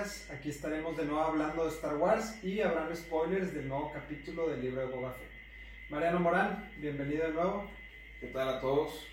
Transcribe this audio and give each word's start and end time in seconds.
Aquí 0.00 0.48
estaremos 0.48 0.96
de 0.96 1.04
nuevo 1.04 1.20
hablando 1.20 1.64
de 1.64 1.68
Star 1.72 1.96
Wars 1.96 2.42
y 2.42 2.62
habrán 2.62 2.96
spoilers 2.96 3.52
del 3.52 3.68
nuevo 3.68 3.92
capítulo 3.92 4.48
del 4.48 4.62
libro 4.62 4.80
de 4.80 4.86
Boba 4.86 5.12
Fett. 5.12 5.28
Mariano 5.90 6.20
Morán, 6.20 6.72
bienvenido 6.78 7.26
de 7.26 7.34
nuevo. 7.34 7.70
¿Qué 8.18 8.28
tal 8.28 8.48
a 8.48 8.60
todos? 8.62 9.06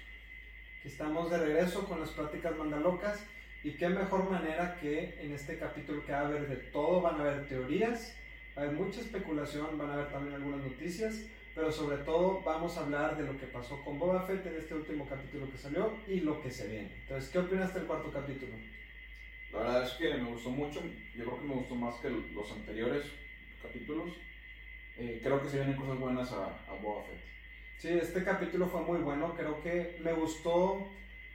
Aquí 0.79 0.87
estamos 0.87 1.29
de 1.29 1.39
regreso 1.39 1.83
con 1.89 1.99
las 1.99 2.11
pláticas 2.11 2.55
Mandalocas. 2.55 3.21
Y 3.65 3.71
qué 3.71 3.89
mejor 3.89 4.31
manera 4.31 4.77
que 4.79 5.19
en 5.19 5.33
este 5.33 5.59
capítulo 5.59 6.05
que 6.05 6.13
va 6.13 6.19
a 6.19 6.27
haber 6.27 6.47
de 6.47 6.55
todo, 6.55 7.01
van 7.01 7.15
a 7.15 7.19
haber 7.19 7.49
teorías, 7.49 8.15
va 8.57 8.61
a 8.61 8.65
haber 8.65 8.77
mucha 8.77 9.01
especulación, 9.01 9.77
van 9.77 9.89
a 9.89 9.93
haber 9.95 10.09
también 10.09 10.35
algunas 10.35 10.61
noticias, 10.61 11.25
pero 11.53 11.69
sobre 11.69 11.97
todo 11.97 12.41
vamos 12.45 12.77
a 12.77 12.85
hablar 12.85 13.17
de 13.17 13.23
lo 13.23 13.37
que 13.37 13.47
pasó 13.47 13.83
con 13.83 13.99
Boba 13.99 14.21
Fett 14.21 14.45
en 14.45 14.55
este 14.55 14.73
último 14.73 15.05
capítulo 15.05 15.51
que 15.51 15.57
salió 15.57 15.97
y 16.07 16.21
lo 16.21 16.41
que 16.41 16.49
se 16.49 16.65
viene. 16.65 16.95
Entonces, 17.01 17.29
¿qué 17.29 17.39
opinas 17.39 17.73
del 17.73 17.83
cuarto 17.83 18.09
capítulo? 18.09 18.53
La 19.51 19.59
verdad 19.59 19.83
es 19.83 19.91
que 19.93 20.13
me 20.13 20.29
gustó 20.29 20.49
mucho, 20.49 20.81
yo 21.15 21.25
creo 21.25 21.39
que 21.39 21.47
me 21.47 21.53
gustó 21.55 21.75
más 21.75 21.95
que 22.01 22.09
los 22.09 22.51
anteriores 22.51 23.05
capítulos. 23.61 24.13
Eh, 24.97 25.19
creo 25.23 25.41
que 25.41 25.49
se 25.49 25.57
vienen 25.57 25.75
cosas 25.75 25.99
buenas 25.99 26.31
a, 26.31 26.45
a 26.67 26.73
Boba 26.81 27.03
Fett. 27.03 27.21
Sí, 27.77 27.89
este 27.89 28.23
capítulo 28.23 28.67
fue 28.67 28.81
muy 28.81 28.99
bueno, 28.99 29.35
creo 29.35 29.61
que 29.61 29.99
me 30.03 30.11
gustó, 30.13 30.87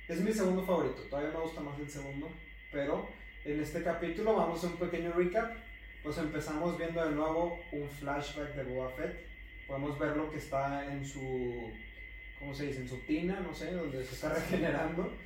es 0.08 0.20
mi 0.20 0.32
segundo 0.32 0.64
favorito, 0.64 1.02
todavía 1.02 1.30
me 1.30 1.40
gusta 1.40 1.60
más 1.60 1.78
el 1.78 1.88
segundo, 1.88 2.28
pero 2.72 3.08
en 3.44 3.60
este 3.60 3.84
capítulo 3.84 4.34
vamos 4.34 4.56
a 4.56 4.58
hacer 4.66 4.70
un 4.70 4.90
pequeño 4.90 5.12
recap, 5.12 5.56
pues 6.02 6.18
empezamos 6.18 6.76
viendo 6.76 7.04
de 7.04 7.12
nuevo 7.12 7.60
un 7.70 7.88
flashback 7.88 8.56
de 8.56 8.64
Boba 8.64 8.90
Fett, 8.90 9.24
podemos 9.68 9.96
ver 10.00 10.16
lo 10.16 10.28
que 10.32 10.38
está 10.38 10.92
en 10.92 11.06
su, 11.06 11.70
¿cómo 12.40 12.52
se 12.52 12.66
dice? 12.66 12.80
En 12.80 12.88
su 12.88 12.98
tina, 13.06 13.38
no 13.38 13.54
sé, 13.54 13.70
donde 13.70 14.04
se 14.04 14.14
está 14.14 14.34
regenerando, 14.34 15.16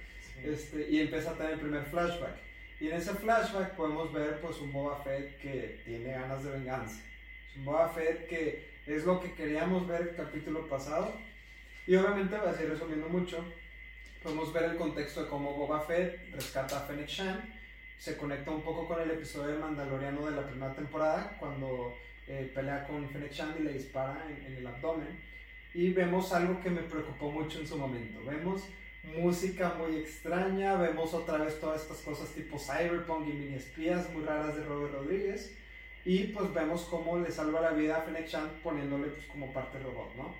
este, 0.44 0.90
y 0.90 1.00
empieza 1.00 1.30
a 1.30 1.34
tener 1.34 1.54
el 1.54 1.60
primer 1.60 1.84
flashback. 1.86 2.45
Y 2.78 2.88
en 2.88 2.96
ese 2.96 3.14
flashback 3.14 3.74
podemos 3.74 4.12
ver 4.12 4.40
pues 4.40 4.58
un 4.60 4.72
Boba 4.72 5.02
Fett 5.02 5.38
que 5.38 5.80
tiene 5.84 6.12
ganas 6.12 6.44
de 6.44 6.50
venganza. 6.50 7.00
Es 7.48 7.56
un 7.56 7.64
Boba 7.64 7.88
Fett 7.88 8.28
que 8.28 8.68
es 8.86 9.04
lo 9.04 9.18
que 9.20 9.32
queríamos 9.32 9.86
ver 9.86 10.02
el 10.02 10.14
capítulo 10.14 10.68
pasado. 10.68 11.14
Y 11.86 11.96
obviamente 11.96 12.36
va 12.36 12.50
a 12.50 12.54
seguir 12.54 12.72
resumiendo 12.72 13.08
mucho. 13.08 13.42
Podemos 14.22 14.52
ver 14.52 14.64
el 14.64 14.76
contexto 14.76 15.22
de 15.22 15.30
cómo 15.30 15.54
Boba 15.54 15.80
Fett 15.80 16.32
rescata 16.32 16.78
a 16.78 16.86
Fennec 16.86 17.08
Shan. 17.08 17.54
Se 17.98 18.16
conecta 18.18 18.50
un 18.50 18.60
poco 18.60 18.86
con 18.86 19.00
el 19.00 19.10
episodio 19.10 19.54
de 19.54 19.58
Mandaloriano 19.58 20.26
de 20.26 20.36
la 20.36 20.46
primera 20.46 20.74
temporada, 20.74 21.34
cuando 21.40 21.96
eh, 22.26 22.50
pelea 22.54 22.86
con 22.86 23.08
Fennec 23.08 23.32
Shan 23.32 23.54
y 23.58 23.62
le 23.62 23.72
dispara 23.72 24.26
en, 24.28 24.44
en 24.44 24.56
el 24.58 24.66
abdomen. 24.66 25.18
Y 25.72 25.92
vemos 25.92 26.30
algo 26.32 26.60
que 26.60 26.70
me 26.70 26.82
preocupó 26.82 27.30
mucho 27.30 27.60
en 27.60 27.66
su 27.66 27.78
momento. 27.78 28.22
Vemos 28.24 28.68
música 29.14 29.74
muy 29.78 29.96
extraña, 29.96 30.76
vemos 30.76 31.14
otra 31.14 31.38
vez 31.38 31.60
todas 31.60 31.82
estas 31.82 31.98
cosas 31.98 32.28
tipo 32.30 32.58
cyberpunk 32.58 33.28
y 33.28 33.32
mini 33.32 33.54
espías 33.54 34.10
muy 34.12 34.24
raras 34.24 34.56
de 34.56 34.64
Robert 34.64 34.94
Rodríguez 34.94 35.56
y 36.04 36.24
pues 36.28 36.52
vemos 36.52 36.82
cómo 36.90 37.18
le 37.18 37.30
salva 37.30 37.60
la 37.60 37.70
vida 37.70 37.98
a 37.98 38.02
Fennec 38.02 38.26
Chan 38.26 38.50
poniéndole 38.62 39.08
pues 39.08 39.26
como 39.26 39.52
parte 39.52 39.78
robot, 39.78 40.14
¿no? 40.16 40.34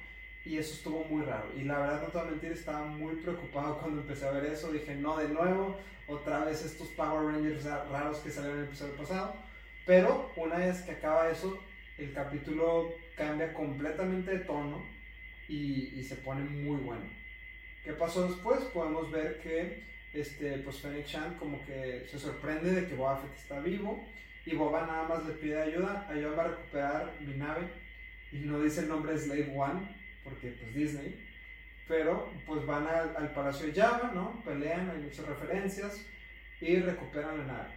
Y 0.45 0.59
eso 0.59 0.75
estuvo 0.75 1.05
muy 1.05 1.25
raro. 1.25 1.51
Y 1.57 1.65
la 1.65 1.79
verdad, 1.79 2.03
no 2.03 2.37
te 2.39 2.47
voy 2.47 2.53
estaba 2.53 2.87
muy 2.87 3.17
preocupado 3.17 3.79
cuando 3.81 4.03
empecé 4.03 4.27
a 4.27 4.31
ver 4.31 4.45
eso. 4.47 4.71
Dije, 4.71 4.95
no, 4.95 5.17
de 5.17 5.29
nuevo, 5.29 5.77
otra 6.07 6.45
vez 6.45 6.65
estos 6.65 6.87
Power 6.91 7.35
Rangers 7.35 7.65
raros 7.65 8.19
que 8.19 8.31
salieron 8.31 8.59
en 8.59 8.63
el 8.65 8.69
episodio 8.69 8.95
pasado. 8.97 9.35
Pero 9.87 10.31
una 10.37 10.59
vez 10.59 10.83
que 10.83 10.93
acaba 10.93 11.31
eso, 11.31 11.59
el 11.99 12.13
capítulo 12.13 12.93
cambia 13.17 13.53
completamente 13.53 14.39
de 14.39 14.45
tono 14.45 14.85
y 15.49 16.01
se 16.05 16.15
pone 16.17 16.43
muy 16.43 16.77
bueno. 16.77 17.26
¿Qué 17.87 17.93
pasó 17.93 18.27
después? 18.27 18.59
Podemos 18.75 19.13
ver 19.13 19.39
que 19.39 19.85
este, 20.13 20.59
pues 20.59 20.81
Fennec 20.81 21.07
Chan 21.07 21.37
como 21.37 21.65
que 21.65 22.05
se 22.11 22.19
sorprende 22.19 22.73
de 22.73 22.89
que 22.89 22.97
Boba 22.97 23.19
Fett 23.19 23.37
está 23.37 23.61
vivo 23.61 24.05
y 24.45 24.57
Boba 24.57 24.89
nada 24.89 25.07
más 25.07 25.25
le 25.25 25.35
pide 25.35 25.63
ayuda, 25.63 26.05
ayúdame 26.11 26.41
a 26.41 26.49
recuperar 26.49 27.15
mi 27.21 27.37
nave 27.37 27.69
y 28.33 28.39
no 28.39 28.61
dice 28.61 28.81
el 28.81 28.89
nombre 28.89 29.17
Slave 29.17 29.55
One 29.57 29.89
porque 30.25 30.49
pues 30.49 30.75
Disney, 30.75 31.15
pero 31.87 32.33
pues 32.45 32.67
van 32.67 32.89
al, 32.89 33.17
al 33.17 33.33
Palacio 33.33 33.69
de 33.69 33.81
Java, 33.81 34.11
¿no? 34.13 34.43
Pelean, 34.45 34.91
hay 34.91 35.03
muchas 35.03 35.25
referencias 35.25 36.05
y 36.61 36.81
recuperan 36.81 37.39
la 37.39 37.45
nave. 37.45 37.75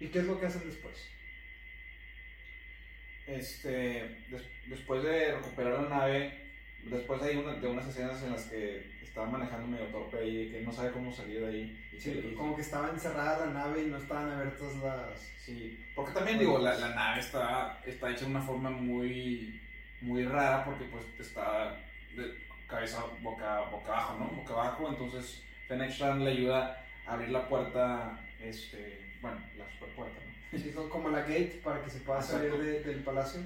¿Y 0.00 0.08
qué 0.08 0.18
es 0.18 0.24
lo 0.24 0.40
que 0.40 0.46
hacen 0.46 0.66
después? 0.66 1.08
Este, 3.28 4.18
des 4.30 4.42
después 4.66 5.04
de 5.04 5.36
recuperar 5.36 5.84
la 5.84 5.88
nave, 5.88 6.42
después 6.82 7.22
hay 7.22 7.36
una, 7.36 7.54
de 7.54 7.68
unas 7.68 7.86
escenas 7.86 8.20
en 8.24 8.32
las 8.32 8.46
que 8.46 8.93
estaba 9.14 9.30
manejando 9.30 9.68
medio 9.68 9.86
torpe 9.86 10.26
y 10.26 10.50
que 10.50 10.60
no 10.62 10.72
sabe 10.72 10.90
cómo 10.90 11.12
salir 11.12 11.38
de 11.38 11.46
ahí. 11.46 11.88
Y 11.92 12.00
sí, 12.00 12.14
que, 12.14 12.34
como 12.34 12.56
que 12.56 12.62
estaba 12.62 12.90
encerrada 12.90 13.46
la 13.46 13.52
nave 13.52 13.84
y 13.84 13.86
no 13.86 13.96
estaban 13.96 14.28
abiertas 14.28 14.74
las... 14.78 15.20
Sí, 15.38 15.78
porque 15.94 16.10
también 16.10 16.40
digo, 16.40 16.58
la, 16.58 16.74
la, 16.74 16.92
nave 16.96 17.20
está, 17.20 17.80
está 17.86 18.10
hecha 18.10 18.24
de 18.24 18.32
una 18.32 18.42
forma 18.42 18.70
muy, 18.70 19.62
muy 20.00 20.24
rara 20.24 20.64
porque 20.64 20.86
pues 20.86 21.04
está 21.20 21.76
de 22.16 22.34
cabeza 22.66 23.04
boca, 23.22 23.60
boca 23.70 23.92
abajo, 23.92 24.18
¿no? 24.18 24.26
Boca 24.36 24.52
abajo, 24.54 24.88
entonces 24.88 25.44
Fennec 25.68 25.92
Shand 25.92 26.22
le 26.22 26.32
ayuda 26.32 26.84
a 27.06 27.12
abrir 27.12 27.28
la 27.28 27.48
puerta, 27.48 28.18
este, 28.40 29.00
bueno, 29.22 29.38
la 29.56 29.70
super 29.70 29.90
puerta, 29.90 30.18
¿no? 30.26 30.58
Sí, 30.58 30.74
como 30.90 31.08
la 31.10 31.20
gate 31.20 31.60
para 31.62 31.80
que 31.84 31.90
se 31.90 32.00
pueda 32.00 32.20
salir 32.20 32.52
de, 32.58 32.82
del 32.82 33.04
palacio. 33.04 33.42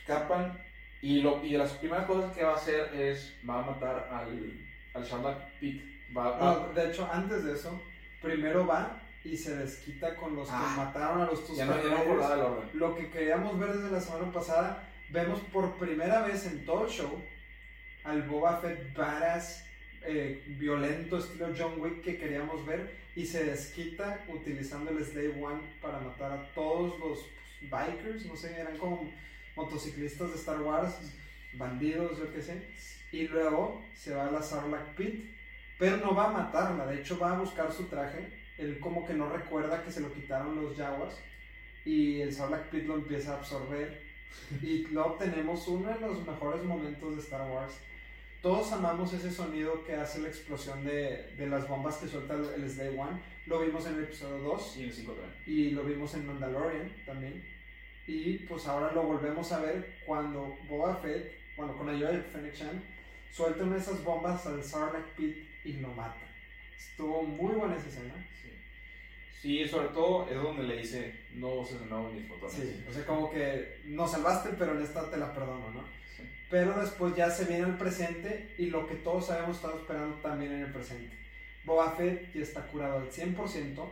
Escapan 0.00 0.58
y, 1.02 1.20
lo, 1.20 1.44
y 1.44 1.52
de 1.52 1.58
las 1.58 1.72
primeras 1.72 2.06
cosas 2.06 2.34
que 2.34 2.42
va 2.42 2.52
a 2.52 2.56
hacer 2.56 2.94
es, 2.94 3.36
va 3.46 3.60
a 3.60 3.66
matar 3.66 4.08
al, 4.10 4.69
al 5.00 5.06
Sarlacc 5.06 5.58
Pit. 5.58 5.82
Va, 6.16 6.30
va. 6.30 6.54
No, 6.68 6.72
de 6.74 6.88
hecho, 6.90 7.08
antes 7.12 7.44
de 7.44 7.52
eso, 7.54 7.80
primero 8.22 8.66
va 8.66 9.00
y 9.24 9.36
se 9.36 9.54
desquita 9.56 10.16
con 10.16 10.34
los 10.34 10.48
Ah. 10.50 10.70
que 10.74 10.80
mataron 10.80 11.20
a 11.22 11.26
los 11.26 11.46
tus 11.46 11.56
ya 11.56 11.66
no, 11.66 11.76
ya 11.82 12.36
no. 12.36 12.64
Lo 12.74 12.94
que 12.96 13.10
queríamos 13.10 13.58
ver 13.58 13.72
desde 13.74 13.90
la 13.90 14.00
semana 14.00 14.32
pasada, 14.32 14.88
vemos 15.10 15.40
por 15.52 15.76
primera 15.76 16.22
vez 16.22 16.46
en 16.46 16.64
todo 16.64 16.84
el 16.86 16.90
show 16.90 17.22
al 18.04 18.22
Boba 18.22 18.56
Fett 18.58 18.96
badass, 18.96 19.64
eh, 20.06 20.42
violento, 20.58 21.18
estilo 21.18 21.48
John 21.56 21.74
Wick 21.78 22.02
que 22.02 22.16
queríamos 22.16 22.64
ver 22.64 22.98
y 23.14 23.26
se 23.26 23.44
desquita 23.44 24.24
utilizando 24.28 24.90
el 24.90 25.04
Slave 25.04 25.42
One 25.42 25.60
para 25.82 26.00
matar 26.00 26.32
a 26.32 26.54
todos 26.54 26.98
los 26.98 27.26
bikers, 27.60 28.24
no 28.24 28.36
sé, 28.36 28.58
eran 28.58 28.78
como 28.78 29.12
motociclistas 29.54 30.30
de 30.30 30.36
Star 30.36 30.62
Wars, 30.62 30.94
bandidos, 31.54 32.18
yo 32.18 32.32
qué 32.32 32.42
sé. 32.42 32.62
Y 33.12 33.28
luego 33.28 33.84
se 33.94 34.14
va 34.14 34.26
a 34.26 34.30
la 34.30 34.42
Sarlacc 34.42 34.94
Pit, 34.94 35.34
pero 35.78 35.96
no 35.98 36.14
va 36.14 36.26
a 36.28 36.32
matarla, 36.32 36.86
de 36.86 37.00
hecho 37.00 37.18
va 37.18 37.32
a 37.34 37.38
buscar 37.38 37.72
su 37.72 37.84
traje. 37.84 38.32
Él 38.58 38.78
como 38.78 39.06
que 39.06 39.14
no 39.14 39.28
recuerda 39.30 39.82
que 39.82 39.90
se 39.90 40.00
lo 40.00 40.12
quitaron 40.12 40.62
los 40.62 40.76
Jawas 40.76 41.18
y 41.84 42.20
el 42.20 42.32
Sarlacc 42.32 42.68
Pit 42.70 42.84
lo 42.86 42.96
empieza 42.96 43.32
a 43.34 43.38
absorber. 43.38 44.02
Y 44.62 44.86
luego 44.88 45.14
tenemos 45.14 45.66
uno 45.68 45.88
de 45.92 46.00
los 46.00 46.26
mejores 46.26 46.62
momentos 46.62 47.16
de 47.16 47.22
Star 47.22 47.50
Wars. 47.50 47.80
Todos 48.42 48.72
amamos 48.72 49.12
ese 49.12 49.30
sonido 49.30 49.84
que 49.84 49.94
hace 49.94 50.20
la 50.20 50.28
explosión 50.28 50.84
de, 50.84 51.32
de 51.36 51.46
las 51.46 51.68
bombas 51.68 51.96
que 51.98 52.08
suelta 52.08 52.34
el, 52.34 52.62
el 52.62 52.70
Slave 52.70 52.98
One. 52.98 53.20
Lo 53.46 53.60
vimos 53.60 53.86
en 53.86 53.94
el 53.96 54.04
episodio 54.04 54.38
2 54.38 54.76
Y 54.76 54.82
en 54.82 54.88
el 54.88 54.94
5 54.94 55.12
también. 55.12 55.34
y 55.46 55.70
lo 55.70 55.82
vimos 55.84 56.14
en 56.14 56.26
Mandalorian 56.26 56.90
también. 57.04 57.44
Y 58.06 58.38
pues 58.46 58.66
ahora 58.66 58.92
lo 58.92 59.02
volvemos 59.02 59.52
a 59.52 59.60
ver 59.60 59.98
cuando 60.06 60.56
Boba 60.68 60.96
Fett, 60.96 61.39
bueno, 61.60 61.76
con 61.76 61.90
ayuda 61.90 62.12
de 62.12 62.22
Fennec 62.22 62.54
Chan, 62.54 62.82
suelta 63.30 63.64
una 63.64 63.74
de 63.74 63.80
esas 63.80 64.02
bombas 64.02 64.46
al 64.46 64.64
Sarlacc 64.64 65.08
Pit 65.14 65.36
y 65.64 65.74
lo 65.74 65.88
mata. 65.88 66.26
Estuvo 66.74 67.22
muy 67.22 67.54
buena 67.54 67.76
esa 67.76 67.88
escena. 67.88 68.14
Sí. 68.40 68.48
Sí, 69.42 69.68
sobre 69.68 69.88
todo 69.88 70.26
es 70.28 70.36
donde 70.36 70.62
le 70.62 70.78
dice, 70.78 71.26
no 71.34 71.56
uses 71.56 71.78
de 71.80 71.86
nuevo 71.86 72.10
mis 72.10 72.26
botones. 72.26 72.54
Sí, 72.54 72.84
o 72.88 72.92
sea, 72.92 73.04
como 73.04 73.30
que 73.30 73.82
nos 73.84 74.10
salvaste, 74.10 74.50
pero 74.58 74.74
en 74.74 74.82
esta 74.82 75.10
te 75.10 75.18
la 75.18 75.34
perdono, 75.34 75.70
¿no? 75.70 75.84
Sí. 76.16 76.22
Pero 76.48 76.80
después 76.80 77.14
ya 77.14 77.28
se 77.30 77.44
viene 77.44 77.66
el 77.66 77.76
presente 77.76 78.54
y 78.56 78.66
lo 78.66 78.86
que 78.86 78.94
todos 78.94 79.30
habíamos 79.30 79.56
estado 79.56 79.78
esperando 79.78 80.16
también 80.16 80.52
en 80.52 80.62
el 80.62 80.72
presente. 80.72 81.14
Boba 81.64 81.92
Fett 81.92 82.32
ya 82.32 82.40
está 82.40 82.66
curado 82.68 83.00
al 83.00 83.10
100% 83.10 83.86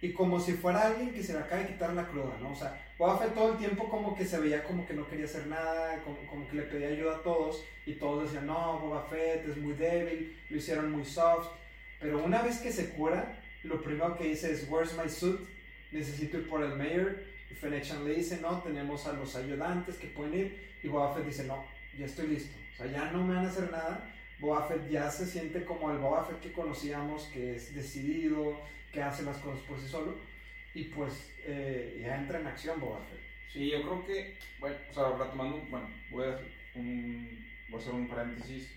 y 0.00 0.12
como 0.12 0.40
si 0.40 0.52
fuera 0.52 0.86
alguien 0.88 1.12
que 1.12 1.22
se 1.22 1.32
le 1.32 1.40
acaba 1.40 1.62
de 1.62 1.68
quitar 1.68 1.92
la 1.94 2.06
cruda, 2.06 2.36
¿no? 2.40 2.52
O 2.52 2.56
sea, 2.56 2.80
Fett 3.18 3.34
todo 3.34 3.52
el 3.52 3.58
tiempo 3.58 3.88
como 3.88 4.14
que 4.14 4.24
se 4.24 4.38
veía 4.38 4.64
como 4.64 4.86
que 4.86 4.94
no 4.94 5.06
quería 5.06 5.24
hacer 5.24 5.46
nada, 5.46 6.02
como, 6.02 6.18
como 6.28 6.48
que 6.48 6.56
le 6.56 6.62
pedía 6.62 6.88
ayuda 6.88 7.16
a 7.16 7.22
todos 7.22 7.64
y 7.86 7.94
todos 7.94 8.24
decían, 8.24 8.46
no, 8.46 8.78
Boba 8.78 9.04
Fett 9.04 9.48
es 9.48 9.56
muy 9.56 9.74
débil, 9.74 10.36
lo 10.50 10.56
hicieron 10.56 10.90
muy 10.90 11.04
soft, 11.04 11.48
pero 12.00 12.22
una 12.22 12.42
vez 12.42 12.58
que 12.58 12.72
se 12.72 12.90
cura, 12.90 13.40
lo 13.62 13.82
primero 13.82 14.16
que 14.16 14.28
dice 14.28 14.52
es, 14.52 14.66
where's 14.70 14.94
my 14.96 15.08
suit? 15.08 15.40
Necesito 15.92 16.38
ir 16.38 16.48
por 16.48 16.62
el 16.62 16.76
mayor. 16.76 17.16
Y 17.50 17.54
Fennec 17.54 17.84
Chan 17.84 18.04
le 18.04 18.14
dice, 18.14 18.38
no, 18.40 18.60
tenemos 18.62 19.06
a 19.06 19.12
los 19.12 19.34
ayudantes 19.36 19.96
que 19.96 20.08
pueden 20.08 20.34
ir. 20.34 20.76
Y 20.82 20.88
Boba 20.88 21.14
Fett 21.14 21.26
dice, 21.26 21.44
no, 21.44 21.64
ya 21.98 22.06
estoy 22.06 22.28
listo. 22.28 22.56
O 22.74 22.76
sea, 22.76 22.86
ya 22.86 23.10
no 23.10 23.24
me 23.24 23.34
van 23.34 23.46
a 23.46 23.48
hacer 23.48 23.70
nada. 23.70 24.12
Boba 24.38 24.66
Fett 24.68 24.88
ya 24.90 25.10
se 25.10 25.26
siente 25.26 25.64
como 25.64 25.90
el 25.90 25.98
Boba 25.98 26.24
Fett 26.24 26.40
que 26.40 26.52
conocíamos, 26.52 27.24
que 27.24 27.56
es 27.56 27.74
decidido, 27.74 28.60
que 28.96 29.02
hace 29.02 29.24
las 29.24 29.36
cosas 29.38 29.60
por 29.64 29.78
sí 29.78 29.86
solo. 29.86 30.14
Y 30.74 30.84
pues 30.84 31.34
eh, 31.44 31.98
ya 32.02 32.16
entra 32.16 32.40
en 32.40 32.46
acción 32.46 32.80
Boba 32.80 33.00
Fett. 33.00 33.20
Sí, 33.52 33.70
yo 33.70 33.82
creo 33.82 34.06
que, 34.06 34.36
bueno, 34.58 34.76
o 34.90 34.94
sea, 34.94 35.10
retomando, 35.16 35.58
bueno, 35.70 35.88
voy 36.10 36.24
a 36.26 36.30
hacer 36.34 36.46
un, 36.74 37.46
voy 37.68 37.78
a 37.78 37.82
hacer 37.82 37.94
un 37.94 38.08
paréntesis. 38.08 38.68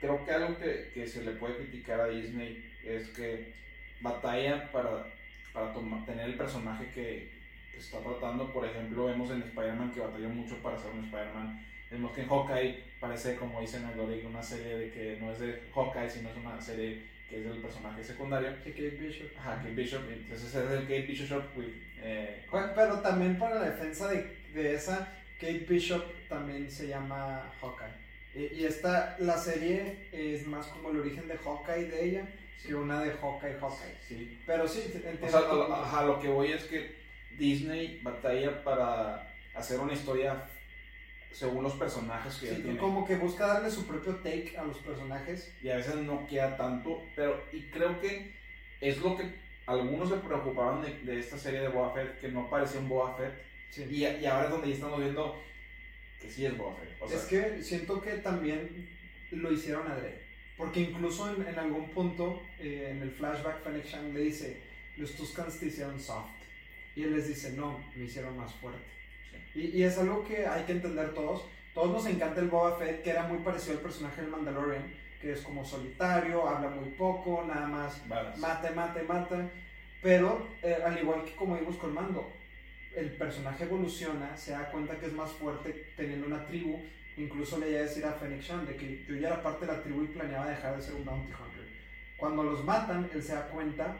Creo 0.00 0.24
que 0.24 0.32
algo 0.32 0.58
que, 0.58 0.90
que 0.92 1.06
se 1.06 1.22
le 1.24 1.32
puede 1.32 1.56
criticar 1.56 2.00
a 2.00 2.08
Disney 2.08 2.72
es 2.84 3.08
que 3.10 3.52
batalla 4.00 4.70
para, 4.72 5.06
para 5.52 5.72
toma- 5.72 6.04
tener 6.04 6.26
el 6.26 6.36
personaje 6.36 6.90
que, 6.92 7.30
que 7.72 7.78
está 7.78 8.00
tratando. 8.00 8.52
Por 8.52 8.64
ejemplo, 8.66 9.06
vemos 9.06 9.30
en 9.30 9.42
Spider-Man 9.42 9.92
que 9.92 10.00
batalló 10.00 10.28
mucho 10.30 10.56
para 10.62 10.78
ser 10.78 10.90
un 10.90 11.04
Spider-Man. 11.04 11.64
Vemos 11.94 12.10
que 12.10 12.22
en 12.22 12.28
Hawkeye 12.28 12.82
parece, 12.98 13.36
como 13.36 13.60
dicen 13.60 13.88
en 13.88 14.26
una 14.26 14.42
serie 14.42 14.76
de 14.76 14.90
que 14.90 15.16
no 15.20 15.30
es 15.30 15.38
de 15.38 15.62
Hawkeye, 15.72 16.10
sino 16.10 16.28
es 16.28 16.36
una 16.36 16.60
serie 16.60 17.04
que 17.30 17.38
es 17.38 17.44
del 17.44 17.58
personaje 17.58 18.02
secundario. 18.02 18.50
De 18.50 18.72
Kate 18.72 18.90
Bishop. 19.00 19.28
Ajá, 19.38 19.58
Kate 19.58 19.74
Bishop. 19.74 20.02
Entonces 20.10 20.52
es 20.52 20.70
el 20.72 20.80
Kate 20.80 21.02
Bishop 21.02 21.56
with, 21.56 21.68
eh, 22.02 22.44
Pero 22.50 22.98
también 22.98 23.38
para 23.38 23.60
la 23.60 23.70
defensa 23.70 24.08
de, 24.08 24.36
de 24.52 24.74
esa, 24.74 25.08
Kate 25.38 25.66
Bishop 25.68 26.02
también 26.28 26.68
se 26.68 26.88
llama 26.88 27.52
Hawkeye. 27.60 27.94
Y, 28.34 28.62
y, 28.62 28.64
esta, 28.64 29.16
la 29.20 29.38
serie 29.38 30.08
es 30.10 30.44
más 30.48 30.66
como 30.66 30.90
el 30.90 30.98
origen 30.98 31.28
de 31.28 31.38
Hawkeye 31.38 31.84
de 31.84 32.04
ella 32.04 32.28
que 32.66 32.74
una 32.74 33.04
de 33.04 33.12
Hawkeye 33.12 33.54
Hawkeye. 33.60 33.98
Sí. 34.08 34.40
Pero 34.44 34.66
sí, 34.66 34.90
entiendo. 34.92 35.24
O 35.24 35.28
sea, 35.28 35.40
a, 35.40 36.00
a, 36.00 36.04
lo 36.04 36.18
que 36.18 36.26
voy 36.26 36.50
es 36.50 36.64
que 36.64 36.96
Disney 37.38 38.00
batalla 38.02 38.64
para 38.64 39.32
hacer 39.54 39.78
una 39.78 39.92
historia 39.92 40.48
según 41.34 41.64
los 41.64 41.74
personajes 41.74 42.36
que 42.36 42.54
sí, 42.54 42.62
tiene. 42.62 42.78
como 42.78 43.04
que 43.04 43.16
busca 43.16 43.46
darle 43.46 43.68
su 43.68 43.86
propio 43.86 44.14
take 44.16 44.54
a 44.56 44.64
los 44.64 44.78
personajes. 44.78 45.52
Y 45.60 45.68
a 45.68 45.76
veces 45.76 45.96
no 45.96 46.26
queda 46.28 46.56
tanto, 46.56 47.02
pero 47.16 47.42
y 47.52 47.62
creo 47.70 48.00
que 48.00 48.34
es 48.80 48.98
lo 48.98 49.16
que 49.16 49.34
algunos 49.66 50.10
se 50.10 50.16
preocupaban 50.16 50.82
de, 50.82 50.94
de 51.00 51.18
esta 51.18 51.36
serie 51.36 51.60
de 51.60 51.68
Boba 51.68 51.92
Fett, 51.92 52.20
que 52.20 52.28
no 52.28 52.48
parecía 52.48 52.80
un 52.80 52.88
Boba 52.88 53.16
Fett. 53.16 53.34
Sí. 53.70 53.84
Y, 53.90 54.04
y, 54.04 54.26
ahora 54.26 54.44
es 54.44 54.50
donde 54.50 54.68
ya 54.68 54.74
estamos 54.74 55.00
viendo 55.00 55.42
que 56.20 56.30
sí 56.30 56.46
es 56.46 56.56
Boba 56.56 56.76
Fett. 56.76 56.96
O 57.00 57.08
sea, 57.08 57.18
es 57.18 57.24
que 57.24 57.62
siento 57.62 58.00
que 58.00 58.12
también 58.18 58.88
lo 59.32 59.52
hicieron 59.52 59.90
adrede. 59.90 60.22
Porque 60.56 60.80
incluso 60.82 61.34
en, 61.34 61.48
en 61.48 61.58
algún 61.58 61.90
punto, 61.90 62.42
eh, 62.60 62.90
en 62.92 63.02
el 63.02 63.10
flashback, 63.10 63.64
Fennec 63.64 63.86
Shang 63.86 64.14
le 64.14 64.20
dice, 64.20 64.62
los 64.96 65.12
Tuscans 65.16 65.58
te 65.58 65.66
hicieron 65.66 65.98
soft. 65.98 66.30
Y 66.94 67.02
él 67.02 67.16
les 67.16 67.26
dice, 67.26 67.54
no, 67.54 67.84
me 67.96 68.04
hicieron 68.04 68.36
más 68.36 68.54
fuerte. 68.54 68.93
Y, 69.54 69.78
y, 69.78 69.82
es 69.82 69.98
algo 69.98 70.24
que 70.24 70.46
hay 70.46 70.64
que 70.64 70.72
entender 70.72 71.14
todos. 71.14 71.44
Todos 71.74 71.90
nos 71.90 72.06
encanta 72.06 72.40
el 72.40 72.48
Boba 72.48 72.76
Fett, 72.76 73.02
que 73.02 73.10
era 73.10 73.24
muy 73.24 73.38
parecido 73.38 73.74
al 73.76 73.82
personaje 73.82 74.20
del 74.20 74.30
Mandalorian, 74.30 74.92
que 75.20 75.32
es 75.32 75.40
como 75.42 75.64
solitario, 75.64 76.48
habla 76.48 76.70
muy 76.70 76.90
poco, 76.90 77.44
nada 77.46 77.66
más 77.66 78.06
mate, 78.06 78.70
mate, 78.70 79.02
mate. 79.02 79.36
Pero, 80.02 80.48
eh, 80.62 80.76
al 80.84 80.98
igual 80.98 81.24
que 81.24 81.34
como 81.34 81.56
vimos 81.56 81.76
con 81.76 81.94
Mando, 81.94 82.30
el 82.94 83.10
personaje 83.16 83.64
evoluciona, 83.64 84.36
se 84.36 84.52
da 84.52 84.70
cuenta 84.70 84.98
que 84.98 85.06
es 85.06 85.12
más 85.12 85.30
fuerte 85.32 85.92
teniendo 85.96 86.26
una 86.26 86.46
tribu 86.46 86.80
Incluso 87.16 87.58
le 87.58 87.70
iba 87.70 87.78
a 87.78 87.82
decir 87.82 88.04
a 88.04 88.12
Fennec 88.12 88.42
Shan 88.42 88.66
de 88.66 88.74
que 88.76 89.04
yo 89.06 89.14
ya 89.14 89.28
era 89.28 89.42
parte 89.42 89.66
de 89.66 89.72
la 89.72 89.82
tribu 89.82 90.02
y 90.02 90.08
planeaba 90.08 90.48
dejar 90.48 90.76
de 90.76 90.82
ser 90.82 90.94
un 90.94 91.04
bounty 91.04 91.32
hunter. 91.32 91.68
Cuando 92.16 92.42
los 92.42 92.64
matan, 92.64 93.08
él 93.12 93.22
se 93.22 93.34
da 93.34 93.48
cuenta 93.48 93.98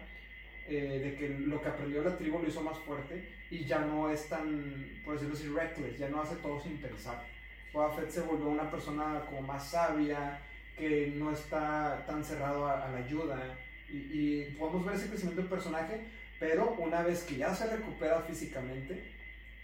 eh, 0.66 1.00
de 1.02 1.14
que 1.14 1.28
lo 1.28 1.62
que 1.62 1.68
aprendió 1.68 2.02
la 2.02 2.16
tribu 2.16 2.40
lo 2.40 2.48
hizo 2.48 2.60
más 2.62 2.78
fuerte 2.78 3.28
y 3.54 3.64
ya 3.64 3.80
no 3.80 4.10
es 4.10 4.28
tan, 4.28 5.00
por 5.04 5.14
decirlo 5.14 5.34
así, 5.34 5.48
reckless, 5.48 5.98
ya 5.98 6.08
no 6.08 6.20
hace 6.20 6.36
todo 6.36 6.60
sin 6.60 6.76
pensar. 6.78 7.24
Boba 7.72 7.94
Fett 7.94 8.10
se 8.10 8.20
volvió 8.22 8.48
una 8.48 8.70
persona 8.70 9.22
como 9.26 9.42
más 9.42 9.70
sabia, 9.70 10.40
que 10.76 11.12
no 11.16 11.30
está 11.30 12.04
tan 12.06 12.24
cerrado 12.24 12.66
a, 12.66 12.88
la 12.88 12.98
ayuda. 12.98 13.56
Y, 13.88 13.96
y 13.96 14.56
podemos 14.58 14.84
ver 14.84 14.96
ese 14.96 15.08
crecimiento 15.08 15.42
del 15.42 15.50
personaje, 15.50 16.00
pero 16.40 16.74
una 16.78 17.02
vez 17.02 17.22
que 17.22 17.36
ya 17.36 17.54
se 17.54 17.68
recupera 17.68 18.20
físicamente, 18.22 19.12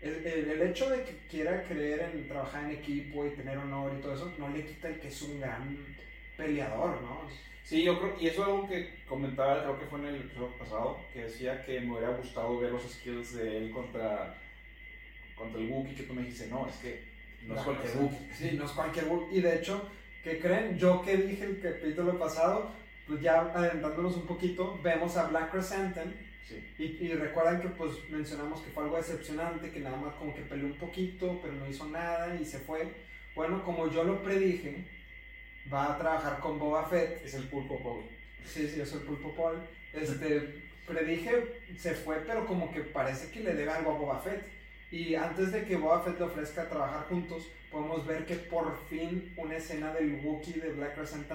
el, 0.01 0.25
el, 0.27 0.63
hecho 0.63 0.89
de 0.89 1.03
que 1.03 1.17
quiera 1.29 1.65
creer 1.65 2.13
en 2.15 2.27
trabajar 2.27 2.65
en 2.65 2.71
equipo 2.71 3.27
y 3.27 3.31
tener 3.31 3.59
honor 3.59 3.93
y 3.97 4.01
todo 4.01 4.15
eso, 4.15 4.33
no 4.39 4.49
le 4.49 4.65
quita 4.65 4.89
el 4.89 4.99
que 4.99 5.09
es 5.09 5.23
un 5.23 5.41
gran 5.41 5.77
peleador, 6.41 7.03
¿no? 7.03 7.29
Sí, 7.63 7.85
yo 7.85 8.01
creo, 8.01 8.17
y 8.19 8.27
eso 8.27 8.43
es 8.43 8.49
algo 8.49 8.69
que 8.69 9.05
comentaba, 9.09 9.63
creo 9.63 9.79
que 9.79 9.87
fue 9.87 9.99
en 10.01 10.07
el 10.07 10.17
episodio 10.17 10.59
pasado, 10.59 10.99
que 11.13 11.25
decía 11.25 11.65
que 11.65 11.81
me 11.81 11.93
hubiera 11.93 12.17
gustado 12.17 12.59
ver 12.59 12.73
los 12.73 12.83
skills 12.83 13.35
de 13.35 13.59
él 13.59 13.71
contra, 13.71 14.35
contra 15.37 15.61
el 15.61 15.71
Wookiee, 15.71 15.95
que 15.95 16.03
tú 16.03 16.15
me 16.15 16.23
dijiste, 16.23 16.49
no, 16.49 16.67
es 16.67 16.77
que 16.77 17.05
no 17.47 17.55
es 17.55 17.63
cualquier 17.63 17.97
Wookiee. 17.97 18.35
Sí, 18.35 18.57
no 18.57 18.65
es 18.65 18.73
cualquier 18.73 19.07
Wookiee. 19.07 19.39
Y 19.39 19.43
de 19.43 19.57
hecho, 19.57 19.89
¿qué 20.25 20.41
creen? 20.41 20.79
Yo 20.79 21.03
que 21.03 21.17
dije 21.17 21.45
el 21.45 21.61
capítulo 21.61 22.19
pasado, 22.19 22.73
pues 23.07 23.21
ya 23.21 23.41
adelantándonos 23.41 24.17
un 24.17 24.27
poquito, 24.27 24.81
vemos 24.83 25.17
a 25.17 25.29
Black 25.29 25.53
Chrysanthemum 25.53 26.15
y, 26.79 26.85
y, 26.85 27.13
recuerdan 27.15 27.61
que 27.61 27.69
pues 27.69 27.93
mencionamos 28.09 28.61
que 28.61 28.71
fue 28.71 28.83
algo 28.83 28.97
decepcionante, 28.97 29.71
que 29.71 29.79
nada 29.79 29.97
más 29.97 30.15
como 30.15 30.35
que 30.35 30.43
peleó 30.43 30.67
un 30.67 30.79
poquito, 30.79 31.39
pero 31.41 31.55
no 31.55 31.69
hizo 31.69 31.87
nada 31.87 32.35
y 32.35 32.45
se 32.45 32.59
fue. 32.59 32.93
Bueno, 33.37 33.63
como 33.63 33.89
yo 33.89 34.03
lo 34.03 34.21
predije, 34.23 34.85
va 35.73 35.95
a 35.95 35.99
trabajar 35.99 36.39
con 36.41 36.59
Boba 36.59 36.89
Fett. 36.89 37.25
Es 37.25 37.35
el 37.35 37.45
pulpo 37.45 37.83
Paul. 37.83 38.03
Sí, 38.45 38.69
sí, 38.69 38.81
es 38.81 38.93
el 38.93 39.01
pulpo 39.01 39.35
Paul. 39.35 39.57
Este, 39.93 40.63
predije, 40.87 41.63
se 41.79 41.95
fue, 41.95 42.17
pero 42.27 42.47
como 42.47 42.73
que 42.73 42.81
parece 42.81 43.31
que 43.31 43.41
le 43.41 43.55
debe 43.55 43.71
algo 43.71 43.93
a 43.93 43.99
Boba 43.99 44.21
Fett. 44.21 44.45
Y 44.91 45.15
antes 45.15 45.53
de 45.53 45.65
que 45.65 45.77
Boba 45.77 46.03
Fett 46.03 46.19
le 46.19 46.25
ofrezca 46.25 46.69
trabajar 46.69 47.07
juntos, 47.09 47.49
podemos 47.71 48.07
ver 48.07 48.27
que 48.27 48.37
por 48.37 48.77
fin 48.89 49.33
una 49.37 49.57
escena 49.57 49.93
del 49.95 50.21
Wookiee 50.25 50.61
de 50.61 50.73
Black 50.73 50.95
Crescent 50.95 51.31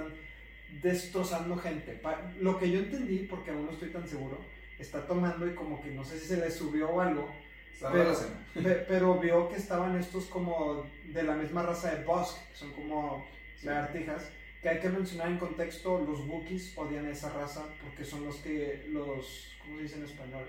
destrozando 0.81 1.57
gente. 1.57 2.01
Lo 2.39 2.57
que 2.57 2.69
yo 2.69 2.79
entendí, 2.79 3.19
porque 3.19 3.51
aún 3.51 3.65
no 3.65 3.71
estoy 3.71 3.89
tan 3.89 4.07
seguro, 4.07 4.37
está 4.79 5.05
tomando 5.07 5.47
y 5.47 5.55
como 5.55 5.81
que 5.81 5.91
no 5.91 6.03
sé 6.03 6.19
si 6.19 6.27
se 6.27 6.37
le 6.37 6.51
subió 6.51 6.89
o 6.89 7.01
algo. 7.01 7.29
Pero, 7.91 8.13
pero, 8.87 9.19
vio 9.19 9.49
que 9.49 9.57
estaban 9.57 9.97
estos 9.99 10.25
como 10.25 10.85
de 11.05 11.23
la 11.23 11.35
misma 11.35 11.61
raza 11.61 11.93
de 11.93 12.05
Bosk, 12.05 12.37
que 12.49 12.55
son 12.55 12.71
como 12.71 13.25
lagartijas, 13.63 14.29
que 14.61 14.69
hay 14.69 14.79
que 14.79 14.89
mencionar 14.89 15.29
en 15.29 15.37
contexto, 15.37 15.99
los 15.99 16.27
Wookiees 16.27 16.75
odian 16.75 17.05
a 17.05 17.11
esa 17.11 17.29
raza 17.29 17.65
porque 17.83 18.03
son 18.03 18.25
los 18.25 18.37
que, 18.37 18.87
los, 18.89 19.55
¿cómo 19.61 19.77
se 19.77 19.83
dice 19.83 19.97
en 19.97 20.05
español? 20.05 20.45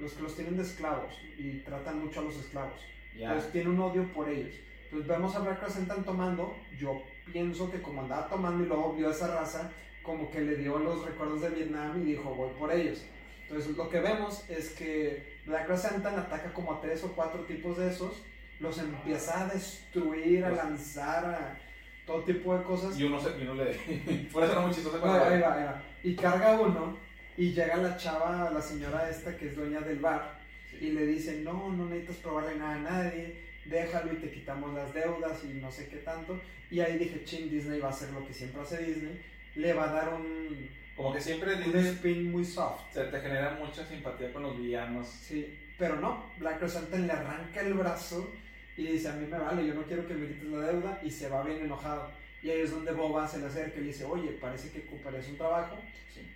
Los 0.00 0.12
que 0.12 0.22
los 0.22 0.34
tienen 0.34 0.56
de 0.56 0.62
esclavos 0.62 1.20
y 1.38 1.60
tratan 1.60 2.00
mucho 2.00 2.20
a 2.20 2.24
los 2.24 2.36
esclavos. 2.36 2.80
Entonces 3.14 3.52
tiene 3.52 3.70
un 3.70 3.78
odio 3.78 4.12
por 4.12 4.28
ellos. 4.28 4.54
Entonces 4.84 5.06
vemos 5.06 5.34
a 5.36 5.38
Black 5.40 5.62
están 5.68 6.04
tomando, 6.04 6.56
yo 6.78 7.02
pienso 7.32 7.70
que 7.70 7.80
como 7.80 8.02
andaba 8.02 8.28
tomando 8.28 8.64
y 8.64 8.66
luego 8.66 8.94
vio 8.94 9.08
a 9.08 9.12
esa 9.12 9.28
raza, 9.28 9.70
como 10.02 10.30
que 10.30 10.40
le 10.40 10.56
dio 10.56 10.78
los 10.78 11.04
recuerdos 11.04 11.40
de 11.40 11.50
Vietnam 11.50 12.02
y 12.02 12.06
dijo, 12.06 12.34
voy 12.34 12.50
por 12.58 12.72
ellos. 12.72 13.04
Entonces 13.42 13.76
lo 13.76 13.88
que 13.88 14.00
vemos 14.00 14.48
es 14.50 14.70
que 14.70 15.38
Black 15.46 15.66
Chrysanthemum 15.66 16.18
ataca 16.18 16.52
como 16.52 16.72
a 16.72 16.80
tres 16.80 17.04
o 17.04 17.12
cuatro 17.12 17.44
tipos 17.44 17.78
de 17.78 17.90
esos, 17.90 18.22
los 18.60 18.78
empieza 18.78 19.42
a 19.42 19.48
destruir, 19.48 20.44
a 20.44 20.50
lanzar, 20.50 21.24
a 21.24 21.58
todo 22.06 22.22
tipo 22.22 22.56
de 22.56 22.64
cosas. 22.64 22.98
Y 22.98 23.04
uno, 23.04 23.20
se, 23.20 23.30
y 23.38 23.42
uno 23.42 23.54
le... 23.54 23.70
Eso 24.28 24.54
no 24.54 24.62
muy 24.62 24.74
chistoso. 24.74 24.96
ahí 24.96 25.40
va, 25.40 25.54
ahí 25.54 25.64
va. 25.64 25.82
Y 26.02 26.14
carga 26.14 26.60
uno 26.60 26.96
y 27.36 27.52
llega 27.52 27.76
la 27.76 27.96
chava, 27.96 28.50
la 28.50 28.60
señora 28.60 29.08
esta 29.10 29.36
que 29.36 29.48
es 29.48 29.56
dueña 29.56 29.80
del 29.80 29.98
bar 29.98 30.38
y 30.80 30.90
le 30.90 31.06
dice, 31.06 31.40
no, 31.40 31.70
no 31.72 31.86
necesitas 31.86 32.16
probarle 32.16 32.56
nada 32.56 32.74
a 32.74 32.78
nadie, 32.78 33.36
déjalo 33.64 34.12
y 34.12 34.16
te 34.16 34.30
quitamos 34.30 34.74
las 34.74 34.92
deudas 34.92 35.42
y 35.44 35.54
no 35.54 35.70
sé 35.70 35.88
qué 35.88 35.96
tanto. 35.98 36.40
Y 36.70 36.80
ahí 36.80 36.98
dije, 36.98 37.24
ching, 37.24 37.50
Disney 37.50 37.80
va 37.80 37.88
a 37.88 37.92
hacer 37.92 38.10
lo 38.10 38.26
que 38.26 38.34
siempre 38.34 38.62
hace 38.62 38.84
Disney, 38.84 39.20
le 39.54 39.72
va 39.72 39.90
a 39.90 39.92
dar 39.92 40.14
un 40.14 40.68
como 40.96 41.12
que 41.12 41.20
siempre 41.20 41.54
un 41.54 41.76
spin 41.76 42.30
muy 42.30 42.44
soft. 42.44 42.92
Se 42.92 43.04
te 43.04 43.20
genera 43.20 43.56
mucha 43.58 43.84
simpatía 43.84 44.32
con 44.32 44.44
los 44.44 44.56
villanos. 44.56 45.08
Sí, 45.08 45.58
pero 45.76 45.96
no. 45.96 46.30
Black 46.38 46.60
Chrysanthemum 46.60 47.06
le 47.06 47.12
arranca 47.12 47.60
el 47.62 47.74
brazo 47.74 48.30
y 48.76 48.86
dice, 48.86 49.08
a 49.08 49.12
mí 49.12 49.26
me 49.26 49.38
vale, 49.38 49.66
yo 49.66 49.74
no 49.74 49.82
quiero 49.84 50.06
que 50.06 50.14
me 50.14 50.26
quites 50.26 50.44
la 50.44 50.66
deuda 50.66 51.00
y 51.02 51.10
se 51.10 51.28
va 51.28 51.44
bien 51.44 51.64
enojado. 51.64 52.10
Y 52.42 52.50
ahí 52.50 52.60
es 52.60 52.72
donde 52.72 52.92
Boba 52.92 53.26
se 53.26 53.38
le 53.38 53.46
acerca 53.46 53.78
y 53.78 53.82
le 53.82 53.86
dice, 53.88 54.04
oye, 54.04 54.30
parece 54.32 54.70
que 54.70 54.86
ocuparías 54.86 55.28
un 55.28 55.36
trabajo 55.36 55.78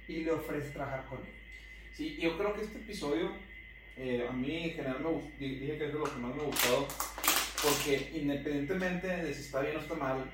y 0.07 0.25
le 0.25 0.31
ofrece 0.31 0.71
trabajar 0.71 1.05
con 1.07 1.19
él. 1.19 1.33
Sí, 1.93 2.17
yo 2.21 2.39
creo 2.39 2.55
que 2.55 2.63
este 2.63 2.79
episodio 2.79 3.33
eh, 3.97 4.27
a 4.29 4.33
mí 4.33 4.65
en 4.65 4.71
general 4.71 5.01
me 5.01 5.11
gustó, 5.11 5.31
dije 5.39 5.79
que 5.79 5.87
es 5.87 5.93
de 5.93 5.99
lo 5.99 6.05
que 6.05 6.17
más 6.17 6.35
me 6.35 6.43
ha 6.43 6.47
gustado 6.47 6.87
porque 7.63 8.11
independientemente 8.15 9.07
de 9.09 9.35
si 9.35 9.41
está 9.41 9.61
bien 9.61 9.77
o 9.77 9.81
está 9.81 9.95
mal, 9.95 10.31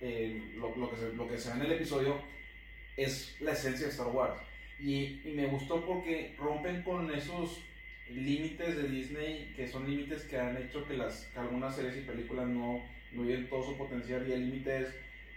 eh, 0.00 0.52
lo, 0.56 0.74
lo, 0.76 0.90
que 0.90 0.96
se, 0.96 1.12
lo 1.12 1.28
que 1.28 1.38
se 1.38 1.50
ve 1.50 1.56
en 1.56 1.62
el 1.66 1.72
episodio 1.72 2.20
es 2.96 3.36
la 3.40 3.52
esencia 3.52 3.86
de 3.86 3.92
Star 3.92 4.08
Wars. 4.08 4.40
Y, 4.80 5.20
y 5.24 5.32
me 5.34 5.46
gustó 5.46 5.84
porque 5.84 6.34
rompen 6.38 6.82
con 6.82 7.14
esos 7.14 7.62
límites 8.10 8.76
de 8.76 8.88
Disney, 8.88 9.52
que 9.56 9.68
son 9.68 9.88
límites 9.88 10.22
que 10.24 10.38
han 10.38 10.56
hecho 10.56 10.86
que, 10.86 10.96
las, 10.96 11.30
algunas 11.36 11.74
series 11.74 11.96
y 11.96 12.00
películas 12.00 12.46
no, 12.48 12.82
no 13.12 13.24
lleguen 13.24 13.48
todo 13.48 13.64
su 13.64 13.76
potencial. 13.76 14.26
Y 14.28 14.32
el 14.32 14.46
límite 14.46 14.82
es 14.82 14.88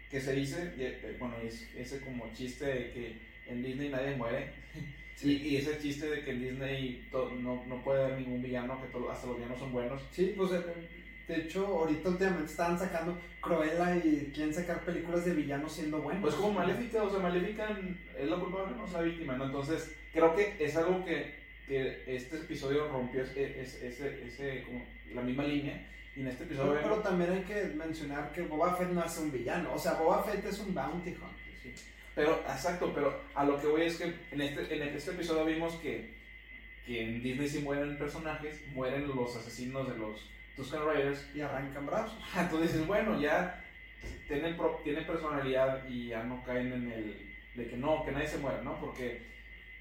que 0.09 0.21
se 0.21 0.33
dice, 0.33 0.73
eh, 0.77 1.15
bueno, 1.19 1.35
es 1.43 1.67
ese 1.75 2.01
como 2.01 2.31
chiste 2.33 2.65
de 2.65 2.91
que 2.91 3.17
en 3.47 3.63
Disney 3.63 3.89
nadie 3.89 4.15
muere. 4.15 4.51
Y, 5.23 5.31
y, 5.31 5.57
ese 5.57 5.79
chiste 5.79 6.07
de 6.07 6.23
que 6.23 6.29
en 6.29 6.41
Disney 6.43 7.07
no, 7.11 7.65
no, 7.65 7.83
puede 7.83 8.03
haber 8.03 8.19
ningún 8.19 8.39
villano, 8.39 8.79
que 8.79 9.11
hasta 9.11 9.25
los 9.25 9.37
villanos 9.37 9.57
son 9.57 9.71
buenos. 9.71 9.99
Sí, 10.11 10.35
pues 10.37 10.51
eh, 10.51 10.61
de 11.27 11.41
hecho, 11.41 11.65
ahorita 11.65 12.09
últimamente 12.09 12.51
estaban 12.51 12.79
sacando 12.79 13.19
Cruella 13.41 13.97
y 13.97 14.31
quieren 14.33 14.53
sacar 14.53 14.85
películas 14.85 15.25
de 15.25 15.33
villanos 15.33 15.73
siendo 15.73 16.01
buenos. 16.01 16.21
Pues 16.21 16.35
como 16.35 16.53
Maléfica, 16.53 17.03
o 17.03 17.09
sea, 17.09 17.19
Maléfica 17.19 17.77
es 18.17 18.29
la 18.29 18.37
culpable, 18.37 18.77
no 18.77 18.85
es 18.85 18.93
la 18.93 19.01
víctima, 19.01 19.35
¿no? 19.35 19.45
Entonces, 19.45 19.93
creo 20.13 20.33
que 20.35 20.55
es 20.57 20.77
algo 20.77 21.03
que, 21.03 21.35
que 21.67 22.03
este 22.07 22.37
episodio 22.37 22.87
rompió 22.87 23.23
ese, 23.23 23.61
ese, 23.61 23.87
ese, 24.25 24.63
como 24.63 24.85
la 25.13 25.21
misma 25.21 25.43
línea. 25.43 25.87
Y 26.15 26.21
en 26.21 26.27
este 26.27 26.45
episodio... 26.45 26.73
Pero, 26.73 26.83
pero, 26.83 27.01
también 27.01 27.31
hay 27.31 27.41
que 27.41 27.63
mencionar 27.75 28.31
que 28.31 28.41
Boba 28.41 28.75
Fett 28.75 28.89
no 28.89 29.03
es 29.03 29.17
un 29.17 29.31
villano, 29.31 29.73
o 29.73 29.77
sea, 29.77 29.93
Boba 29.93 30.23
Fett 30.23 30.43
es 30.45 30.59
un 30.59 30.73
bounty 30.73 31.09
hunter. 31.09 31.53
Sí. 31.61 31.73
Pero, 32.15 32.41
exacto, 32.49 32.91
pero 32.95 33.21
a 33.35 33.43
lo 33.43 33.61
que 33.61 33.67
voy 33.67 33.83
es 33.83 33.97
que 33.97 34.15
en 34.31 34.41
este, 34.41 34.75
en 34.75 34.95
este 34.95 35.11
episodio 35.11 35.45
vimos 35.45 35.75
que 35.75 36.17
que 36.87 37.03
en 37.03 37.21
Disney 37.21 37.49
si 37.49 37.59
mueren 37.59 37.97
personajes, 37.97 38.65
mueren 38.73 39.09
los 39.09 39.35
asesinos 39.35 39.89
de 39.89 39.97
los 39.97 40.31
Tusken 40.55 40.85
Raiders. 40.85 41.29
Y 41.35 41.41
arrancan 41.41 41.85
brazos. 41.85 42.17
Entonces 42.39 42.71
dices, 42.71 42.87
bueno, 42.87 43.19
ya 43.19 43.61
tienen, 44.27 44.57
tienen 44.83 45.05
personalidad 45.05 45.85
y 45.87 46.07
ya 46.07 46.23
no 46.23 46.41
caen 46.45 46.71
en 46.71 46.91
el 46.91 47.27
de 47.55 47.67
que 47.67 47.75
no, 47.75 48.05
que 48.05 48.11
nadie 48.11 48.27
se 48.27 48.37
muera, 48.37 48.61
¿no? 48.61 48.79
Porque, 48.79 49.21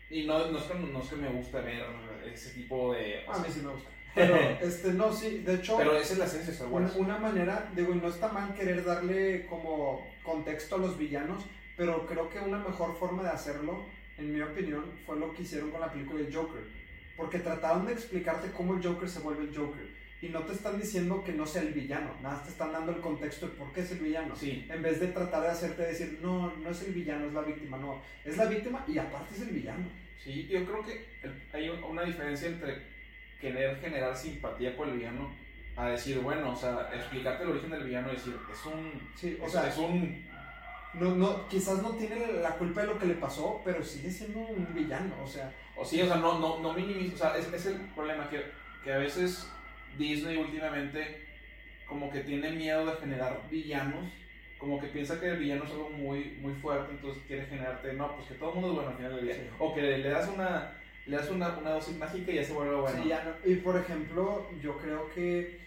y 0.08 0.25
no, 0.25 0.50
no, 0.50 0.58
es 0.58 0.64
que, 0.64 0.75
no 0.75 1.02
es 1.02 1.08
que 1.08 1.16
me 1.16 1.28
guste 1.28 1.60
ver 1.60 1.84
ese 2.32 2.50
tipo 2.50 2.92
de... 2.92 3.25
A 3.26 3.38
mí 3.38 3.46
sí 3.50 3.60
me 3.60 3.72
gusta. 3.72 3.90
Pero, 4.14 4.36
este, 4.62 4.92
no, 4.92 5.12
sí, 5.12 5.38
de 5.38 5.56
hecho... 5.56 5.76
Pero 5.76 5.96
esa 5.96 6.14
es 6.14 6.18
la 6.18 6.25
esencia 6.25 6.46
de 6.46 6.52
Star 6.52 6.68
Wars. 6.68 6.96
Una, 6.96 7.18
manera, 7.18 7.70
digo, 7.75 7.92
y 7.92 7.96
no 7.96 8.08
está 8.08 8.28
mal 8.28 8.54
querer 8.54 8.82
darle 8.84 9.46
como 9.46 10.06
contexto 10.22 10.76
a 10.76 10.78
los 10.78 10.96
villanos, 10.96 11.44
pero 11.76 12.06
creo 12.06 12.30
que 12.30 12.38
una 12.38 12.58
mejor 12.58 12.96
forma 12.98 13.22
de 13.22 13.28
hacerlo, 13.28 13.84
en 14.16 14.32
mi 14.32 14.40
opinión, 14.40 14.84
fue 15.04 15.18
lo 15.18 15.34
que 15.34 15.42
hicieron 15.42 15.70
con 15.70 15.82
la 15.82 15.92
película 15.92 16.22
de 16.22 16.32
Joker. 16.32 16.64
Porque 17.14 17.40
trataron 17.40 17.84
de 17.84 17.92
explicarte 17.92 18.50
cómo 18.52 18.75
el 18.75 18.82
Joker 18.82 19.08
se 19.08 19.20
vuelve 19.20 19.44
el 19.44 19.54
Joker. 19.54 19.86
Y 20.23 20.28
no 20.28 20.40
te 20.40 20.52
están 20.52 20.80
diciendo 20.80 21.23
que 21.23 21.32
no 21.32 21.44
sea 21.44 21.62
el 21.62 21.75
villano, 21.75 22.11
nada, 22.23 22.42
te 22.42 22.49
están 22.49 22.73
dando 22.73 22.92
el 22.92 23.00
contexto 23.00 23.49
de 23.49 23.52
por 23.52 23.70
qué 23.73 23.82
es 23.82 23.92
el 23.92 23.99
villano. 23.99 24.35
Sí. 24.35 24.66
En 24.70 24.82
vez 24.82 24.99
de 24.99 25.08
tratar 25.08 25.42
de 25.42 25.49
hacerte 25.49 25.82
decir, 25.82 26.18
no, 26.23 26.54
no 26.56 26.70
es 26.70 26.82
el 26.82 26.94
villano, 26.94 27.26
es 27.26 27.35
la 27.35 27.42
víctima, 27.42 27.76
no, 27.76 28.00
es 28.25 28.37
la 28.37 28.46
víctima 28.46 28.85
y 28.88 28.96
aparte 28.96 29.35
es 29.35 29.42
el 29.42 29.50
villano. 29.50 29.85
Sí, 30.23 30.46
yo 30.49 30.64
creo 30.64 30.82
que 30.82 31.04
hay 31.52 31.68
una 31.68 32.02
diferencia 32.02 32.49
entre 32.49 32.82
querer 33.40 33.78
generar 33.78 34.16
simpatía 34.16 34.75
por 34.75 34.88
el 34.88 34.96
villano 34.96 35.30
a 35.76 35.90
decir, 35.90 36.18
bueno, 36.20 36.52
o 36.52 36.56
sea, 36.56 36.90
explicarte 36.94 37.44
el 37.44 37.50
origen 37.50 37.70
del 37.70 37.85
villano 37.85 38.08
y 38.11 38.16
decir, 38.16 38.37
es 38.50 38.66
un. 38.66 39.11
Sí, 39.14 39.38
o 39.42 39.49
sea, 39.49 39.68
es 39.68 39.76
un. 39.76 40.25
No, 40.94 41.14
no, 41.14 41.46
quizás 41.49 41.82
no 41.82 41.90
tiene 41.90 42.32
la 42.40 42.52
culpa 42.52 42.80
de 42.80 42.87
lo 42.87 42.99
que 42.99 43.06
le 43.06 43.14
pasó, 43.14 43.61
pero 43.62 43.85
sigue 43.85 44.11
siendo 44.11 44.40
un 44.40 44.66
villano, 44.75 45.14
o 45.23 45.26
sea. 45.26 45.52
O 45.76 45.85
sí, 45.85 46.00
o 46.00 46.06
sea, 46.06 46.16
no, 46.16 46.38
no, 46.38 46.61
no 46.61 46.73
minimiza, 46.73 47.14
o 47.14 47.18
sea, 47.18 47.37
es, 47.37 47.52
es 47.52 47.66
el 47.66 47.76
problema 47.94 48.30
que, 48.30 48.42
que 48.82 48.94
a 48.94 48.99
veces 48.99 49.46
Disney 49.98 50.36
últimamente 50.36 51.26
como 51.86 52.10
que 52.10 52.20
tiene 52.20 52.50
miedo 52.50 52.84
de 52.84 52.96
generar 52.96 53.42
villanos, 53.50 54.10
como 54.58 54.80
que 54.80 54.88
piensa 54.88 55.20
que 55.20 55.28
el 55.28 55.38
villano 55.38 55.64
es 55.64 55.70
algo 55.70 55.90
muy, 55.90 56.36
muy 56.40 56.54
fuerte, 56.54 56.92
entonces 56.92 57.22
quiere 57.26 57.46
generarte, 57.46 57.92
no, 57.92 58.16
pues 58.16 58.28
que 58.28 58.34
todo 58.34 58.50
el 58.50 58.54
mundo 58.56 58.68
es 58.70 58.74
bueno 58.74 58.90
al 58.90 58.96
final 58.96 59.16
del 59.16 59.24
día. 59.24 59.36
O 59.58 59.74
que 59.74 59.82
le 59.82 60.08
das 60.08 60.28
una 60.28 60.72
le 61.06 61.16
das 61.16 61.30
una, 61.30 61.56
una 61.56 61.70
dosis 61.70 61.96
mágica 61.96 62.32
y 62.32 62.34
ya 62.34 62.44
se 62.44 62.52
vuelve 62.52 62.74
bueno. 62.74 63.02
Sí, 63.02 63.08
ya 63.08 63.38
Y 63.44 63.54
por 63.56 63.76
ejemplo, 63.76 64.50
yo 64.60 64.76
creo 64.78 65.08
que 65.14 65.60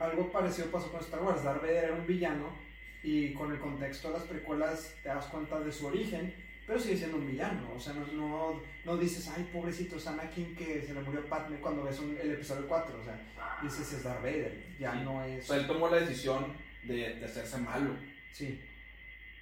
algo 0.00 0.32
parecido 0.32 0.68
pasó 0.70 0.90
con 0.90 1.00
Star 1.00 1.22
Wars. 1.22 1.44
Darth 1.44 1.60
Vader 1.60 1.84
era 1.84 1.94
un 1.94 2.06
villano 2.06 2.56
y 3.02 3.34
con 3.34 3.52
el 3.52 3.58
contexto 3.58 4.08
de 4.08 4.14
las 4.14 4.26
precuelas 4.26 4.94
te 5.02 5.10
das 5.10 5.26
cuenta 5.26 5.60
de 5.60 5.70
su 5.70 5.86
origen, 5.86 6.34
pero 6.66 6.78
sigue 6.78 6.96
siendo 6.96 7.18
un 7.18 7.26
villano. 7.26 7.72
O 7.74 7.80
sea, 7.80 7.92
no, 7.92 8.06
no, 8.12 8.62
no 8.84 8.96
dices, 8.96 9.30
ay, 9.34 9.48
pobrecito 9.52 9.96
es 9.96 10.06
Anakin 10.06 10.54
que 10.56 10.82
se 10.82 10.94
le 10.94 11.00
murió 11.00 11.24
Padme 11.26 11.58
cuando 11.58 11.84
ves 11.84 12.00
el 12.00 12.32
episodio 12.32 12.66
4. 12.66 12.98
O 12.98 13.04
sea, 13.04 13.20
dices, 13.62 13.92
es 13.92 14.02
Darth 14.02 14.22
Vader, 14.22 14.76
ya 14.78 14.94
no 14.96 15.22
es... 15.24 15.44
O 15.44 15.46
sea, 15.52 15.56
él 15.56 15.66
tomó 15.66 15.88
la 15.88 15.98
decisión 15.98 16.54
de, 16.82 17.14
de 17.14 17.24
hacerse 17.24 17.58
malo. 17.58 17.94
Sí. 18.32 18.60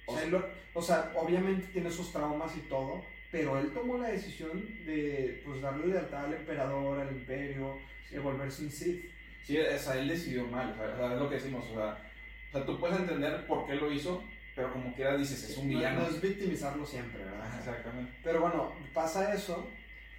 O, 0.05 0.17
sea, 0.17 0.53
o 0.73 0.81
sea, 0.81 1.11
obviamente 1.15 1.67
tiene 1.73 1.89
sus 1.89 2.11
traumas 2.11 2.55
y 2.55 2.61
todo, 2.61 3.03
pero 3.31 3.57
él 3.59 3.71
tomó 3.73 3.97
la 3.97 4.09
decisión 4.09 4.63
de 4.85 5.41
pues, 5.43 5.61
darle 5.61 5.87
lealtad 5.87 6.25
al 6.25 6.33
emperador, 6.33 6.99
al 6.99 7.11
imperio, 7.11 7.79
de 8.11 8.19
volverse 8.19 8.63
un 8.63 8.71
Sith. 8.71 9.11
Sí, 9.43 9.57
o 9.59 9.77
sea, 9.77 9.97
él 9.97 10.07
decidió 10.07 10.45
mal, 10.47 10.71
o 10.73 10.97
sea, 10.97 11.13
es 11.13 11.19
lo 11.19 11.29
que 11.29 11.35
decimos, 11.35 11.65
o 11.71 11.75
sea, 11.75 12.11
o 12.49 12.51
sea, 12.51 12.65
tú 12.65 12.79
puedes 12.79 12.97
entender 12.99 13.45
por 13.45 13.67
qué 13.67 13.75
lo 13.75 13.91
hizo, 13.91 14.23
pero 14.55 14.71
como 14.71 14.93
quiera 14.95 15.17
dices, 15.17 15.49
es 15.49 15.57
un 15.57 15.67
villano. 15.67 16.01
No, 16.01 16.07
es 16.07 16.21
victimizarlo 16.21 16.85
siempre, 16.85 17.25
¿verdad? 17.25 17.59
Exactamente. 17.59 18.13
Pero 18.23 18.39
bueno, 18.39 18.73
pasa 18.93 19.33
eso, 19.33 19.69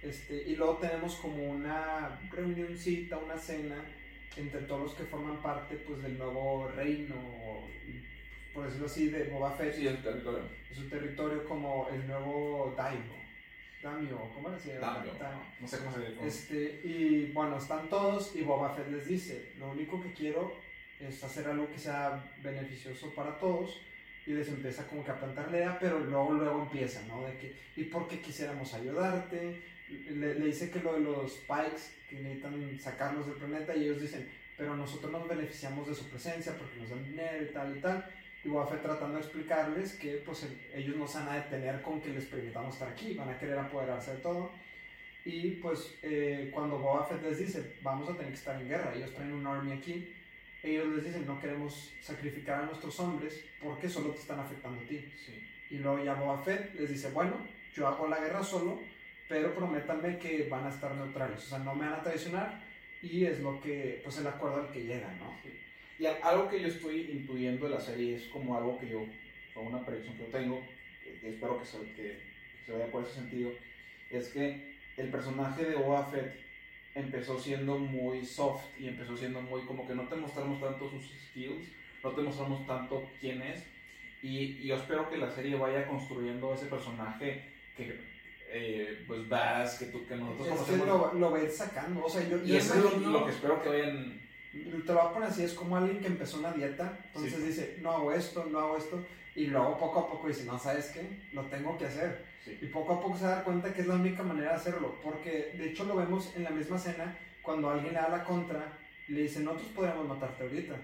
este, 0.03 0.43
y 0.43 0.55
luego 0.55 0.77
tenemos 0.77 1.15
como 1.15 1.43
una 1.43 2.19
reunioncita, 2.29 3.17
una 3.17 3.37
cena 3.37 3.83
entre 4.35 4.61
todos 4.61 4.81
los 4.81 4.93
que 4.93 5.03
forman 5.05 5.41
parte 5.41 5.75
pues, 5.77 6.03
del 6.03 6.19
nuevo 6.19 6.67
reino, 6.75 7.15
por 8.53 8.65
decirlo 8.65 8.85
así, 8.85 9.09
de 9.09 9.23
Boba 9.23 9.51
Fett. 9.51 9.73
Sí, 9.73 9.87
el 9.87 10.03
territorio. 10.03 10.43
Es 10.71 10.77
un 10.77 10.89
territorio 10.89 11.43
como 11.45 11.89
el 11.89 12.05
nuevo 12.07 12.75
Daimo. 12.77 13.17
Damio, 13.81 14.29
¿cómo 14.33 14.49
era 14.49 14.57
así? 14.57 14.69
Damio. 14.69 15.13
No 15.59 15.67
sé 15.67 15.79
cómo 15.79 15.91
se 15.93 16.11
dice. 16.11 16.27
Este, 16.27 16.81
y 16.83 17.31
bueno, 17.31 17.57
están 17.57 17.89
todos 17.89 18.35
y 18.35 18.41
Boba 18.43 18.75
Fett 18.75 18.89
les 18.89 19.07
dice, 19.07 19.53
lo 19.57 19.71
único 19.71 20.01
que 20.01 20.13
quiero 20.13 20.53
es 20.99 21.23
hacer 21.23 21.47
algo 21.47 21.67
que 21.71 21.79
sea 21.79 22.23
beneficioso 22.43 23.13
para 23.15 23.39
todos 23.39 23.81
y 24.27 24.33
les 24.33 24.49
empieza 24.49 24.85
como 24.85 25.03
que 25.05 25.11
a 25.11 25.19
plantar 25.19 25.49
la 25.49 25.57
idea, 25.57 25.77
pero 25.79 25.99
luego, 25.99 26.33
luego 26.33 26.63
empieza, 26.63 27.01
¿no? 27.07 27.25
De 27.25 27.37
que, 27.37 27.55
¿y 27.77 27.85
por 27.85 28.09
qué 28.09 28.19
quisiéramos 28.19 28.73
ayudarte? 28.73 29.61
Le, 29.89 30.35
le, 30.35 30.45
dice 30.45 30.69
que 30.69 30.79
lo 30.79 30.93
de 30.95 30.99
los 30.99 31.31
Pikes, 31.47 31.93
que 32.09 32.17
necesitan 32.19 32.77
sacarlos 32.77 33.25
del 33.25 33.37
planeta, 33.37 33.73
y 33.73 33.85
ellos 33.85 34.01
dicen, 34.01 34.27
pero 34.57 34.75
nosotros 34.75 35.11
nos 35.11 35.27
beneficiamos 35.29 35.87
de 35.87 35.95
su 35.95 36.09
presencia 36.09 36.57
porque 36.57 36.77
nos 36.77 36.89
dan 36.89 37.05
dinero 37.05 37.41
y 37.41 37.53
tal 37.53 37.77
y 37.77 37.79
tal. 37.79 38.05
Y 38.43 38.49
Boba 38.49 38.67
tratando 38.67 39.15
de 39.15 39.21
explicarles 39.21 39.93
que 39.93 40.21
pues 40.25 40.45
ellos 40.73 40.95
no 40.97 41.07
se 41.07 41.19
van 41.19 41.29
a 41.29 41.35
detener 41.35 41.81
con 41.81 42.01
que 42.01 42.09
les 42.09 42.25
permitamos 42.25 42.73
estar 42.73 42.89
aquí, 42.89 43.13
van 43.13 43.29
a 43.29 43.37
querer 43.37 43.57
apoderarse 43.57 44.11
de 44.11 44.17
todo. 44.17 44.51
Y 45.23 45.51
pues 45.51 45.97
eh, 46.01 46.51
cuando 46.53 46.79
Boba 46.79 47.05
Fett 47.05 47.23
les 47.23 47.39
dice, 47.39 47.75
vamos 47.81 48.09
a 48.09 48.13
tener 48.13 48.29
que 48.29 48.37
estar 48.37 48.59
en 48.59 48.67
guerra, 48.67 48.93
ellos 48.95 49.13
traen 49.13 49.33
un 49.33 49.45
army 49.45 49.73
aquí, 49.73 50.13
ellos 50.63 50.87
les 50.87 51.05
dicen, 51.05 51.25
no 51.25 51.39
queremos 51.39 51.93
sacrificar 52.01 52.61
a 52.61 52.65
nuestros 52.65 52.99
hombres 52.99 53.45
porque 53.61 53.89
solo 53.89 54.11
te 54.11 54.19
están 54.19 54.39
afectando 54.39 54.81
a 54.81 54.87
ti. 54.87 55.05
Sí. 55.25 55.47
Y 55.69 55.77
luego 55.77 56.03
ya 56.03 56.13
Boba 56.13 56.41
Fett 56.43 56.73
les 56.75 56.89
dice, 56.89 57.11
bueno, 57.11 57.35
yo 57.73 57.87
hago 57.87 58.07
la 58.07 58.19
guerra 58.19 58.43
solo, 58.43 58.79
pero 59.27 59.53
prométanme 59.53 60.17
que 60.17 60.47
van 60.49 60.65
a 60.65 60.69
estar 60.69 60.95
neutrales, 60.95 61.43
o 61.45 61.49
sea, 61.49 61.59
no 61.59 61.75
me 61.75 61.85
van 61.85 61.99
a 61.99 62.03
traicionar 62.03 62.63
y 63.01 63.25
es 63.25 63.39
lo 63.41 63.61
que, 63.61 64.01
pues 64.03 64.17
el 64.17 64.27
acuerdo 64.27 64.61
al 64.61 64.71
que 64.71 64.83
llegan, 64.83 65.19
¿no? 65.19 65.37
Sí. 65.43 65.49
Y 65.99 66.05
algo 66.05 66.47
que 66.47 66.61
yo 66.61 66.67
estoy 66.67 67.09
intuyendo 67.11 67.67
de 67.67 67.75
la 67.75 67.81
serie 67.81 68.15
es 68.15 68.23
como 68.25 68.55
algo 68.57 68.79
que 68.79 68.87
yo, 68.87 69.05
o 69.55 69.61
una 69.61 69.83
predicción 69.85 70.15
que 70.15 70.23
yo 70.23 70.29
tengo, 70.29 70.61
que, 71.03 71.29
espero 71.29 71.59
que 71.59 71.65
se, 71.65 71.79
que, 71.93 72.19
se, 72.65 72.71
vaya 72.71 72.91
por 72.91 73.03
ese 73.03 73.15
sentido, 73.15 73.51
es 74.09 74.29
que 74.29 74.77
el 74.95 75.09
personaje 75.09 75.65
de 75.65 75.75
Boba 75.75 76.05
Fett 76.05 76.46
empezó 76.97 77.39
siendo 77.39 77.77
muy 77.77 78.25
soft 78.25 78.63
y 78.79 78.87
empezó 78.87 79.15
siendo 79.15 79.41
muy 79.41 79.61
como 79.61 79.87
que 79.87 79.95
no 79.95 80.07
te 80.07 80.15
mostramos 80.15 80.59
tanto 80.59 80.89
sus 80.89 81.05
skills, 81.29 81.67
no 82.03 82.11
te 82.11 82.21
mostramos 82.21 82.65
tanto 82.65 83.09
quién 83.19 83.41
es. 83.41 83.63
Y, 84.21 84.65
yo 84.65 84.75
espero 84.75 85.09
que 85.09 85.17
la 85.17 85.29
serie 85.29 85.55
vaya 85.55 85.87
construyendo 85.87 86.53
ese 86.53 86.65
personaje 86.65 87.53
que 87.75 87.99
eh, 88.49 89.03
pues 89.07 89.27
vas, 89.29 89.77
que, 89.77 89.85
tú, 89.87 90.05
que 90.07 90.15
nosotros 90.15 90.47
es. 90.61 90.81
Que 90.81 90.85
lo, 90.85 91.13
lo 91.13 91.49
sacando, 91.49 92.05
o 92.05 92.09
sea, 92.09 92.27
yo, 92.27 92.43
y 92.43 92.55
eso 92.55 92.73
es 92.73 92.83
lo, 92.83 93.11
lo, 93.11 93.25
que 93.25 93.31
espero 93.31 93.61
que 93.61 93.69
vayan 93.69 94.27
te 94.51 94.93
lo 94.93 95.01
voy 95.01 95.09
a 95.09 95.13
poner 95.13 95.29
así, 95.29 95.43
es 95.43 95.53
como 95.53 95.77
alguien 95.77 95.99
que 95.99 96.07
empezó 96.07 96.39
una 96.39 96.51
dieta, 96.51 96.97
entonces 97.07 97.45
dice, 97.45 97.77
no 97.81 97.91
hago 97.91 98.11
esto, 98.11 98.45
no 98.45 98.59
hago 98.59 98.77
esto, 98.77 99.03
y 99.35 99.47
luego 99.47 99.77
poco 99.77 99.99
a 99.99 100.09
poco 100.09 100.27
dice, 100.27 100.45
no, 100.45 100.57
¿sabes 100.57 100.87
qué? 100.87 101.07
Lo 101.33 101.43
tengo 101.45 101.77
que 101.77 101.85
hacer. 101.85 102.25
Y 102.61 102.67
poco 102.67 102.93
a 102.93 103.01
poco 103.01 103.17
se 103.17 103.25
da 103.25 103.43
cuenta 103.43 103.73
que 103.73 103.81
es 103.81 103.87
la 103.87 103.95
única 103.95 104.23
manera 104.23 104.51
de 104.51 104.55
hacerlo, 104.55 104.95
porque 105.03 105.53
de 105.57 105.69
hecho 105.69 105.85
lo 105.85 105.95
vemos 105.95 106.33
en 106.35 106.43
la 106.43 106.49
misma 106.49 106.77
escena, 106.77 107.17
cuando 107.41 107.69
alguien 107.69 107.93
le 107.93 107.99
da 107.99 108.09
la 108.09 108.23
contra, 108.23 108.77
le 109.07 109.21
dice, 109.21 109.39
nosotros 109.39 109.69
podríamos 109.75 110.07
matarte 110.07 110.43
ahorita, 110.43 110.75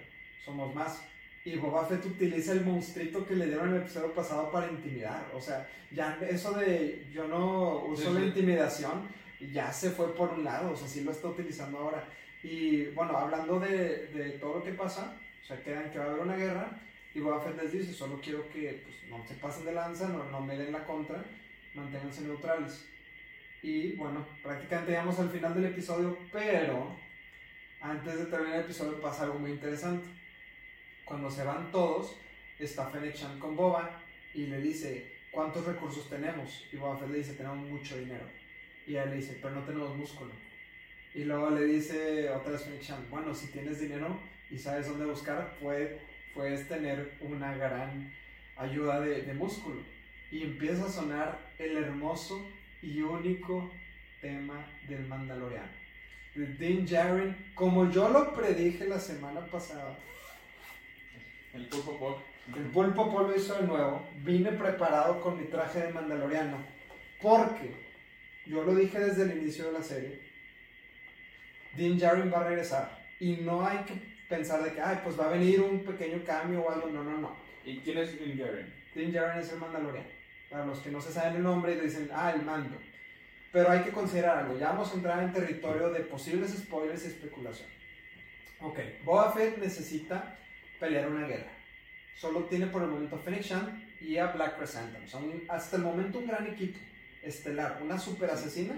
somos 0.44 0.74
más. 0.74 1.04
Y 1.46 1.58
Boba 1.58 1.86
Fett 1.86 2.06
utiliza 2.06 2.54
el 2.54 2.64
monstruito 2.64 3.26
que 3.26 3.36
le 3.36 3.48
dieron 3.48 3.70
en 3.70 3.76
el 3.76 3.82
episodio 3.82 4.14
pasado 4.14 4.50
para 4.50 4.72
intimidar. 4.72 5.30
O 5.36 5.42
sea, 5.42 5.68
ya 5.92 6.18
eso 6.30 6.54
de 6.54 7.06
yo 7.12 7.28
no 7.28 7.84
uso 7.86 8.14
la 8.14 8.22
intimidación, 8.22 9.10
ya 9.52 9.74
se 9.74 9.90
fue 9.90 10.16
por 10.16 10.30
un 10.30 10.46
lado, 10.46 10.72
o 10.72 10.76
sea, 10.78 10.88
sí 10.88 11.04
lo 11.04 11.12
está 11.12 11.28
utilizando 11.28 11.80
ahora. 11.80 12.08
Y 12.44 12.86
bueno, 12.88 13.18
hablando 13.18 13.60
de, 13.60 14.08
de, 14.08 14.30
todo 14.40 14.60
lo 14.60 14.64
que 14.64 14.72
pasa, 14.72 15.18
o 15.42 15.46
sea, 15.46 15.62
quedan 15.62 15.92
que 15.92 16.00
va 16.00 16.06
a 16.06 16.08
haber 16.10 16.22
una 16.22 16.38
guerra 16.38 16.80
y 17.14 17.20
Boba 17.20 17.42
Fett 17.42 17.62
les 17.62 17.72
dice, 17.72 17.94
solo 17.94 18.20
quiero 18.22 18.48
que 18.50 18.82
pues, 18.84 18.96
no 19.10 19.26
se 19.28 19.36
pasen 19.36 19.66
de 19.66 19.74
lanza, 19.74 20.08
no, 20.08 20.24
no 20.32 20.42
me 20.42 20.58
den 20.58 20.72
la 20.72 20.86
contra, 20.86 21.24
manténganse 21.74 22.22
neutrales. 22.22 22.88
Y 23.62 23.94
bueno, 23.94 24.28
prácticamente 24.42 24.92
llegamos 24.92 25.20
al 25.20 25.30
final 25.30 25.54
del 25.54 25.66
episodio, 25.66 26.18
pero 26.32 26.96
antes 27.80 28.18
de 28.18 28.26
terminar 28.26 28.56
el 28.56 28.66
episodio 28.66 29.00
pasa 29.00 29.24
algo 29.24 29.40
muy 29.40 29.52
interesante. 29.52 30.08
Cuando 31.06 31.30
se 31.32 31.44
van 31.44 31.72
todos, 31.72 32.18
está 32.60 32.90
Fennec 32.90 33.14
Chan 33.14 33.40
con 33.40 33.56
Boba 33.56 34.02
y 34.34 34.48
le 34.48 34.62
dice, 34.62 35.14
¿cuántos 35.32 35.66
recursos 35.66 36.10
tenemos? 36.10 36.68
Y 36.72 36.78
Boba 36.78 36.98
Fett 36.98 37.10
le 37.10 37.18
dice, 37.20 37.34
tenemos 37.34 37.70
mucho 37.70 37.98
dinero. 37.98 38.26
Y 38.86 38.92
ella 38.92 39.06
le 39.06 39.18
dice, 39.18 39.38
pero 39.42 39.56
no 39.56 39.64
tenemos 39.64 39.96
músculo. 39.96 40.32
Y 41.14 41.24
luego 41.26 41.52
le 41.52 41.66
dice 41.66 42.30
otra 42.32 42.54
vez 42.54 42.68
Chan, 42.82 43.06
bueno, 43.10 43.36
si 43.36 43.48
tienes 43.48 43.80
dinero 43.80 44.20
y 44.50 44.58
sabes 44.58 44.88
dónde 44.88 45.06
buscar, 45.06 45.58
puedes 45.62 46.68
tener 46.68 47.18
una 47.22 47.56
gran 47.56 48.12
ayuda 48.58 49.00
de, 49.00 49.22
de 49.22 49.34
músculo. 49.34 49.82
Y 50.32 50.44
empieza 50.44 50.86
a 50.86 50.90
sonar 50.90 51.40
el 51.60 51.78
hermoso 51.78 52.46
y 52.82 53.02
único 53.02 53.72
tema 54.22 54.66
del 54.88 55.06
Mandaloriano. 55.06 55.72
De 56.36 56.48
Dean 56.48 56.88
Jaren, 56.88 57.52
como 57.54 57.92
yo 57.92 58.10
lo 58.10 58.34
predije 58.34 58.88
la 58.88 59.00
semana 59.00 59.46
pasada. 59.46 59.98
El 61.54 61.68
pulpo 61.68 62.00
pol. 62.00 62.16
El 62.56 62.66
pulpo 62.66 63.12
pol 63.12 63.28
lo 63.28 63.36
hizo 63.36 63.56
de 63.56 63.68
nuevo. 63.68 64.08
Vine 64.24 64.52
preparado 64.52 65.22
con 65.22 65.38
mi 65.40 65.46
traje 65.46 65.82
de 65.82 65.94
Mandaloriano. 65.94 66.58
Porque 67.22 67.72
yo 68.46 68.64
lo 68.64 68.76
dije 68.76 69.00
desde 69.00 69.24
el 69.24 69.38
inicio 69.38 69.68
de 69.68 69.72
la 69.74 69.84
serie 69.84 70.34
Din 71.76 71.98
Djarin 71.98 72.32
va 72.32 72.42
a 72.42 72.50
regresar. 72.50 73.00
Y 73.20 73.38
no 73.38 73.66
hay 73.66 73.80
que 73.80 73.94
pensar 74.30 74.64
de 74.64 74.74
que, 74.74 74.82
ay, 74.82 75.00
pues 75.04 75.20
va 75.20 75.26
a 75.26 75.34
venir 75.34 75.62
un 75.62 75.84
pequeño 75.84 76.24
cambio 76.26 76.62
o 76.62 76.72
algo. 76.72 76.90
No, 76.90 77.04
no, 77.04 77.18
no. 77.18 77.36
¿Y 77.66 77.78
quién 77.80 77.98
es 77.98 78.20
Din 78.20 78.38
Djarin? 78.38 78.74
Din 78.94 79.12
Djarin 79.12 79.42
es 79.42 79.52
el 79.52 79.60
Mandalorian. 79.60 80.06
Para 80.54 80.68
los 80.68 80.82
que 80.82 80.92
no 80.92 81.02
se 81.02 81.12
saben 81.12 81.38
el 81.38 81.42
nombre 81.42 81.74
y 81.74 81.80
dicen, 81.80 82.12
ah, 82.14 82.32
el 82.32 82.44
mando. 82.44 82.78
Pero 83.52 83.72
hay 83.72 83.82
que 83.82 83.90
considerar 83.90 84.38
algo. 84.38 84.56
Ya 84.56 84.70
vamos 84.70 84.92
a 84.92 84.94
entrar 84.94 85.24
en 85.24 85.34
territorio 85.34 85.90
de 85.90 86.02
posibles 86.02 86.52
spoilers 86.52 87.06
y 87.06 87.08
especulación. 87.08 87.68
Ok, 88.62 88.78
Boba 89.04 89.32
Fett 89.32 89.58
necesita 89.58 90.38
pelear 90.80 91.10
una 91.10 91.26
guerra. 91.26 91.52
Solo 92.16 92.44
tiene 92.44 92.68
por 92.68 92.84
el 92.84 92.90
momento 92.90 93.16
a 93.16 93.20
Fennec 93.20 93.42
Shan 93.42 93.84
y 94.00 94.18
a 94.18 94.28
Black 94.28 94.58
Chrysanthemum. 94.58 95.08
Son 95.08 95.42
hasta 95.50 95.78
el 95.78 95.82
momento 95.82 96.20
un 96.20 96.28
gran 96.28 96.46
equipo 96.46 96.78
estelar. 97.24 97.80
Una 97.82 97.98
super 97.98 98.30
asesina 98.30 98.76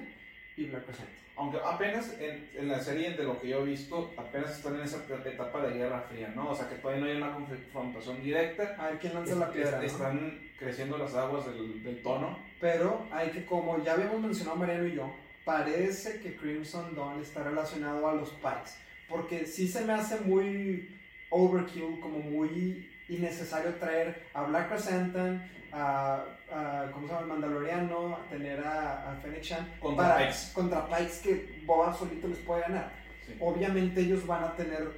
y 0.55 0.67
Black 0.67 0.86
Chrysanthemum. 0.86 1.25
Aunque 1.36 1.58
apenas 1.62 2.15
en, 2.22 2.50
en, 2.55 2.70
la 2.70 2.79
serie, 2.79 3.12
de 3.15 3.24
lo 3.25 3.38
que 3.38 3.50
yo 3.50 3.63
he 3.63 3.65
visto, 3.65 4.13
apenas 4.15 4.51
están 4.51 4.75
en 4.75 4.84
esa 4.84 5.03
etapa 5.25 5.67
de 5.67 5.74
Guerra 5.74 6.00
Fría, 6.10 6.32
¿no? 6.34 6.51
O 6.51 6.55
sea, 6.55 6.70
que 6.70 6.75
todavía 6.75 7.03
no 7.03 7.12
hay 7.12 7.17
una 7.17 7.34
confrontación 7.34 8.24
directa. 8.24 8.77
A 8.79 8.91
ver 8.91 9.00
quién 9.00 9.13
lanza 9.13 9.36
la 9.36 9.51
piedra. 9.51 9.84
Están 9.84 10.45
creciendo 10.58 10.98
las 10.98 11.14
aguas 11.16 11.46
del, 11.46 11.84
del, 11.84 12.02
tono. 12.02 12.38
Pero 12.60 13.06
hay 13.12 13.30
que, 13.30 13.46
como 13.46 13.84
ya 13.84 13.94
habíamos 13.94 14.22
mencionado 14.22 14.58
Mariano 14.58 14.88
y 14.88 14.96
yo, 14.96 15.14
parece 15.44 16.20
que 16.20 16.36
Crimson 16.36 16.96
Dawn 16.96 17.22
está 17.22 17.44
relacionado 17.44 18.08
a 18.08 18.14
los 18.14 18.30
Pikes. 18.32 18.72
Porque 19.08 19.46
sí 19.46 19.68
se 19.68 19.86
me 19.86 19.94
hace 19.94 20.20
muy 20.22 20.90
overkill, 21.30 22.00
como 22.00 22.20
muy 22.20 22.90
innecesario 23.08 23.76
traer 23.76 24.24
a 24.34 24.44
Black 24.44 24.70
Chrysanthemum, 24.70 25.40
a, 25.72 26.24
a, 26.52 26.90
¿cómo 26.92 27.08
se 27.08 27.14
llama? 27.14 27.22
El 27.22 27.28
Mandaloriano, 27.28 28.16
a 28.16 28.30
tener 28.30 28.60
a, 28.66 29.12
a 29.12 29.16
Fennec 29.18 29.44
Shan 29.44 29.74
contra 29.80 30.18
Pikes. 30.18 30.52
contra 30.54 30.88
Pikes 30.88 31.20
que 31.22 31.62
Boba 31.66 31.94
solito 31.94 32.28
les 32.28 32.40
puede 32.40 32.62
ganar. 32.62 32.92
Sí. 33.28 33.36
Obviamente 33.40 34.02
ellos 34.02 34.26
van 34.26 34.44
a 34.44 34.56
tener, 34.56 34.90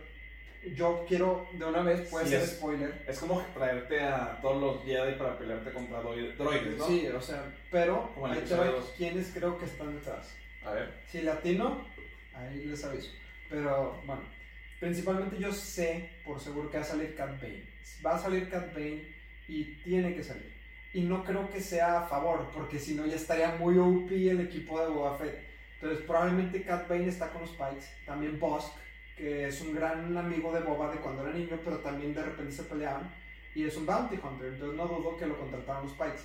yo 0.76 1.06
quiero 1.08 1.48
de 1.54 1.66
una 1.66 1.82
vez, 1.82 2.10
puede 2.10 2.26
Sí, 2.26 2.32
ser 2.32 2.42
es- 2.42 2.52
spoiler. 2.58 3.04
Es 3.08 3.20
como 3.20 3.42
traerte 3.54 4.02
a 4.02 4.40
todos 4.42 4.62
los 4.62 4.86
Jedi 4.86 5.14
para 5.18 5.38
pelearte 5.38 5.72
contra 5.72 6.02
droid- 6.02 6.36
droides, 6.36 6.78
¿no? 6.78 6.88
Sí, 6.88 7.08
o 7.08 7.22
sea, 7.22 7.44
pero 7.72 8.12
ahí 8.26 8.40
te 8.40 8.56
quiénes 8.98 9.32
creo 9.34 9.58
que 9.58 9.66
están 9.66 9.94
detrás. 9.96 10.36
A 10.64 10.72
ver. 10.72 10.94
Si 11.08 11.22
latino, 11.22 11.88
ahí 12.34 12.66
les 12.66 12.84
aviso. 12.84 13.12
Pero 13.50 14.02
bueno, 14.06 14.22
principalmente 14.80 15.38
yo 15.40 15.52
sé 15.52 16.10
por 16.26 16.40
seguro 16.40 16.70
que 16.70 16.78
va 16.78 16.84
a 16.84 16.88
salir 16.88 17.16
Cat 17.16 17.42
Bane. 17.42 17.64
Va 18.06 18.16
a 18.16 18.20
salir 18.20 18.50
Cat 18.50 18.74
Bane 18.74 19.04
y 19.48 19.64
tiene 19.84 20.14
que 20.16 20.24
salir. 20.24 20.54
Y 20.94 21.02
no 21.02 21.24
creo 21.24 21.50
que 21.50 21.62
sea 21.62 22.00
a 22.02 22.08
favor, 22.08 22.50
porque 22.54 22.80
si 22.80 22.96
no 22.96 23.06
ya 23.06 23.16
estaría 23.16 23.56
muy 23.56 23.78
OP 23.78 24.12
el 24.30 24.42
equipo 24.42 24.80
de 24.82 24.88
Boba 24.90 25.18
Fett. 25.18 25.46
Entonces 25.80 26.06
probablemente 26.06 26.64
Cat 26.64 26.88
Bane 26.90 27.08
está 27.08 27.30
con 27.30 27.42
los 27.42 27.52
Pikes. 27.52 27.86
También 28.06 28.40
Bosk, 28.40 28.74
que 29.18 29.48
es 29.48 29.60
un 29.62 29.74
gran 29.74 30.16
amigo 30.16 30.54
de 30.54 30.60
Boba 30.62 30.92
de 30.92 31.00
cuando 31.00 31.24
era 31.28 31.36
niño, 31.38 31.60
pero 31.66 31.78
también 31.80 32.14
de 32.14 32.24
repente 32.24 32.52
se 32.52 32.64
peleaban. 32.64 33.12
Y 33.56 33.64
es 33.66 33.76
un 33.76 33.86
bounty 33.88 34.16
hunter, 34.24 34.54
entonces 34.54 34.78
no 34.78 34.86
dudo 34.88 35.18
que 35.18 35.26
lo 35.26 35.38
contrataron 35.40 35.84
los 35.88 35.94
Pikes. 35.94 36.22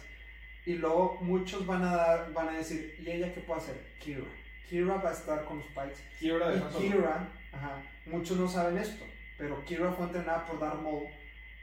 Y 0.66 0.75
luego 0.75 1.18
muchos 1.22 1.66
van 1.66 1.82
a, 1.82 1.96
dar, 1.96 2.32
van 2.32 2.49
a 2.50 2.58
decir, 2.58 2.94
¿y 3.00 3.11
ella 3.11 3.32
qué 3.32 3.40
puede 3.40 3.61
hacer? 3.61 3.80
Kira. 3.99 4.25
Kira 4.68 4.94
va 4.96 5.11
a 5.11 5.12
estar 5.12 5.44
con 5.44 5.58
los 5.58 5.66
Pikes. 5.68 5.96
Kira 6.20 6.50
de 6.50 6.58
Y 6.58 6.61
Han 6.61 6.72
Solo. 6.72 6.78
Kira, 6.84 7.28
ajá, 7.52 7.82
muchos 8.06 8.37
no 8.37 8.46
saben 8.49 8.76
esto, 8.78 9.04
pero 9.38 9.64
Kira 9.64 9.90
fue 9.92 10.04
entrenada 10.06 10.44
por 10.46 10.61
Darth 10.61 10.80
Maul 10.82 11.06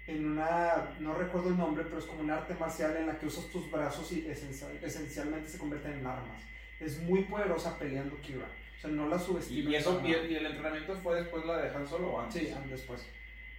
en 0.08 0.26
una, 0.32 0.96
no 1.00 1.14
recuerdo 1.14 1.50
el 1.50 1.58
nombre, 1.58 1.84
pero 1.84 2.00
es 2.00 2.06
como 2.06 2.22
un 2.22 2.32
arte 2.32 2.56
marcial 2.56 2.98
en 2.98 3.06
la 3.06 3.20
que 3.20 3.28
usas 3.28 3.46
tus 3.52 3.70
brazos 3.70 4.12
y 4.12 4.26
esencial- 4.28 4.80
esencialmente 4.84 5.48
se 5.50 5.60
convierten 5.60 5.94
en 6.00 6.08
armas. 6.08 6.42
Es 6.80 7.00
muy 7.00 7.24
poderosa 7.26 7.78
peleando 7.78 8.20
Kira. 8.22 8.48
O 8.80 8.82
sea, 8.82 8.90
no 8.92 9.08
la 9.08 9.20
subestimes. 9.20 9.72
y 9.74 9.76
eso, 9.76 10.02
y, 10.04 10.12
nada. 10.12 10.26
y 10.26 10.36
el 10.36 10.46
entrenamiento 10.46 10.96
fue 11.04 11.18
después 11.22 11.46
la 11.46 11.58
de 11.58 11.76
Han 11.76 11.86
Solo 11.88 12.08
o 12.14 12.22
antes. 12.22 12.42
Sí, 12.50 12.54
después. 12.70 13.06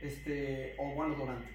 Este, 0.01 0.75
o 0.79 0.95
bueno, 0.95 1.15
durante. 1.15 1.49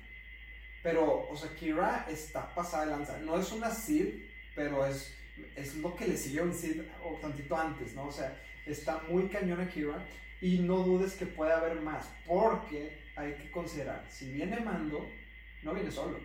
Pero, 0.84 1.28
o 1.28 1.36
sea, 1.36 1.50
Kira 1.56 2.06
está 2.10 2.54
pasada 2.54 2.86
de 2.86 2.92
lanza. 2.92 3.18
No 3.20 3.40
es 3.40 3.52
una 3.52 3.72
Sith, 3.72 4.24
pero 4.56 4.86
es, 4.86 5.18
es 5.56 5.76
lo 5.78 5.96
que 5.96 6.08
le 6.08 6.16
siguió 6.16 6.44
un 6.44 6.54
Sith 6.54 6.84
o 7.04 7.16
tantito 7.16 7.58
antes, 7.58 7.96
¿no? 7.96 8.06
O 8.06 8.12
sea, 8.12 8.40
está 8.68 9.02
muy 9.10 9.28
cañona 9.30 9.68
Kira. 9.68 10.06
Y 10.42 10.60
no 10.60 10.78
dudes 10.84 11.16
que 11.16 11.26
puede 11.26 11.54
haber 11.54 11.82
más, 11.82 12.08
porque 12.28 13.00
hay 13.16 13.34
que 13.34 13.50
considerar, 13.50 14.06
si 14.10 14.32
viene 14.32 14.60
Mando, 14.60 15.10
no 15.64 15.74
viene 15.74 15.90
solo. 15.90 16.20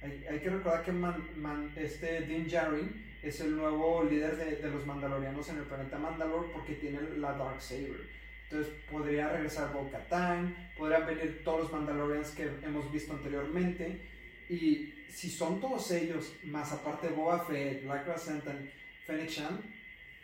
Hay, 0.00 0.24
hay 0.30 0.38
que 0.38 0.48
recordar 0.48 0.84
que 0.84 0.92
Man- 0.92 1.28
Man- 1.36 1.72
este 1.76 2.22
Din 2.22 2.46
Djarin 2.46 3.04
es 3.22 3.40
el 3.40 3.56
nuevo 3.56 4.04
líder 4.04 4.36
de, 4.36 4.56
de 4.56 4.70
los 4.70 4.86
mandalorianos 4.86 5.48
en 5.48 5.58
el 5.58 5.64
planeta 5.64 5.98
Mandalore 5.98 6.48
porque 6.52 6.74
tiene 6.74 7.00
la 7.18 7.32
Dark 7.32 7.60
Saber. 7.60 8.08
Entonces 8.50 8.72
podría 8.90 9.28
regresar 9.28 9.72
Bo-Katan, 9.74 10.72
podrían 10.76 11.06
venir 11.06 11.42
todos 11.44 11.62
los 11.62 11.72
Mandalorians 11.72 12.30
que 12.30 12.44
hemos 12.62 12.90
visto 12.90 13.12
anteriormente. 13.12 14.00
Y 14.48 14.94
si 15.08 15.28
son 15.30 15.60
todos 15.60 15.90
ellos, 15.90 16.34
más 16.44 16.72
aparte 16.72 17.08
Boba 17.08 17.44
Fett, 17.44 17.84
Black 17.84 18.06
Chrysanthemum, 18.06 18.66
Fennec 19.04 19.28
Shan, 19.28 19.60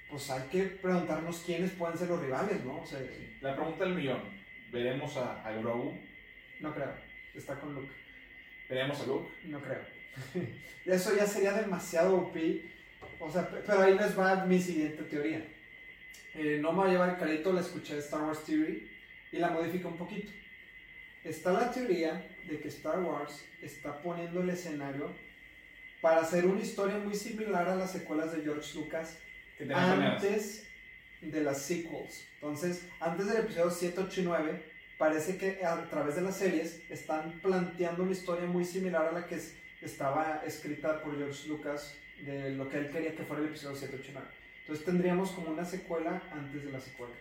pues 0.08 0.30
hay 0.30 0.48
que 0.48 0.62
preguntarnos 0.62 1.42
quiénes 1.44 1.72
pueden 1.72 1.98
ser 1.98 2.08
los 2.08 2.22
rivales, 2.22 2.64
¿no? 2.64 2.80
O 2.80 2.86
sea, 2.86 3.00
La 3.40 3.54
pregunta 3.56 3.84
del 3.84 3.94
millón. 3.94 4.22
¿Veremos 4.72 5.16
a, 5.16 5.46
a 5.46 5.52
Grogu? 5.52 5.98
no 6.60 6.74
creo. 6.74 6.94
Está 7.34 7.60
con 7.60 7.74
Luke. 7.74 7.92
¿Veremos 8.68 9.00
a 9.00 9.06
Luke? 9.06 9.28
No 9.44 9.60
creo. 9.60 9.80
Eso 10.86 11.14
ya 11.14 11.26
sería 11.26 11.52
demasiado 11.52 12.16
OP. 12.16 12.36
O 13.20 13.30
sea, 13.30 13.48
pe- 13.48 13.62
pero 13.66 13.80
ahí 13.82 13.94
les 13.96 14.18
va 14.18 14.44
mi 14.44 14.60
siguiente 14.60 15.02
teoría. 15.04 15.44
Eh, 16.34 16.58
no 16.60 16.72
me 16.72 16.78
va 16.82 16.86
a 16.86 16.90
llevar 16.90 17.10
el 17.10 17.16
crédito, 17.16 17.52
la 17.52 17.60
escuché 17.60 17.94
de 17.94 18.00
Star 18.00 18.22
Wars 18.22 18.44
Theory 18.44 18.90
y 19.32 19.38
la 19.38 19.50
modifica 19.50 19.88
un 19.88 19.96
poquito. 19.96 20.32
Está 21.22 21.52
la 21.52 21.70
teoría 21.70 22.26
de 22.46 22.60
que 22.60 22.68
Star 22.68 23.00
Wars 23.00 23.44
está 23.62 24.02
poniendo 24.02 24.42
el 24.42 24.50
escenario 24.50 25.12
para 26.00 26.20
hacer 26.20 26.44
una 26.44 26.60
historia 26.60 26.98
muy 26.98 27.14
similar 27.14 27.68
a 27.68 27.76
las 27.76 27.92
secuelas 27.92 28.32
de 28.32 28.42
George 28.42 28.76
Lucas 28.78 29.16
antes 30.16 30.66
de 31.22 31.40
las 31.40 31.62
sequels. 31.62 32.26
Entonces, 32.34 32.86
antes 33.00 33.26
del 33.26 33.38
episodio 33.38 33.70
7, 33.70 34.00
8 34.06 34.20
y 34.20 34.24
9, 34.24 34.62
parece 34.98 35.38
que 35.38 35.64
a 35.64 35.88
través 35.88 36.16
de 36.16 36.20
las 36.22 36.36
series 36.36 36.82
están 36.90 37.40
planteando 37.40 38.02
una 38.02 38.12
historia 38.12 38.46
muy 38.46 38.64
similar 38.64 39.06
a 39.06 39.12
la 39.12 39.26
que 39.26 39.36
es- 39.36 39.56
estaba 39.80 40.42
escrita 40.46 41.00
por 41.02 41.16
George 41.16 41.48
Lucas 41.48 41.96
de 42.24 42.50
lo 42.50 42.68
que 42.68 42.78
él 42.78 42.90
quería 42.90 43.14
que 43.14 43.22
fuera 43.24 43.42
el 43.42 43.48
episodio 43.48 43.76
7, 43.76 43.96
8 44.00 44.10
y 44.10 44.12
9. 44.14 44.28
Entonces 44.60 44.84
tendríamos 44.84 45.30
como 45.32 45.50
una 45.50 45.64
secuela 45.64 46.22
antes 46.32 46.64
de 46.64 46.72
las 46.72 46.84
secuelas. 46.84 47.18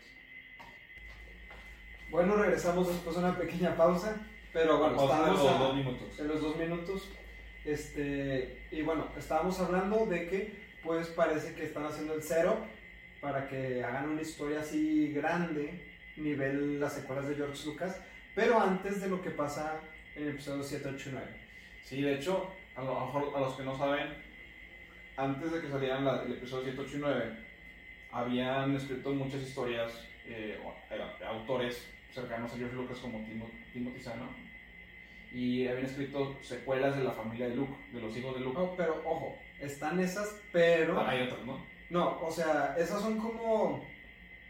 Bueno, 2.09 2.35
regresamos 2.35 2.87
después 2.87 3.15
de 3.15 3.23
una 3.23 3.37
pequeña 3.37 3.75
pausa, 3.75 4.15
pero 4.51 4.77
bueno, 4.79 5.01
estábamos 5.01 5.39
a- 5.47 5.57
dos 5.59 5.75
minutos. 5.75 6.19
en 6.19 6.27
los 6.27 6.41
dos 6.41 6.55
minutos. 6.57 7.09
Este, 7.65 8.65
y 8.71 8.81
bueno, 8.81 9.07
estábamos 9.17 9.59
hablando 9.59 10.05
de 10.05 10.27
que 10.27 10.63
pues 10.83 11.07
parece 11.07 11.55
que 11.55 11.63
están 11.63 11.85
haciendo 11.85 12.13
el 12.13 12.21
cero 12.21 12.57
para 13.21 13.47
que 13.47 13.81
hagan 13.83 14.09
una 14.09 14.21
historia 14.21 14.59
así 14.59 15.13
grande, 15.13 15.81
nivel 16.17 16.79
las 16.79 16.93
secuelas 16.93 17.27
de 17.29 17.35
George 17.35 17.65
Lucas, 17.65 18.01
pero 18.35 18.59
antes 18.59 18.99
de 19.01 19.07
lo 19.07 19.21
que 19.21 19.29
pasa 19.31 19.79
en 20.15 20.23
el 20.23 20.29
episodio 20.31 20.61
7, 20.61 20.89
8 20.93 21.09
y 21.09 21.11
9. 21.13 21.27
Sí, 21.83 22.01
de 22.01 22.15
hecho, 22.15 22.51
a 22.75 22.83
lo 22.83 23.05
mejor 23.05 23.31
a 23.35 23.39
los 23.39 23.55
que 23.55 23.63
no 23.63 23.77
saben, 23.77 24.09
antes 25.17 25.51
de 25.51 25.61
que 25.61 25.69
salieran 25.69 26.05
la- 26.05 26.23
el 26.23 26.33
episodio 26.33 26.63
7, 26.65 26.81
8 26.81 26.97
y 26.97 26.99
9, 26.99 27.37
habían 28.11 28.75
escrito 28.75 29.11
muchas 29.13 29.41
historias, 29.41 29.91
eh, 30.25 30.59
autores 31.27 31.87
cercanos 32.13 32.53
a 32.53 32.57
George 32.57 32.75
Lucas 32.75 32.97
como 32.99 33.19
Timo- 33.19 33.49
Timothy 33.73 33.99
Zahn, 33.99 34.19
y 35.31 35.67
habían 35.67 35.85
escrito 35.87 36.37
secuelas 36.41 36.95
de 36.97 37.03
la 37.03 37.11
familia 37.11 37.49
de 37.49 37.55
Luke, 37.55 37.73
de 37.91 38.01
los 38.01 38.15
hijos 38.15 38.35
de 38.35 38.41
Luke. 38.41 38.57
No, 38.59 38.75
pero 38.75 39.01
ojo, 39.05 39.35
están 39.59 39.99
esas, 39.99 40.39
pero... 40.51 40.99
Ah, 40.99 41.09
Hay 41.09 41.23
otras, 41.23 41.43
¿no? 41.45 41.65
No, 41.89 42.19
o 42.21 42.31
sea, 42.31 42.75
esas 42.77 43.01
son 43.01 43.17
como, 43.17 43.83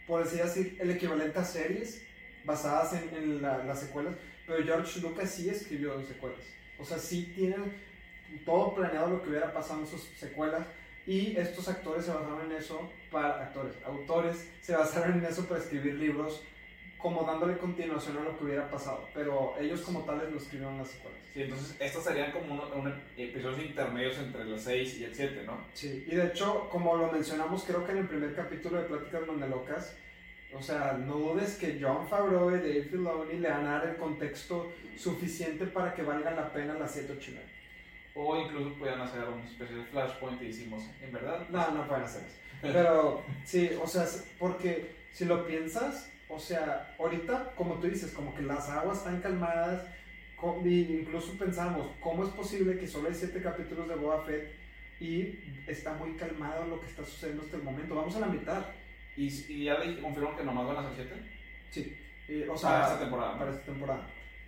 por 0.08 0.24
decir 0.24 0.42
así, 0.42 0.78
el 0.80 0.92
equivalente 0.92 1.40
a 1.40 1.44
series 1.44 2.06
basadas 2.44 2.94
en, 2.94 3.16
en 3.16 3.42
la- 3.42 3.64
las 3.64 3.80
secuelas, 3.80 4.16
pero 4.46 4.64
George 4.64 5.00
Lucas 5.00 5.30
sí 5.32 5.50
escribió 5.50 6.02
secuelas. 6.04 6.40
O 6.78 6.84
sea, 6.84 6.98
sí 7.00 7.32
tienen 7.36 7.74
todo 8.40 8.74
planeado 8.76 9.10
lo 9.10 9.24
que 9.24 9.30
hubiera 9.30 9.52
pasado 9.54 9.82
en 9.82 9.88
sus 9.88 10.02
secuelas 10.18 10.66
y 11.06 11.36
estos 11.38 11.68
actores 11.68 12.06
se 12.06 12.12
basaron 12.14 12.50
en 12.50 12.58
eso 12.58 12.90
para, 13.12 13.44
actores, 13.44 13.74
autores 13.86 14.50
se 14.62 14.76
basaron 14.76 15.18
en 15.20 15.26
eso 15.26 15.46
para 15.46 15.60
escribir 15.62 15.96
libros 15.96 16.44
como 16.98 17.24
dándole 17.24 17.58
continuación 17.58 18.18
a 18.18 18.22
lo 18.22 18.38
que 18.38 18.46
hubiera 18.46 18.70
pasado, 18.72 19.10
pero 19.14 19.56
ellos 19.60 19.82
como 19.82 20.06
tales 20.06 20.30
no 20.30 20.38
escribieron 20.38 20.78
las 20.78 20.88
secuelas. 20.88 21.20
Sí, 21.34 21.42
entonces 21.42 21.76
estos 21.78 22.04
serían 22.06 22.32
como 22.32 22.54
uno- 22.74 22.94
episodios 23.18 23.60
intermedios 23.60 24.18
entre 24.20 24.44
el 24.44 24.58
6 24.58 25.00
y 25.00 25.04
el 25.04 25.14
7, 25.14 25.44
¿no? 25.46 25.66
Sí, 25.74 26.06
y 26.08 26.16
de 26.16 26.28
hecho, 26.28 26.70
como 26.70 26.96
lo 26.96 27.12
mencionamos, 27.12 27.66
creo 27.66 27.86
que 27.86 27.92
en 27.92 27.98
el 27.98 28.08
primer 28.08 28.34
capítulo 28.34 28.78
de 28.78 28.86
Pláticas 28.88 29.28
Locas, 29.28 29.98
o 30.54 30.62
sea, 30.62 30.94
no 30.94 31.16
dudes 31.16 31.56
que 31.58 31.78
John 31.82 32.08
Favreau 32.08 32.52
y 32.52 32.60
Dave 32.60 32.84
Filoni 32.84 33.34
le 33.40 33.50
van 33.50 33.68
a 33.68 33.80
dar 33.80 33.88
el 33.90 33.96
contexto 33.98 34.72
suficiente 34.96 35.66
para 35.66 35.94
que 35.94 36.04
valga 36.04 36.32
la 36.32 36.54
pena 36.54 36.76
la 36.76 36.88
7 36.88 37.14
8 37.18 37.32
y 37.32 37.34
9. 37.34 37.50
O 38.16 38.38
incluso 38.38 38.76
puedan 38.76 39.02
hacer 39.02 39.24
una 39.24 39.44
especie 39.44 39.76
de 39.76 39.86
flashpoint 39.86 40.42
y 40.42 40.48
decimos, 40.48 40.84
en 41.02 41.12
verdad, 41.12 41.48
No, 41.50 41.72
no 41.72 41.88
pueden 41.88 42.04
hacer 42.04 42.24
eso. 42.24 42.38
Pero 42.62 43.24
sí, 43.44 43.72
o 43.82 43.88
sea, 43.88 44.06
porque 44.40 44.96
si 45.12 45.26
lo 45.26 45.46
piensas, 45.46 46.12
o 46.30 46.40
sea, 46.40 46.96
ahorita, 47.00 47.54
como 47.56 47.76
tú 47.76 47.88
dices, 47.88 48.14
como 48.14 48.34
que 48.36 48.44
las 48.44 48.70
aguas 48.70 49.00
están 49.00 49.22
calmadas, 49.22 49.84
incluso 50.66 51.38
pensamos, 51.38 51.88
¿cómo 52.00 52.24
es 52.24 52.30
posible 52.30 52.78
que 52.78 52.88
solo 52.88 53.10
hay 53.10 53.16
siete 53.16 53.42
capítulos 53.42 53.88
de 53.88 53.96
Boba 53.96 54.24
Fett 54.24 54.54
y 55.00 55.40
está 55.68 55.94
muy 55.94 56.16
calmado 56.16 56.66
lo 56.68 56.80
que 56.80 56.88
está 56.88 57.04
sucediendo 57.04 57.44
hasta 57.44 57.58
el 57.58 57.64
momento? 57.64 57.96
Vamos 57.96 58.16
a 58.16 58.20
la 58.20 58.28
mitad. 58.28 58.66
¿Y, 59.16 59.28
y 59.28 59.66
ya 59.66 59.78
confirmaron 60.02 60.38
que 60.38 60.44
nomás 60.44 60.68
van 60.68 60.78
a 60.78 60.96
ser 60.96 61.08
siete? 61.08 61.16
Sí, 61.70 62.48
o 62.50 62.58
sea, 62.58 62.70
para 62.70 62.86
esta 62.86 63.00
temporada. 63.00 63.38
Para 63.38 63.52
esta 63.52 63.66
temporada. 63.66 64.08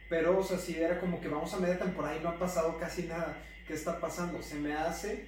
Pero, 0.10 0.40
o 0.40 0.44
sea, 0.44 0.58
si 0.58 0.78
era 0.78 1.00
como 1.00 1.20
que 1.20 1.28
vamos 1.28 1.54
a 1.54 1.60
media 1.60 1.80
temporada 1.80 2.18
y 2.18 2.20
no 2.22 2.30
ha 2.30 2.40
pasado 2.40 2.78
casi 2.78 3.04
nada. 3.04 3.44
¿Qué 3.68 3.74
está 3.74 4.00
pasando? 4.00 4.42
Se 4.42 4.56
me 4.56 4.74
hace 4.74 5.26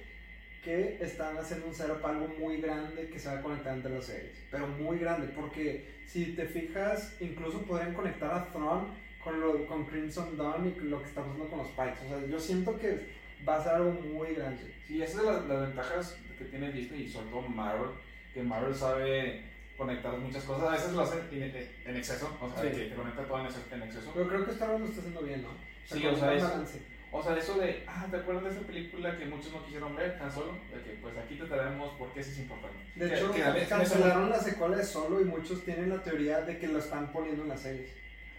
que 0.62 0.98
están 1.00 1.36
haciendo 1.38 1.66
un 1.66 1.74
setup 1.74 2.04
algo 2.04 2.28
muy 2.38 2.60
grande 2.60 3.08
que 3.08 3.18
se 3.18 3.28
va 3.28 3.38
a 3.38 3.42
conectar 3.42 3.74
entre 3.74 3.94
las 3.94 4.06
series. 4.06 4.36
Pero 4.50 4.66
muy 4.66 4.98
grande, 4.98 5.28
porque 5.28 5.88
si 6.06 6.34
te 6.34 6.46
fijas, 6.46 7.16
incluso 7.20 7.62
podrían 7.62 7.94
conectar 7.94 8.32
a 8.32 8.50
Thrawn 8.50 8.88
con, 9.22 9.40
lo, 9.40 9.66
con 9.66 9.86
Crimson 9.86 10.36
Dawn 10.36 10.68
y 10.68 10.80
lo 10.80 11.00
que 11.00 11.08
está 11.08 11.22
pasando 11.22 11.48
con 11.48 11.58
los 11.58 11.68
Pikes. 11.68 12.06
O 12.06 12.08
sea, 12.08 12.26
yo 12.26 12.38
siento 12.38 12.78
que 12.78 13.08
va 13.46 13.56
a 13.56 13.62
ser 13.62 13.74
algo 13.74 13.92
muy 13.92 14.34
grande. 14.34 14.74
Sí, 14.86 15.02
esa 15.02 15.18
es 15.18 15.26
de 15.26 15.32
las, 15.32 15.46
las 15.46 15.60
ventajas 15.68 16.18
que 16.36 16.44
tiene 16.44 16.72
Disney 16.72 17.02
y 17.02 17.08
sobre 17.08 17.30
todo 17.30 17.42
Marvel, 17.42 17.90
que 18.32 18.42
Marvel 18.42 18.74
sabe 18.74 19.42
conectar 19.76 20.16
muchas 20.18 20.44
cosas. 20.44 20.68
A 20.68 20.72
veces 20.72 20.92
lo 20.92 21.02
hacen 21.02 21.20
en, 21.30 21.96
exceso, 21.96 22.36
o 22.40 22.48
sea, 22.50 22.70
que 22.70 22.94
conecta 22.94 23.24
todo 23.24 23.40
en, 23.40 23.46
exceso. 23.82 24.10
Pero 24.14 24.28
creo 24.28 24.44
que 24.44 24.50
Star 24.52 24.70
Wars 24.70 24.80
lo 24.80 24.86
está 24.86 25.00
haciendo 25.00 25.22
bien, 25.22 25.42
¿no? 25.42 25.50
sí, 25.84 26.06
o 26.06 26.16
sea, 26.16 26.34
eso, 26.34 26.64
o 27.10 27.22
sea, 27.22 27.36
eso 27.36 27.58
de, 27.58 27.84
ah, 27.86 28.06
¿te 28.10 28.16
acuerdas 28.18 28.44
de 28.44 28.50
esa 28.50 28.66
película 28.66 29.16
que 29.16 29.24
muchos 29.24 29.52
no 29.52 29.64
quisieron 29.64 29.96
ver, 29.96 30.18
tan 30.18 30.30
Solo? 30.30 30.52
De 30.74 30.82
que, 30.82 30.98
pues 31.00 31.16
aquí 31.16 31.36
te 31.36 31.46
traemos 31.46 31.94
porque 31.98 32.20
eso 32.20 32.30
es 32.30 32.38
importante. 32.40 32.76
De 32.94 33.14
hecho, 33.14 33.32
que, 33.32 33.66
cancelaron 33.66 34.28
la 34.28 34.38
secuela 34.38 34.76
de 34.76 34.84
Solo 34.84 35.20
y 35.20 35.24
muchos 35.24 35.64
tienen 35.64 35.88
la 35.88 36.02
teoría 36.02 36.42
de 36.42 36.58
que 36.58 36.68
lo 36.68 36.78
están 36.78 37.10
poniendo 37.10 37.42
en 37.42 37.48
las 37.48 37.60
series. 37.60 37.90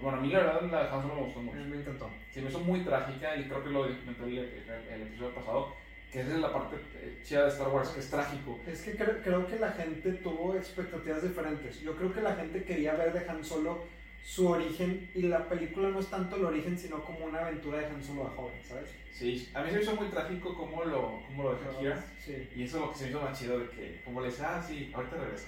Bueno, 0.02 0.20
a 0.20 0.22
mí 0.22 0.30
la 0.30 0.40
verdad 0.40 0.62
la 0.70 0.84
de 0.84 0.90
Han 0.90 1.02
Solo 1.02 1.16
me 1.16 1.22
gustó 1.22 1.42
mucho. 1.42 1.58
A 1.58 1.62
mí 1.62 1.70
me 1.70 1.78
encantó. 1.78 2.10
Sí, 2.32 2.42
me 2.42 2.50
hizo 2.50 2.60
muy 2.60 2.82
trágica 2.82 3.36
y 3.36 3.46
creo 3.46 3.64
que 3.64 3.70
lo 3.72 3.82
comenté 3.82 4.24
el, 4.24 4.38
el, 4.94 5.02
episodio 5.02 5.34
pasado, 5.34 5.74
que 6.12 6.22
esa 6.22 6.36
es 6.36 6.40
la 6.40 6.54
parte 6.54 6.76
eh, 7.02 7.20
chida 7.24 7.44
de 7.44 7.50
Star 7.50 7.70
Wars, 7.70 7.90
que 7.90 8.00
es 8.02 8.10
trágico. 8.10 8.60
Es 8.68 8.82
que 8.84 8.96
creo, 8.96 9.22
creo 9.24 9.48
que 9.48 9.58
la 9.58 9.72
gente 9.72 10.12
tuvo 10.14 10.56
expectativas 10.56 11.24
diferentes. 11.24 11.82
Yo 11.82 11.96
creo 11.96 12.14
que 12.14 12.22
la 12.22 12.36
gente 12.36 12.64
quería 12.64 12.94
ver 12.94 13.14
de 13.14 13.28
Han 13.30 13.44
Solo 13.44 13.99
su 14.24 14.48
origen 14.48 15.10
y 15.16 15.24
la 15.24 15.48
película 15.50 15.90
no 15.90 16.00
es 16.00 16.08
tanto 16.08 16.36
el 16.36 16.46
origen, 16.46 16.78
sino 16.78 17.04
como 17.04 17.26
una 17.26 17.40
aventura 17.40 17.80
de 17.80 17.88
Han 17.88 18.04
Solo 18.04 18.26
de 18.26 18.30
joven, 18.36 18.60
¿sabes? 18.68 18.90
Sí, 19.12 19.50
a 19.54 19.62
mí 19.62 19.70
se 19.70 19.76
me 19.76 19.82
hizo 19.82 19.96
muy 19.96 20.08
trágico 20.08 20.56
cómo 20.56 20.86
lo, 20.86 21.22
cómo 21.28 21.44
lo 21.44 21.56
dejó 21.56 21.80
Kira. 21.80 22.06
Sí. 22.24 22.48
Y 22.56 22.64
eso 22.64 22.78
es 22.78 22.84
lo 22.84 22.92
que 22.92 22.98
se 22.98 23.04
me 23.06 23.10
hizo 23.10 23.22
más 23.22 23.40
chido, 23.40 23.60
de 23.60 23.70
que 23.70 24.02
como 24.06 24.22
le 24.22 24.28
dice, 24.28 24.44
ah, 24.46 24.64
sí, 24.66 24.92
ahorita 24.94 25.18
regreso. 25.18 25.48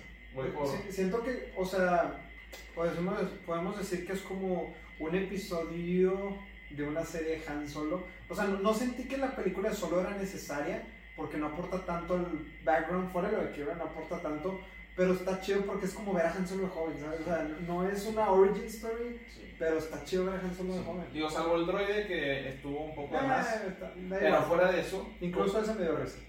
siento 0.90 1.24
que, 1.24 1.54
o 1.56 1.66
sea, 1.66 2.30
podemos, 2.76 3.20
podemos 3.46 3.78
decir 3.78 4.06
que 4.06 4.14
es 4.14 4.22
como 4.22 4.74
un 5.00 5.16
episodio 5.16 6.38
de 6.70 6.84
una 6.84 7.06
serie 7.06 7.40
de 7.40 7.48
Han 7.48 7.68
Solo. 7.68 8.04
O 8.28 8.36
sea, 8.36 8.46
no, 8.46 8.74
sentí 8.74 9.06
que 9.06 9.18
la 9.18 9.36
película 9.36 9.70
de 9.70 9.76
Solo 9.76 10.02
era 10.02 10.18
necesaria 10.18 10.84
porque 11.16 11.38
no 11.38 11.48
aporta 11.48 11.86
tanto 11.86 12.16
el 12.16 12.26
background 12.64 13.12
fuera 13.12 13.30
de 13.30 13.38
lo 13.38 13.44
de 13.44 13.52
Kira, 13.54 13.76
no 13.76 13.84
aporta 13.84 14.22
tanto. 14.22 14.60
Pero 14.96 15.14
está 15.14 15.40
chido 15.40 15.62
porque 15.62 15.86
es 15.86 15.94
como 15.94 16.14
ver 16.14 16.26
a 16.26 16.34
Han 16.34 16.48
Solo 16.48 16.64
de 16.64 16.70
joven, 16.70 17.00
¿sabes? 17.00 17.22
O 17.22 17.24
sea, 17.24 17.44
no 17.66 17.88
es 17.88 18.06
una 18.06 18.30
origin 18.30 18.66
story, 18.66 19.20
pero 19.58 19.78
está 19.78 20.04
chido 20.04 20.26
ver 20.26 20.36
a 20.36 20.40
Han 20.40 20.56
Solo 20.56 20.74
de 20.76 20.84
joven. 20.84 21.06
Digo, 21.14 21.30
salvo 21.30 21.56
el 21.56 21.66
droide 21.66 22.08
que 22.08 22.50
estuvo 22.50 22.84
un 22.86 22.96
poco 22.96 23.16
eh, 23.16 23.22
más. 23.22 23.62
pero 24.10 24.42
fuera 24.44 24.72
de 24.72 24.82
eso. 24.82 25.10
Incluso 25.22 25.62
ese 25.62 25.74
me 25.76 25.84
dio 25.84 25.96
risa. 25.96 26.20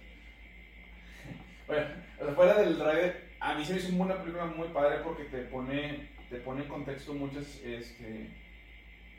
bueno, 1.66 1.86
fuera 2.34 2.54
del 2.54 2.78
droide, 2.78 3.16
a 3.40 3.54
mí 3.54 3.64
se 3.64 3.74
me 3.74 3.78
hizo 3.80 3.94
una 3.96 4.18
película 4.18 4.46
muy 4.46 4.68
padre 4.68 5.00
porque 5.02 5.24
te 5.24 5.38
pone, 5.42 6.10
te 6.30 6.36
pone 6.36 6.62
en 6.62 6.68
contexto 6.68 7.14
muchas. 7.14 7.60
Este, 7.64 8.30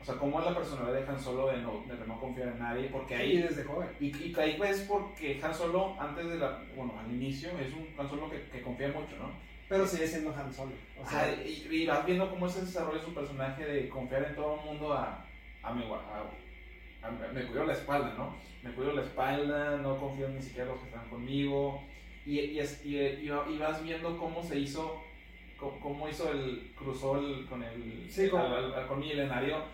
o 0.04 0.06
sea, 0.06 0.16
cómo 0.16 0.38
es 0.38 0.44
la 0.44 0.54
personalidad 0.54 1.00
de 1.00 1.08
Han 1.08 1.18
Solo 1.18 1.46
de 1.46 1.62
no, 1.62 1.82
de 1.88 2.06
no 2.06 2.20
confiar 2.20 2.48
en 2.48 2.58
nadie, 2.58 2.90
porque 2.92 3.14
ahí... 3.14 3.38
Y 3.38 3.42
desde 3.42 3.64
joven. 3.64 3.88
Y, 3.98 4.14
y 4.14 4.34
ahí 4.38 4.54
pues 4.58 4.80
porque 4.86 5.40
Han 5.42 5.54
Solo, 5.54 5.96
antes 5.98 6.28
de 6.28 6.36
la... 6.36 6.62
Bueno, 6.76 6.92
al 6.98 7.10
inicio, 7.10 7.48
es 7.58 7.72
un 7.72 7.88
Han 7.96 8.10
Solo 8.10 8.28
que, 8.28 8.42
que 8.50 8.60
confía 8.60 8.88
mucho, 8.88 9.16
¿no? 9.16 9.30
Pero 9.66 9.86
sigue 9.86 10.06
siendo 10.06 10.34
Han 10.36 10.52
Solo. 10.52 10.72
O 11.02 11.08
sea, 11.08 11.34
y, 11.42 11.86
vas 11.86 12.04
viendo 12.04 12.28
cómo 12.28 12.46
se 12.46 12.60
desarrolla 12.60 13.02
su 13.02 13.14
personaje 13.14 13.64
de 13.64 13.88
confiar 13.88 14.24
en 14.24 14.34
todo 14.34 14.56
el 14.60 14.66
mundo 14.66 14.92
a... 14.92 15.24
a, 15.62 15.72
mi, 15.72 15.84
a, 15.84 17.10
me 17.32 17.46
cuido 17.46 17.64
la 17.64 17.72
espalda, 17.72 18.12
¿no? 18.14 18.36
Me 18.62 18.74
cuido 18.74 18.92
la 18.92 19.02
espalda, 19.02 19.78
no 19.78 19.98
confío 19.98 20.28
ni 20.28 20.42
siquiera 20.42 20.64
en 20.64 20.72
los 20.72 20.80
que 20.80 20.88
están 20.88 21.08
conmigo. 21.08 21.82
Y, 22.26 22.40
y, 22.40 22.60
y, 22.60 23.58
vas 23.58 23.82
viendo 23.82 24.18
cómo 24.18 24.42
se 24.42 24.58
hizo... 24.60 25.02
Cómo 25.58 26.06
hizo 26.10 26.30
el... 26.30 26.74
Cruzó 26.76 27.18
el, 27.18 27.46
con 27.46 27.62
el... 27.62 28.04
Sí, 28.10 28.28
con, 28.28 28.42
con 28.86 29.00
milenario 29.00 29.64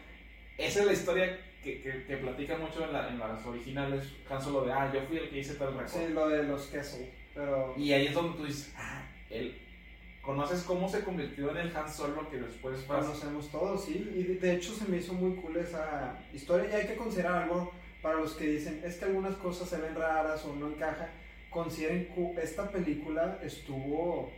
esa 0.61 0.81
es 0.81 0.87
la 0.87 0.93
historia 0.93 1.39
que, 1.63 1.83
que, 1.83 2.05
que 2.05 2.17
platican 2.17 2.61
mucho 2.61 2.85
en, 2.85 2.93
la, 2.93 3.09
en, 3.09 3.19
las 3.19 3.45
originales, 3.45 4.05
Han 4.29 4.43
Solo 4.43 4.65
de, 4.65 4.73
ah, 4.73 4.91
yo 4.93 5.03
fui 5.03 5.19
el 5.19 5.29
que 5.29 5.39
hice 5.41 5.55
tal 5.55 5.75
récord. 5.75 5.89
Sí, 5.89 6.13
lo 6.13 6.29
de 6.29 6.45
los 6.45 6.67
Kessel, 6.67 7.11
pero... 7.35 7.75
Y 7.77 7.93
ahí 7.93 8.07
es 8.07 8.15
donde 8.15 8.37
tú 8.37 8.45
dices, 8.45 8.73
ah, 8.77 9.07
él... 9.31 9.59
¿Conoces 10.23 10.63
cómo 10.65 10.87
se 10.87 11.03
convirtió 11.03 11.51
en 11.51 11.57
el 11.57 11.77
Han 11.77 11.91
Solo 11.91 12.29
que 12.29 12.37
después 12.37 12.79
fue? 12.85 12.99
Conocemos 12.99 13.51
todos, 13.51 13.87
sí, 13.87 14.13
y 14.15 14.23
de 14.23 14.55
hecho 14.55 14.75
se 14.75 14.85
me 14.85 14.99
hizo 14.99 15.15
muy 15.15 15.35
cool 15.37 15.57
esa 15.57 16.23
historia 16.33 16.69
y 16.69 16.73
hay 16.75 16.87
que 16.87 16.97
considerar 16.97 17.45
algo 17.45 17.73
para 18.03 18.19
los 18.19 18.35
que 18.35 18.45
dicen, 18.47 18.83
es 18.85 18.97
que 18.97 19.07
algunas 19.07 19.37
cosas 19.37 19.71
se 19.71 19.79
ven 19.79 19.95
raras 19.95 20.45
o 20.45 20.55
no 20.55 20.69
encajan. 20.69 21.09
Consideren 21.49 22.09
que 22.15 22.41
esta 22.43 22.71
película 22.71 23.39
estuvo 23.43 24.31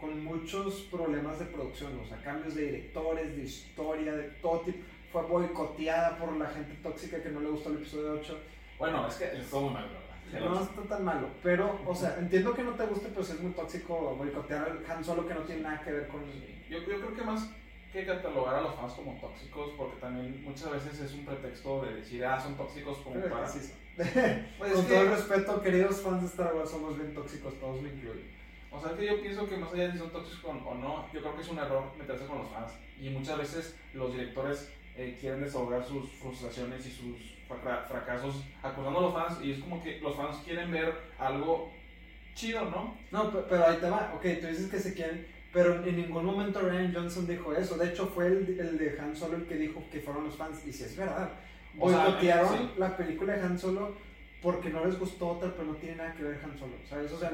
con 0.00 0.24
muchos 0.24 0.88
problemas 0.90 1.38
de 1.38 1.46
producción, 1.46 1.98
o 2.00 2.06
sea, 2.06 2.20
cambios 2.22 2.54
de 2.54 2.66
directores, 2.66 3.36
de 3.36 3.44
historia, 3.44 4.14
de 4.14 4.24
todo 4.40 4.60
tipo 4.60 4.78
fue 5.16 5.22
boicoteada 5.22 6.18
por 6.18 6.36
la 6.36 6.46
gente 6.46 6.74
tóxica 6.82 7.22
que 7.22 7.30
no 7.30 7.40
le 7.40 7.48
gustó 7.48 7.70
el 7.70 7.76
episodio 7.76 8.18
8. 8.20 8.38
Bueno, 8.78 9.06
es 9.08 9.14
que 9.14 9.24
estuvo 9.24 9.62
muy 9.62 9.72
malo, 9.72 9.88
No 10.32 10.60
está 10.60 10.82
tan 10.82 11.04
malo, 11.04 11.28
pero, 11.42 11.80
o 11.86 11.94
sea, 11.94 12.16
entiendo 12.18 12.52
que 12.52 12.62
no 12.62 12.72
te 12.72 12.84
guste, 12.84 13.08
pero 13.08 13.22
es 13.22 13.40
muy 13.40 13.52
tóxico 13.52 14.14
boicotear 14.16 14.70
al 14.70 14.90
Han 14.90 15.04
Solo 15.04 15.26
que 15.26 15.34
no 15.34 15.40
tiene 15.40 15.62
nada 15.62 15.80
que 15.80 15.92
ver 15.92 16.08
con... 16.08 16.20
Yo, 16.68 16.78
yo 16.80 16.84
creo 16.84 17.14
que 17.14 17.22
más 17.22 17.48
que 17.92 18.04
catalogar 18.04 18.56
a 18.56 18.60
los 18.60 18.74
fans 18.74 18.92
como 18.92 19.18
tóxicos, 19.18 19.72
porque 19.78 19.96
también 20.00 20.44
muchas 20.44 20.70
veces 20.70 21.00
es 21.00 21.14
un 21.14 21.24
pretexto 21.24 21.82
de 21.86 21.94
decir, 21.94 22.22
ah, 22.24 22.38
son 22.38 22.54
tóxicos 22.54 22.98
como 22.98 23.18
para... 23.22 23.48
Sí, 23.48 23.72
pues 24.58 24.72
con 24.72 24.84
todo 24.86 25.00
el 25.00 25.10
respeto, 25.10 25.62
queridos 25.62 26.02
fans 26.02 26.20
de 26.20 26.28
Star 26.28 26.54
Wars, 26.54 26.70
somos 26.70 26.98
bien 26.98 27.14
tóxicos, 27.14 27.58
todos 27.58 27.80
me 27.80 27.88
incluyen. 27.88 28.36
O 28.70 28.78
sea, 28.78 28.94
que 28.94 29.06
yo 29.06 29.22
pienso 29.22 29.48
que 29.48 29.56
más 29.56 29.72
allá 29.72 29.86
de 29.86 29.92
si 29.92 29.98
son 29.98 30.10
tóxicos 30.10 30.56
o 30.66 30.74
no, 30.74 31.10
yo 31.10 31.22
creo 31.22 31.34
que 31.34 31.40
es 31.40 31.48
un 31.48 31.58
error 31.58 31.84
meterse 31.96 32.26
con 32.26 32.38
los 32.38 32.50
fans. 32.50 32.72
Y 33.00 33.08
muchas 33.08 33.38
veces 33.38 33.78
los 33.94 34.12
directores 34.12 34.70
eh, 34.96 35.16
quieren 35.20 35.42
desahogar 35.42 35.84
sus 35.84 36.10
frustraciones 36.12 36.86
y 36.86 36.90
sus 36.90 37.36
fracasos 37.46 38.42
acusando 38.62 38.98
a 38.98 39.02
los 39.02 39.14
fans 39.14 39.38
y 39.44 39.52
es 39.52 39.58
como 39.60 39.82
que 39.82 40.00
los 40.00 40.16
fans 40.16 40.38
quieren 40.44 40.70
ver 40.70 40.92
algo 41.18 41.70
chido, 42.34 42.64
¿no? 42.64 42.96
No, 43.10 43.30
pero, 43.30 43.66
ahí 43.66 43.76
te 43.76 43.88
va, 43.88 44.12
ok, 44.14 44.22
tú 44.40 44.46
dices 44.46 44.68
que 44.70 44.78
se 44.78 44.94
quieren, 44.94 45.26
pero 45.52 45.84
en 45.84 45.96
ningún 45.96 46.24
momento 46.24 46.60
Ryan 46.60 46.92
Johnson 46.94 47.26
dijo 47.26 47.54
eso, 47.54 47.76
de 47.76 47.90
hecho 47.90 48.08
fue 48.08 48.26
el, 48.26 48.58
el 48.58 48.78
de 48.78 48.98
Han 49.00 49.16
Solo 49.16 49.36
el 49.36 49.46
que 49.46 49.56
dijo 49.56 49.82
que 49.90 50.00
fueron 50.00 50.24
los 50.24 50.36
fans, 50.36 50.66
y 50.66 50.72
si 50.72 50.84
es 50.84 50.96
verdad, 50.96 51.30
boicotearon 51.74 52.72
la 52.76 52.96
película 52.96 53.34
de 53.34 53.42
Han 53.42 53.58
Solo 53.58 53.94
porque 54.42 54.70
no 54.70 54.84
les 54.84 54.98
gustó 54.98 55.28
otra, 55.28 55.52
pero 55.52 55.64
no 55.68 55.74
tiene 55.74 55.96
nada 55.96 56.14
que 56.14 56.24
ver 56.24 56.40
Han 56.44 56.58
Solo, 56.58 56.74
¿sabes? 56.88 57.12
O 57.12 57.18
sea, 57.18 57.32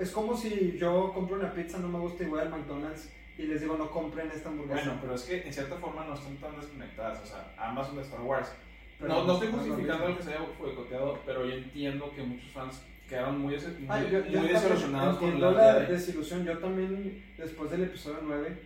es 0.00 0.10
como 0.10 0.36
si 0.36 0.76
yo 0.78 1.12
compro 1.14 1.36
una 1.36 1.52
pizza, 1.52 1.78
no 1.78 1.88
me 1.88 1.98
gusta 1.98 2.24
y 2.24 2.26
voy 2.26 2.40
al 2.40 2.50
McDonald's 2.50 3.10
y 3.36 3.42
les 3.42 3.60
digo 3.60 3.76
no 3.76 3.90
compren 3.90 4.30
esta 4.30 4.48
hamburguesa. 4.48 4.84
Bueno, 4.84 4.98
pero 5.00 5.14
es 5.14 5.22
que 5.22 5.42
en 5.42 5.52
cierta 5.52 5.76
forma 5.76 6.04
no 6.04 6.14
están 6.14 6.36
tan 6.36 6.56
desconectadas, 6.56 7.22
o 7.22 7.26
sea, 7.26 7.54
ambas 7.58 7.88
son 7.88 7.96
de 7.96 8.02
Star 8.02 8.20
Wars. 8.20 8.52
no, 9.00 9.24
no 9.24 9.34
estoy 9.34 9.48
justificando 9.48 10.08
lo 10.08 10.16
que 10.16 10.22
se 10.22 10.30
haya 10.30 10.46
boicoteado, 10.58 11.18
pero 11.26 11.44
yo 11.44 11.54
entiendo 11.54 12.12
que 12.14 12.22
muchos 12.22 12.50
fans 12.52 12.82
quedaron 13.08 13.38
muy, 13.38 13.56
muy, 13.56 14.48
desilusionados 14.48 15.18
con 15.18 15.40
la, 15.40 15.50
la 15.50 15.80
desilusión. 15.80 16.44
Yo 16.44 16.58
también, 16.58 17.24
después 17.36 17.70
del 17.70 17.84
episodio 17.84 18.20
9, 18.22 18.56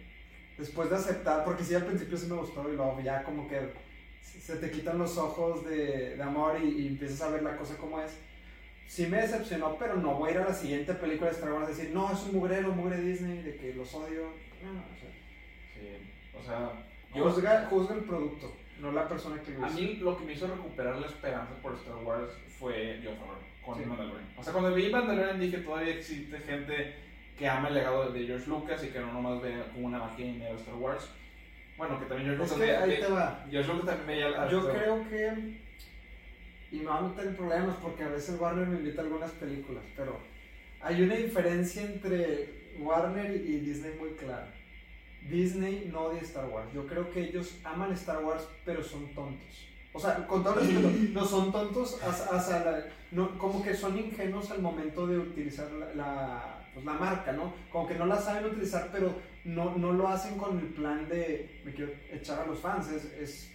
después 0.59 0.91
de 0.91 0.97
aceptar, 0.97 1.45
porque 1.45 1.65
sí 1.65 1.75
al 1.75 1.85
principio 1.85 2.17
sí 2.17 2.27
me 2.27 2.37
gustó 2.37 2.69
y 2.71 2.77
luego 2.77 3.01
ya 3.03 3.23
como 3.23 3.49
que 3.49 3.73
se 4.23 4.57
te 4.57 4.71
quitan 4.71 4.99
los 4.99 5.17
ojos 5.19 5.65
de, 5.65 6.17
de 6.17 6.23
amor 6.23 6.57
y, 6.63 6.83
y, 6.83 6.87
empiezas 6.89 7.23
a 7.23 7.31
ver 7.31 7.43
la 7.43 7.57
cosa 7.57 7.77
como 7.77 8.01
es 8.01 8.13
sí 8.89 9.07
me 9.07 9.19
decepcionó, 9.19 9.77
pero 9.79 9.97
no 9.97 10.15
voy 10.15 10.31
a 10.31 10.33
ir 10.33 10.39
a 10.39 10.45
la 10.47 10.55
siguiente 10.55 10.95
película 10.95 11.31
de 11.31 11.37
Star 11.37 11.53
Wars 11.53 11.67
a 11.67 11.71
decir, 11.71 11.91
no, 11.93 12.11
es 12.11 12.23
un 12.25 12.37
mugrero, 12.37 12.73
mugre 12.73 13.01
Disney, 13.01 13.43
de 13.43 13.57
que 13.57 13.75
los 13.75 13.95
odio. 13.95 14.33
No, 14.63 14.71
o 14.73 14.97
sea, 14.99 15.11
sí, 15.75 16.11
o 16.39 16.43
sea, 16.43 16.73
yo, 17.15 17.25
juzga, 17.25 17.67
juzga, 17.71 17.95
el 17.95 18.05
producto, 18.05 18.55
no 18.81 18.93
la 18.93 19.09
persona 19.09 19.41
que 19.43 19.53
lo 19.53 19.65
A 19.65 19.71
mí 19.71 19.95
lo 20.01 20.17
que 20.17 20.25
me 20.25 20.33
hizo 20.33 20.47
recuperar 20.47 20.99
la 20.99 21.07
esperanza 21.07 21.55
por 21.63 21.75
Star 21.75 21.97
Wars 22.05 22.33
fue 22.59 23.01
John 23.03 23.17
Favreau 23.17 23.39
con 23.65 23.89
Mandalorian. 23.89 24.29
O 24.37 24.43
sea, 24.43 24.53
cuando 24.53 24.75
vi 24.75 24.91
Mandalorian 24.91 25.41
dije, 25.41 25.59
todavía 25.59 25.95
existe 25.95 26.39
gente 26.39 26.97
que 27.39 27.49
ama 27.49 27.69
el 27.69 27.75
legado 27.75 28.11
de 28.11 28.27
George 28.27 28.49
Lucas 28.49 28.83
y 28.85 28.89
que 28.89 29.01
no 29.01 29.13
nomás 29.13 29.41
ve 29.41 29.63
como 29.73 29.87
una 29.87 29.99
máquina 29.99 30.47
de 30.47 30.55
Star 30.57 30.75
Wars. 30.75 31.09
Bueno, 31.77 31.99
que 32.01 32.07
también 32.07 32.37
George 32.37 32.55
Lucas... 32.55 32.69
Es 32.71 32.79
que 32.79 32.93
ahí 32.93 33.01
te 33.01 33.13
va. 33.13 33.47
George 33.51 33.73
Lucas 33.73 33.87
también 33.97 34.07
veía... 34.07 34.49
Yo 34.49 34.69
creo 34.69 35.09
que 35.09 35.69
y 36.71 36.81
me 36.81 36.87
va 36.87 36.99
a 36.99 37.03
meter 37.03 37.29
en 37.29 37.37
problemas 37.37 37.77
porque 37.77 38.05
a 38.05 38.09
veces 38.09 38.39
Warner 38.39 38.67
me 38.67 38.79
invita 38.79 39.01
a 39.01 39.05
algunas 39.05 39.31
películas, 39.33 39.85
pero 39.97 40.19
hay 40.81 41.03
una 41.03 41.15
diferencia 41.15 41.83
entre 41.83 42.58
Warner 42.81 43.35
y 43.37 43.61
Disney 43.61 43.95
muy 43.99 44.11
clara. 44.11 44.53
Disney 45.29 45.89
no 45.93 46.03
odia 46.03 46.21
Star 46.23 46.49
Wars. 46.49 46.73
Yo 46.73 46.87
creo 46.87 47.11
que 47.11 47.25
ellos 47.25 47.59
aman 47.65 47.93
Star 47.93 48.25
Wars, 48.25 48.47
pero 48.65 48.83
son 48.83 49.13
tontos. 49.15 49.69
O 49.93 50.01
sea, 50.01 50.27
con 50.27 50.45
todo 50.45 50.55
respeto, 50.55 50.91
no 51.13 51.25
son 51.25 51.51
tontos, 51.51 52.01
hasta, 52.03 52.65
la, 52.65 52.85
no, 53.11 53.39
como 53.39 53.63
que 53.63 53.75
son 53.75 53.99
ingenuos 53.99 54.51
al 54.51 54.61
momento 54.61 55.07
de 55.07 55.19
utilizar 55.19 55.71
la, 55.73 55.95
la, 55.95 56.71
pues 56.73 56.85
la, 56.85 56.93
marca, 56.93 57.33
¿no? 57.33 57.53
Como 57.73 57.89
que 57.89 57.95
no 57.95 58.07
la 58.07 58.21
saben 58.21 58.45
utilizar, 58.45 58.91
pero 58.93 59.15
no, 59.45 59.77
no 59.77 59.93
lo 59.93 60.07
hacen 60.07 60.37
con 60.37 60.59
el 60.59 60.67
plan 60.67 61.09
de 61.09 61.63
me 61.65 61.73
quiero 61.73 61.93
echar 62.13 62.41
a 62.41 62.47
los 62.47 62.61
fans. 62.61 62.89
Es, 62.91 63.05
es 63.19 63.51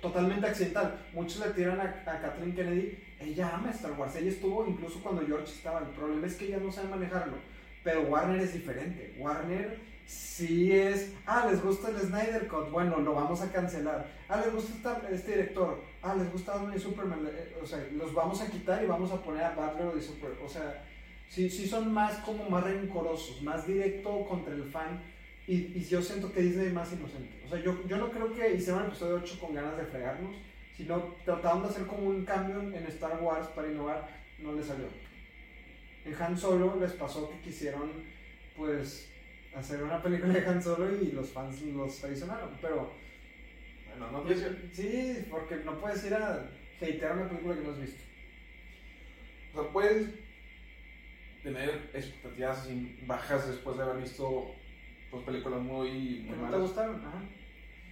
totalmente 0.00 0.46
accidental. 0.46 1.06
Muchos 1.12 1.44
le 1.44 1.52
tiran 1.54 1.80
a, 1.80 2.02
a, 2.06 2.20
Kathleen 2.20 2.54
Kennedy, 2.54 2.98
ella 3.18 3.50
ama 3.54 3.70
Star 3.70 3.92
Wars, 3.92 4.14
ella 4.16 4.30
estuvo 4.30 4.66
incluso 4.66 5.02
cuando 5.02 5.26
George 5.26 5.52
estaba. 5.52 5.80
El 5.80 5.94
problema 5.94 6.26
es 6.26 6.36
que 6.36 6.46
ella 6.46 6.58
no 6.58 6.70
sabe 6.70 6.88
manejarlo. 6.88 7.38
Pero 7.82 8.02
Warner 8.02 8.40
es 8.40 8.52
diferente. 8.52 9.14
Warner 9.18 9.78
sí 10.10 10.72
es, 10.72 11.12
ah, 11.24 11.46
les 11.48 11.62
gusta 11.62 11.90
el 11.90 11.98
Snyder 11.98 12.48
Cut, 12.48 12.70
bueno, 12.70 12.98
lo 12.98 13.14
vamos 13.14 13.40
a 13.42 13.52
cancelar. 13.52 14.10
Ah, 14.28 14.42
les 14.44 14.52
gusta 14.52 15.00
este 15.10 15.32
director, 15.32 15.80
ah, 16.02 16.16
les 16.16 16.32
gusta 16.32 16.54
Batman 16.54 16.76
y 16.76 16.80
Superman, 16.80 17.28
eh, 17.32 17.56
o 17.62 17.66
sea, 17.66 17.86
los 17.92 18.12
vamos 18.12 18.40
a 18.40 18.50
quitar 18.50 18.82
y 18.82 18.86
vamos 18.86 19.12
a 19.12 19.22
poner 19.22 19.44
a 19.44 19.54
Batman 19.54 19.92
y 19.96 20.02
Superman. 20.02 20.40
O 20.44 20.48
sea, 20.48 20.84
sí, 21.28 21.48
sí 21.48 21.68
son 21.68 21.92
más 21.94 22.18
como 22.18 22.50
más 22.50 22.64
rencorosos, 22.64 23.40
más 23.42 23.66
directo 23.66 24.24
contra 24.24 24.52
el 24.52 24.64
fan. 24.64 25.00
Y, 25.46 25.78
y, 25.78 25.84
yo 25.88 26.02
siento 26.02 26.32
que 26.32 26.42
Disney 26.42 26.70
más 26.70 26.92
inocente. 26.92 27.42
O 27.46 27.48
sea, 27.48 27.60
yo, 27.60 27.86
yo 27.86 27.96
no 27.96 28.10
creo 28.10 28.32
que 28.32 28.54
hicieron 28.54 28.82
el 28.82 28.88
episodio 28.88 29.16
8 29.16 29.38
con 29.40 29.54
ganas 29.54 29.76
de 29.76 29.84
fregarnos, 29.84 30.36
sino 30.76 31.14
trataron 31.24 31.62
de 31.62 31.68
hacer 31.68 31.86
como 31.86 32.08
un 32.08 32.24
cambio 32.24 32.60
en 32.60 32.84
Star 32.86 33.20
Wars 33.20 33.48
para 33.48 33.68
innovar, 33.68 34.08
no 34.38 34.52
les 34.52 34.66
salió. 34.66 34.86
En 36.04 36.14
Han 36.14 36.36
Solo 36.36 36.78
les 36.80 36.92
pasó 36.92 37.30
que 37.30 37.40
quisieron, 37.40 37.90
pues, 38.56 39.10
hacer 39.54 39.82
una 39.82 40.02
película 40.02 40.32
de 40.32 40.46
Han 40.46 40.62
Solo 40.62 40.90
y 41.02 41.12
los 41.12 41.30
fans 41.30 41.60
los 41.62 41.98
traicionaron, 41.98 42.50
pero 42.60 42.92
bueno, 43.88 44.10
no 44.12 44.22
puedes, 44.22 44.46
sí, 44.72 45.26
porque 45.30 45.56
no 45.56 45.78
puedes 45.78 46.04
ir 46.06 46.14
a 46.14 46.48
hatear 46.80 47.16
una 47.16 47.28
película 47.28 47.54
que 47.54 47.62
no 47.62 47.70
has 47.70 47.80
visto. 47.80 48.02
O 49.52 49.62
sea, 49.62 49.72
puedes 49.72 50.08
tener 51.42 51.90
expectativas 51.94 52.68
bajas 53.06 53.48
después 53.48 53.76
de 53.76 53.82
haber 53.82 54.02
visto 54.02 54.54
pues, 55.10 55.24
películas 55.24 55.60
muy, 55.60 56.20
muy 56.20 56.38
¿No 56.38 56.50
te 56.50 56.56
gustaron? 56.56 57.04
Ajá. 57.04 57.22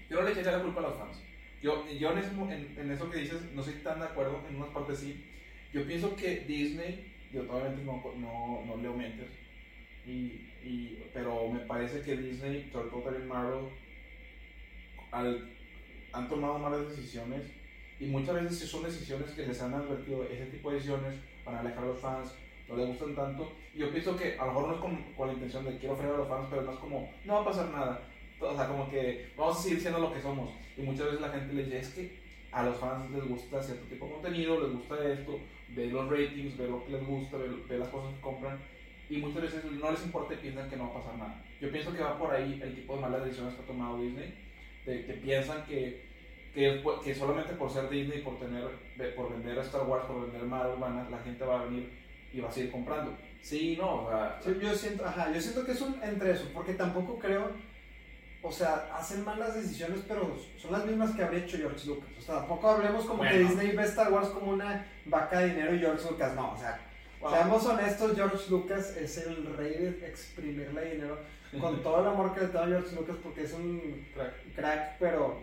Yo 0.09 0.17
no 0.17 0.23
le 0.23 0.33
eché 0.33 0.43
la 0.43 0.63
culpa 0.63 0.81
a 0.81 0.85
los 0.85 0.99
fans. 0.99 1.23
Yo, 1.61 1.85
yo 1.89 2.13
en, 2.13 2.19
eso, 2.19 2.51
en, 2.51 2.91
eso 2.91 3.11
que 3.11 3.19
dices 3.19 3.43
no 3.53 3.63
estoy 3.63 3.81
tan 3.83 3.99
de 3.99 4.07
acuerdo, 4.07 4.43
en 4.49 4.57
unas 4.57 4.71
partes 4.71 5.01
sí. 5.01 5.25
Yo 5.73 5.87
pienso 5.87 6.15
que 6.15 6.41
Disney, 6.41 7.08
yo 7.33 7.43
obviamente 7.43 7.85
no, 7.85 8.03
no, 8.17 8.65
no 8.67 8.77
leo 8.83 8.95
mentes, 8.95 9.31
y, 10.07 10.51
y, 10.65 11.05
pero 11.13 11.49
me 11.49 11.61
parece 11.61 12.03
que 12.03 12.17
Disney, 12.17 12.69
sobre 12.73 12.89
todo 12.89 13.03
también 13.03 13.29
Marvel, 13.29 13.69
al, 15.11 15.51
han 16.13 16.29
tomado 16.29 16.59
malas 16.59 16.89
decisiones 16.89 17.43
y 18.01 18.07
muchas 18.07 18.35
veces 18.35 18.71
son 18.71 18.85
decisiones 18.85 19.31
que 19.33 19.47
les 19.47 19.61
han 19.61 19.75
advertido, 19.75 20.25
ese 20.25 20.47
tipo 20.47 20.71
de 20.71 20.77
decisiones 20.77 21.15
para 21.45 21.61
alejar 21.61 21.85
a 21.85 21.87
los 21.89 21.99
fans, 21.99 22.35
no 22.69 22.77
les 22.77 22.87
gustan 22.89 23.15
tanto. 23.15 23.53
Y 23.75 23.79
yo 23.79 23.91
pienso 23.91 24.17
que 24.17 24.39
a 24.39 24.47
lo 24.47 24.53
mejor 24.53 24.69
no 24.69 24.75
es 24.75 24.81
con, 24.81 25.13
con 25.15 25.29
la 25.29 25.35
intención 25.35 25.65
de 25.65 25.79
quiero 25.79 25.97
fregar 25.97 26.15
a 26.15 26.19
los 26.19 26.29
fans, 26.29 26.47
pero 26.51 26.63
no 26.63 26.73
es 26.73 26.79
como, 26.79 27.13
no 27.25 27.35
va 27.35 27.41
a 27.41 27.45
pasar 27.45 27.71
nada. 27.71 28.03
O 28.41 28.55
sea, 28.55 28.69
como 28.69 28.89
que 28.89 29.33
vamos 29.37 29.59
a 29.59 29.63
seguir 29.63 29.81
siendo 29.81 29.99
lo 29.99 30.13
que 30.13 30.21
somos. 30.21 30.51
Y 30.77 30.83
muchas 30.83 31.07
veces 31.07 31.21
la 31.21 31.31
gente 31.31 31.55
le 31.55 31.65
dice, 31.65 31.79
es 31.79 31.89
que 31.89 32.19
a 32.53 32.63
los 32.63 32.77
fans 32.79 33.11
les 33.11 33.27
gusta 33.27 33.63
cierto 33.63 33.85
tipo 33.87 34.07
de 34.07 34.13
contenido, 34.13 34.61
les 34.61 34.73
gusta 34.73 35.13
esto, 35.13 35.41
ve 35.75 35.87
los 35.87 36.09
ratings, 36.09 36.57
ve 36.57 36.69
lo 36.69 36.85
que 36.85 36.93
les 36.93 37.07
gusta, 37.07 37.37
ve, 37.37 37.49
ve 37.69 37.79
las 37.79 37.89
cosas 37.89 38.15
que 38.15 38.21
compran 38.21 38.59
y 39.11 39.17
muchas 39.19 39.43
veces 39.43 39.65
no 39.65 39.91
les 39.91 40.05
importa 40.05 40.35
y 40.35 40.39
piensan 40.39 40.69
que 40.69 40.77
no 40.77 40.85
va 40.85 40.91
a 40.91 41.03
pasar 41.03 41.19
nada. 41.19 41.43
Yo 41.61 41.71
pienso 41.71 41.93
que 41.93 42.03
va 42.03 42.19
por 42.19 42.31
ahí 42.31 42.61
el 42.63 42.75
tipo 42.75 42.95
de 42.95 43.01
malas 43.01 43.25
decisiones 43.25 43.55
que 43.55 43.63
ha 43.63 43.67
tomado 43.67 44.01
Disney, 44.01 44.35
de 44.85 45.05
que 45.05 45.13
piensan 45.15 45.65
que, 45.65 46.07
que, 46.55 46.83
que 47.03 47.15
solamente 47.15 47.55
por 47.55 47.71
ser 47.71 47.89
Disney, 47.89 48.21
por, 48.21 48.39
tener, 48.39 48.65
por 49.17 49.33
vender 49.33 49.59
Star 49.59 49.87
Wars, 49.87 50.05
por 50.05 50.23
vender 50.23 50.43
Marvel, 50.43 50.79
la 51.11 51.19
gente 51.19 51.45
va 51.45 51.61
a 51.61 51.65
venir 51.65 51.91
y 52.33 52.41
va 52.41 52.49
a 52.49 52.53
seguir 52.53 52.71
comprando. 52.71 53.17
Sí, 53.41 53.77
no, 53.79 54.05
o 54.05 54.11
sea, 54.11 54.41
yo, 54.61 54.75
siento, 54.75 55.07
ajá, 55.07 55.33
yo 55.33 55.41
siento 55.41 55.65
que 55.65 55.73
es 55.73 55.81
un 55.81 56.03
entre 56.03 56.33
eso, 56.33 56.51
porque 56.53 56.75
tampoco 56.75 57.19
creo, 57.19 57.53
o 58.43 58.53
sea, 58.53 58.89
hacen 58.95 59.25
malas 59.25 59.55
decisiones, 59.55 60.01
pero 60.07 60.37
son 60.57 60.73
las 60.73 60.87
mismas 60.87 61.15
que 61.15 61.23
habría 61.23 61.45
hecho 61.45 61.57
George 61.57 61.87
Lucas. 61.87 62.09
O 62.19 62.23
sea, 62.23 62.35
tampoco 62.37 62.71
hablemos 62.71 63.05
como 63.05 63.23
que 63.23 63.39
Disney 63.39 63.77
ve 63.77 63.83
Star 63.85 64.13
Wars 64.13 64.29
como 64.29 64.53
una 64.53 64.87
vaca 65.07 65.41
de 65.41 65.49
dinero 65.49 65.75
y 65.75 65.81
George 65.81 66.09
Lucas 66.09 66.35
no, 66.35 66.53
o 66.53 66.57
sea, 66.57 66.79
Seamos 67.21 67.67
honestos, 67.67 68.15
George 68.15 68.51
Lucas 68.51 68.97
es 68.97 69.19
el 69.19 69.57
rey 69.57 69.73
de 69.73 70.07
exprimirle 70.07 70.93
dinero. 70.93 71.19
Con 71.61 71.83
todo 71.83 72.01
el 72.01 72.07
amor 72.07 72.35
que 72.35 72.43
le 72.43 72.47
tengo 72.49 72.65
a 72.65 72.69
George 72.69 72.95
Lucas 72.95 73.17
porque 73.23 73.43
es 73.43 73.53
un 73.55 74.07
crack, 74.55 74.99
pero 74.99 75.43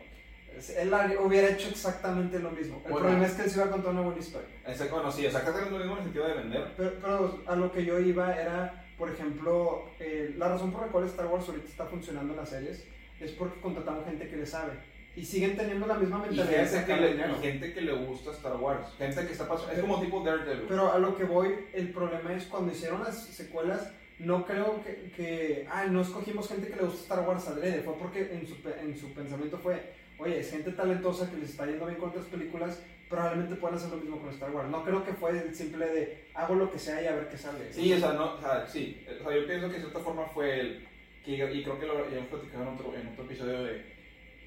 él 0.77 0.93
hubiera 1.19 1.49
hecho 1.49 1.69
exactamente 1.69 2.39
lo 2.39 2.51
mismo. 2.51 2.81
El 2.85 2.93
problema 2.93 3.25
es 3.25 3.33
que 3.33 3.43
él 3.43 3.49
se 3.49 3.57
iba 3.57 3.65
a 3.67 3.71
contar 3.71 3.91
una 3.91 4.01
buena 4.01 4.19
historia. 4.19 4.47
Exacto, 4.65 4.95
bueno, 4.95 5.11
sí, 5.11 5.25
exactamente 5.25 5.69
lo 5.69 5.77
mismo 5.77 5.93
en 5.93 5.97
el 5.97 6.03
sentido 6.05 6.27
de 6.27 6.33
vender. 6.33 6.73
Pero, 6.77 7.43
a 7.45 7.55
lo 7.55 7.71
que 7.71 7.83
yo 7.83 7.99
iba 7.99 8.33
era, 8.39 8.84
por 8.97 9.09
ejemplo, 9.09 9.85
eh, 9.99 10.33
la 10.37 10.49
razón 10.49 10.71
por 10.71 10.81
la 10.81 10.87
cual 10.87 11.05
Star 11.05 11.27
Wars 11.27 11.47
ahorita 11.47 11.67
está 11.67 11.85
funcionando 11.85 12.33
en 12.33 12.39
las 12.39 12.49
series 12.49 12.87
es 13.19 13.31
porque 13.31 13.59
contratamos 13.59 14.05
gente 14.05 14.27
que 14.27 14.37
le 14.37 14.45
sabe 14.45 14.73
y 15.15 15.23
siguen 15.23 15.55
teniendo 15.55 15.87
la 15.87 15.95
misma 15.95 16.17
mentalidad 16.19 16.63
y 16.63 16.67
gente, 16.67 16.85
que 16.85 17.01
le, 17.01 17.11
y 17.11 17.41
gente 17.41 17.73
que 17.73 17.81
le 17.81 17.93
gusta 17.93 18.31
Star 18.31 18.57
Wars, 18.57 18.87
gente 18.97 19.25
que 19.25 19.31
está 19.31 19.47
pasando, 19.47 19.71
es 19.71 19.79
como 19.79 20.01
tipo 20.01 20.21
Daredevil. 20.21 20.65
Pero 20.67 20.91
a 20.91 20.99
lo 20.99 21.15
que 21.15 21.23
voy, 21.23 21.55
el 21.73 21.89
problema 21.93 22.33
es 22.33 22.45
cuando 22.45 22.73
hicieron 22.73 23.03
las 23.03 23.23
secuelas, 23.23 23.91
no 24.19 24.45
creo 24.45 24.83
que, 24.83 25.11
que 25.15 25.67
ah, 25.69 25.85
no 25.85 26.01
escogimos 26.01 26.47
gente 26.47 26.67
que 26.67 26.75
le 26.75 26.83
gusta 26.83 27.01
Star 27.01 27.27
Wars 27.27 27.47
adrede, 27.47 27.81
fue 27.81 27.97
porque 27.97 28.33
en 28.33 28.45
su, 28.45 28.55
en 28.81 28.97
su 28.97 29.13
pensamiento 29.13 29.57
fue, 29.57 29.93
oye, 30.25 30.39
es 30.39 30.51
gente 30.51 30.71
talentosa 30.71 31.29
que 31.29 31.37
les 31.37 31.51
está 31.51 31.65
yendo 31.65 31.85
bien 31.85 31.99
con 31.99 32.09
otras 32.09 32.25
películas, 32.25 32.81
probablemente 33.09 33.55
puedan 33.55 33.77
hacer 33.77 33.91
lo 33.91 33.97
mismo 33.97 34.19
con 34.19 34.29
Star 34.29 34.51
Wars. 34.51 34.69
No 34.69 34.83
creo 34.83 35.05
que 35.05 35.13
fue 35.13 35.31
el 35.31 35.55
simple 35.55 35.85
de 35.85 36.25
hago 36.33 36.55
lo 36.55 36.71
que 36.71 36.79
sea 36.79 37.01
y 37.01 37.07
a 37.07 37.15
ver 37.15 37.29
qué 37.29 37.37
sale. 37.37 37.71
Sí, 37.71 37.93
o 37.93 37.99
sea, 37.99 38.13
no, 38.13 38.35
o 38.35 38.41
sea, 38.41 38.67
sí, 38.67 39.05
o 39.07 39.23
sea, 39.23 39.35
yo 39.37 39.45
pienso 39.45 39.67
que 39.67 39.75
de 39.75 39.81
cierta 39.81 39.99
forma 39.99 40.25
fue 40.25 40.59
el, 40.59 40.87
que, 41.23 41.33
y 41.33 41.63
creo 41.63 41.79
que 41.79 41.85
lo 41.85 42.07
hemos 42.07 42.27
platicado 42.27 42.63
en 42.63 42.69
otro, 42.69 42.95
en 42.95 43.07
otro 43.07 43.23
episodio 43.25 43.63
de 43.63 43.95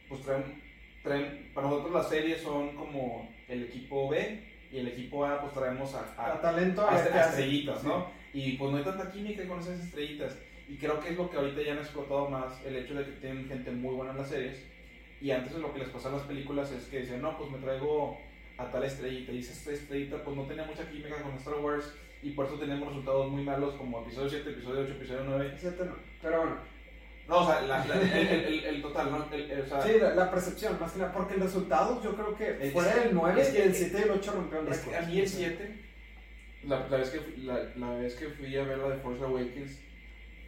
pues 0.09 0.23
traen, 0.23 0.63
traen, 1.03 1.51
para 1.55 1.69
nosotros 1.69 1.93
las 1.93 2.09
series 2.09 2.41
son 2.41 2.75
como 2.75 3.29
el 3.47 3.65
equipo 3.65 4.09
B 4.09 4.43
y 4.73 4.79
el 4.79 4.89
equipo 4.89 5.25
A 5.25 5.41
pues 5.41 5.53
traemos 5.53 5.95
a, 5.95 6.15
a, 6.17 6.41
talento 6.41 6.87
a, 6.89 6.99
estrellitas, 6.99 7.85
¿no? 7.85 8.11
Y 8.33 8.53
pues 8.53 8.71
no 8.71 8.79
hay 8.79 8.85
tanta 8.85 9.11
química 9.11 9.47
con 9.47 9.61
esas 9.61 9.81
estrellitas. 9.81 10.37
Y 10.69 10.77
creo 10.77 11.01
que 11.01 11.11
es 11.11 11.17
lo 11.17 11.31
que 11.31 11.37
ahorita 11.39 11.63
ya 11.63 11.73
han 11.73 11.79
explotado 11.79 12.29
más, 12.29 12.63
el 12.65 12.77
hecho 12.77 12.95
de 12.95 13.05
que 13.05 13.13
tienen 13.13 13.49
gente 13.49 13.71
muy 13.71 13.95
buena 13.95 14.13
en 14.13 14.19
las 14.19 14.29
series. 14.29 14.63
Y 15.21 15.31
antes 15.31 15.53
lo 15.55 15.73
que 15.73 15.81
les 15.81 15.89
pasaba 15.89 16.15
en 16.15 16.21
las 16.21 16.29
películas 16.29 16.71
es 16.71 16.85
que 16.85 17.01
decían, 17.01 17.23
no, 17.23 17.37
pues 17.37 17.51
me 17.51 17.59
traigo 17.59 18.19
a 18.57 18.71
tal 18.71 18.85
estrellita. 18.85 19.33
Y 19.33 19.39
esa 19.39 19.73
estrellita 19.73 20.23
pues 20.23 20.37
no 20.37 20.45
tenía 20.45 20.65
mucha 20.65 20.89
química 20.89 21.23
con 21.23 21.35
Star 21.35 21.59
Wars 21.61 21.93
y 22.23 22.31
por 22.31 22.47
eso 22.47 22.59
tenemos 22.59 22.89
resultados 22.89 23.31
muy 23.31 23.45
malos 23.45 23.75
como 23.75 24.01
episodio 24.03 24.29
7, 24.29 24.51
episodio 24.51 24.81
8, 24.83 24.93
episodio 24.93 25.23
9. 25.27 25.57
7 25.59 25.85
no, 25.85 25.97
pero 26.21 26.39
bueno. 26.39 26.57
No, 27.29 27.41
o 27.41 27.47
sea, 27.47 27.61
la, 27.61 27.85
el, 27.85 28.65
el, 28.65 28.83
total, 28.83 29.11
¿no? 29.11 29.27
El, 29.31 29.61
o 29.61 29.67
sea, 29.67 29.83
sí, 29.83 29.93
la, 30.01 30.31
percepción, 30.31 30.81
más 30.81 30.93
que 30.93 30.99
nada, 30.99 31.13
porque 31.13 31.35
el 31.35 31.41
resultado 31.41 32.03
yo 32.03 32.17
creo 32.17 32.35
que 32.35 32.71
fuera 32.73 33.05
el 33.05 33.15
9 33.15 33.43
es 33.43 33.49
que 33.51 33.63
el 33.65 33.75
7 33.75 33.99
y 33.99 34.03
el 34.03 34.11
8 34.13 34.33
rompieron 34.33 34.73
es 34.73 34.79
que 34.79 34.97
a 34.97 35.03
mí 35.03 35.21
el 35.21 35.29
7, 35.29 35.85
la, 36.65 36.89
la, 36.89 36.97
vez 36.97 37.11
que, 37.11 37.21
la, 37.43 37.71
la, 37.77 37.91
vez 37.97 38.15
que 38.15 38.31
fui 38.31 38.57
a 38.57 38.63
ver 38.63 38.79
la 38.79 38.89
de 38.89 38.97
Force 38.97 39.23
Awakens, 39.23 39.79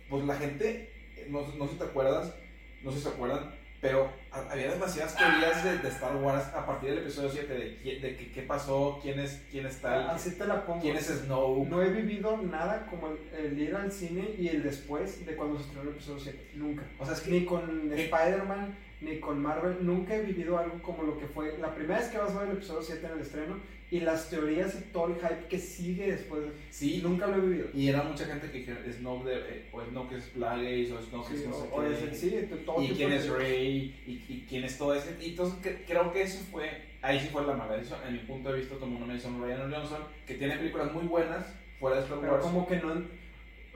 pues 0.09 0.25
la 0.25 0.37
gente, 0.37 0.91
no, 1.29 1.47
no 1.49 1.67
sé 1.67 1.73
si 1.73 1.79
te 1.79 1.85
acuerdas, 1.85 2.35
no 2.83 2.91
sé 2.91 2.97
si 2.97 3.03
se 3.03 3.09
acuerdan, 3.11 3.55
pero 3.81 4.11
había 4.31 4.71
demasiadas 4.71 5.17
teorías 5.17 5.65
de, 5.65 5.79
de, 5.79 5.89
Star 5.89 6.15
Wars 6.17 6.47
a 6.55 6.67
partir 6.67 6.91
del 6.91 6.99
episodio 6.99 7.31
7 7.31 7.53
de, 7.53 7.99
de, 8.01 8.17
que, 8.17 8.31
qué 8.31 8.43
pasó, 8.43 8.99
quién 9.03 9.19
es, 9.19 9.43
quién 9.51 9.67
está, 9.67 10.13
Así 10.13 10.33
te 10.33 10.47
la 10.47 10.67
pongo. 10.67 10.81
quién 10.81 10.97
es 10.97 11.07
Snow. 11.07 11.67
No 11.69 11.83
he 11.83 11.91
vivido 11.91 12.37
nada 12.37 12.87
como 12.87 13.09
el, 13.09 13.59
ir 13.59 13.75
al 13.75 13.91
cine 13.91 14.35
y 14.39 14.49
el 14.49 14.63
después 14.63 15.25
de 15.25 15.35
cuando 15.35 15.57
se 15.57 15.65
estrenó 15.65 15.89
el 15.89 15.97
episodio 15.97 16.21
7. 16.21 16.51
Nunca. 16.55 16.83
O 16.99 17.05
sea, 17.07 17.15
es 17.15 17.21
que, 17.21 17.31
ni 17.31 17.45
con 17.45 17.91
Spider-Man, 17.91 18.77
ni 19.01 19.19
con 19.19 19.41
Marvel, 19.41 19.79
nunca 19.81 20.15
he 20.15 20.23
vivido 20.23 20.59
algo 20.59 20.83
como 20.83 21.03
lo 21.03 21.19
que 21.19 21.27
fue 21.27 21.57
la 21.59 21.75
primera 21.75 22.01
vez 22.01 22.09
que 22.09 22.19
vas 22.19 22.33
a 22.33 22.41
ver 22.41 22.51
el 22.51 22.57
episodio 22.59 22.83
7 22.83 23.07
en 23.07 23.13
el 23.13 23.21
estreno 23.21 23.80
y 23.91 24.01
las 24.01 24.31
teorías 24.31 24.75
y 24.77 24.93
todo 24.93 25.09
el 25.09 25.15
hype 25.17 25.49
que 25.49 25.59
sigue 25.59 26.13
después. 26.13 26.45
Sí, 26.71 27.01
nunca 27.03 27.27
lo 27.27 27.37
he 27.37 27.41
vivido. 27.41 27.69
Y 27.75 27.89
era 27.89 28.03
mucha 28.05 28.25
gente 28.25 28.51
que 28.51 28.59
dijeron 28.59 28.85
Snoke, 28.93 29.25
de, 29.25 29.35
eh, 29.35 29.69
o 29.73 29.83
Snoke 29.85 30.13
es 30.13 30.25
Plagueis, 30.27 30.93
o 30.93 31.03
Snoke 31.03 31.35
es 31.35 31.47
no 31.47 31.55
sé 31.55 31.69
o, 31.73 31.81
qué. 31.83 32.15
sí, 32.15 32.49
todo 32.65 32.83
y 32.83 32.91
quién 32.91 33.13
es 33.13 33.29
Rey, 33.29 34.01
y, 34.07 34.11
y, 34.33 34.47
quién 34.49 34.65
es 34.65 34.79
todo 34.79 34.95
ese. 34.95 35.17
Y 35.21 35.31
entonces 35.31 35.77
creo 35.87 36.13
que 36.13 36.23
eso 36.23 36.39
fue, 36.53 36.71
ahí 37.03 37.19
sí 37.19 37.29
fue 37.33 37.45
la 37.45 37.55
mala 37.55 37.77
decisión, 37.77 37.99
en 38.07 38.13
mi 38.13 38.19
punto 38.21 38.53
de 38.53 38.61
vista, 38.61 38.77
como 38.77 38.97
una 38.97 39.07
mención 39.07 39.43
Ryan 39.43 39.73
Johnson, 39.73 40.03
que 40.25 40.35
tiene 40.35 40.57
películas 40.57 40.93
muy 40.93 41.07
buenas 41.07 41.47
fuera 41.81 41.97
de 41.97 42.03
Star 42.03 42.19
Wars. 42.19 42.31
Pero 42.31 42.43
como 42.43 42.69
que 42.69 42.77
no. 42.77 43.21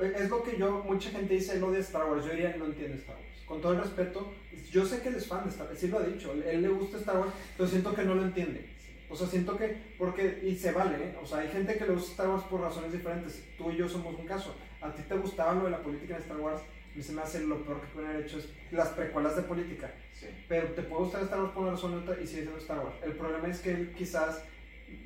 Es 0.01 0.29
lo 0.29 0.43
que 0.43 0.57
yo, 0.59 0.83
mucha 0.85 1.11
gente 1.11 1.35
dice 1.35 1.59
lo 1.59 1.73
de 1.73 1.81
Star 1.81 2.09
Wars, 2.09 2.25
yo 2.25 2.33
diría 2.33 2.55
no 2.57 2.67
entiende 2.67 2.99
Star 2.99 3.17
Wars. 3.17 3.25
Con 3.47 3.61
todo 3.61 3.73
el 3.73 3.81
respeto, 3.81 4.33
yo 4.71 4.87
sé 4.87 5.03
que 5.03 5.09
él 5.09 5.17
es 5.17 5.27
fan 5.27 5.45
de 5.45 5.51
Star 5.51 5.67
Wars, 5.67 5.79
sí 5.79 5.89
lo 5.89 5.99
ha 5.99 6.03
dicho, 6.03 6.33
él 6.33 6.63
le 6.63 6.69
gusta 6.69 6.99
Star 6.99 7.19
Wars, 7.19 7.33
pero 7.57 7.69
siento 7.69 7.95
que 7.95 8.05
no 8.05 8.15
lo 8.15 8.23
entiende 8.23 8.75
o 9.09 9.17
sea, 9.17 9.27
siento 9.27 9.57
que, 9.57 9.77
porque, 9.99 10.41
y 10.43 10.57
se 10.57 10.73
vale, 10.73 10.97
¿eh? 10.97 11.17
o 11.23 11.27
sea, 11.27 11.39
hay 11.39 11.49
gente 11.49 11.77
que 11.77 11.85
le 11.85 11.93
gusta 11.93 12.11
Star 12.11 12.29
Wars 12.29 12.45
por 12.45 12.61
razones 12.61 12.93
diferentes. 12.93 13.45
Tú 13.57 13.71
y 13.71 13.77
yo 13.77 13.89
somos 13.89 14.19
un 14.19 14.27
caso. 14.27 14.55
A 14.81 14.93
ti 14.93 15.03
te 15.03 15.15
gustaba 15.17 15.55
lo 15.55 15.65
de 15.65 15.71
la 15.71 15.83
política 15.83 16.17
en 16.17 16.23
Star 16.23 16.39
Wars, 16.39 16.61
A 16.61 16.97
mí 16.97 17.03
se 17.03 17.13
me 17.13 17.23
hace 17.23 17.41
lo 17.41 17.63
peor 17.65 17.81
que 17.81 17.87
pueden 17.89 18.11
haber 18.11 18.25
hecho 18.25 18.39
es 18.39 18.49
las 18.71 18.89
precuelas 18.89 19.37
de 19.37 19.43
política. 19.43 19.93
Sí. 20.13 20.27
Pero 20.49 20.69
te 20.69 20.83
puede 20.83 21.05
gustar 21.05 21.23
Star 21.23 21.41
Wars 21.41 21.53
por 21.53 21.63
una 21.63 21.73
razón 21.73 22.05
y 22.23 22.27
sigue 22.27 22.43
siendo 22.43 22.59
Star 22.59 22.79
Wars. 22.79 22.97
El 23.03 23.13
problema 23.13 23.49
es 23.49 23.61
que 23.61 23.71
él 23.71 23.95
quizás 23.97 24.45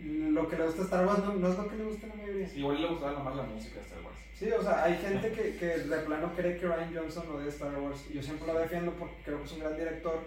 lo 0.04 0.48
que 0.48 0.56
le 0.56 0.66
gusta 0.66 0.82
a 0.82 0.84
Star 0.84 1.06
Wars 1.06 1.24
no, 1.24 1.34
no 1.34 1.48
es 1.48 1.56
lo 1.56 1.68
que 1.68 1.76
le 1.76 1.84
gusta 1.84 2.06
a 2.06 2.08
la 2.10 2.14
mayoría. 2.16 2.48
Sí, 2.48 2.58
igual 2.58 2.80
le 2.80 2.88
gustaba 2.88 3.12
nomás 3.12 3.36
la 3.36 3.42
música 3.42 3.76
de 3.76 3.82
Star 3.82 4.02
Wars. 4.02 4.16
Sí, 4.34 4.50
o 4.52 4.62
sea, 4.62 4.84
hay 4.84 4.96
gente 4.98 5.32
que, 5.32 5.56
que 5.56 5.66
de 5.66 5.96
plano 5.98 6.32
cree 6.36 6.56
que 6.56 6.66
Ryan 6.66 6.94
Johnson 6.94 7.24
odie 7.34 7.48
Star 7.48 7.76
Wars. 7.78 8.08
Yo 8.08 8.22
siempre 8.22 8.46
lo 8.46 8.58
defiendo 8.58 8.92
porque 8.92 9.16
creo 9.24 9.38
que 9.38 9.44
es 9.44 9.52
un 9.52 9.58
gran 9.60 9.76
director. 9.76 10.20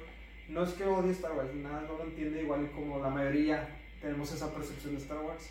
No 0.52 0.64
es 0.64 0.72
que 0.74 0.84
odie 0.84 1.12
Star 1.12 1.32
Wars, 1.34 1.54
nada, 1.56 1.82
no 1.88 1.98
lo 1.98 2.04
entiende 2.04 2.42
igual 2.42 2.70
como 2.72 3.00
la 3.00 3.10
mayoría 3.10 3.70
tenemos 4.02 4.32
esa 4.34 4.54
percepción 4.54 4.94
de 4.96 5.02
Star 5.02 5.20
Wars. 5.20 5.50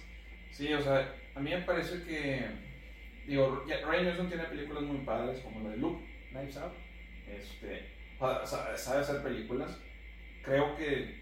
Sí, 0.50 0.72
o 0.72 0.80
sea, 0.82 1.14
a 1.34 1.40
mí 1.40 1.50
me 1.50 1.62
parece 1.62 2.02
que. 2.02 2.44
Digo, 3.26 3.64
ya- 3.66 3.86
Ryan 3.86 4.06
Johnson 4.06 4.28
tiene 4.28 4.44
películas 4.44 4.82
muy 4.82 4.98
padres 4.98 5.38
como 5.40 5.60
la 5.62 5.70
de 5.70 5.76
Luke. 5.78 6.04
Knives 6.32 6.56
Out. 6.58 6.72
Este, 7.28 7.86
sabe 8.76 9.00
hacer 9.00 9.22
películas. 9.22 9.78
Creo 10.42 10.74
que 10.76 11.20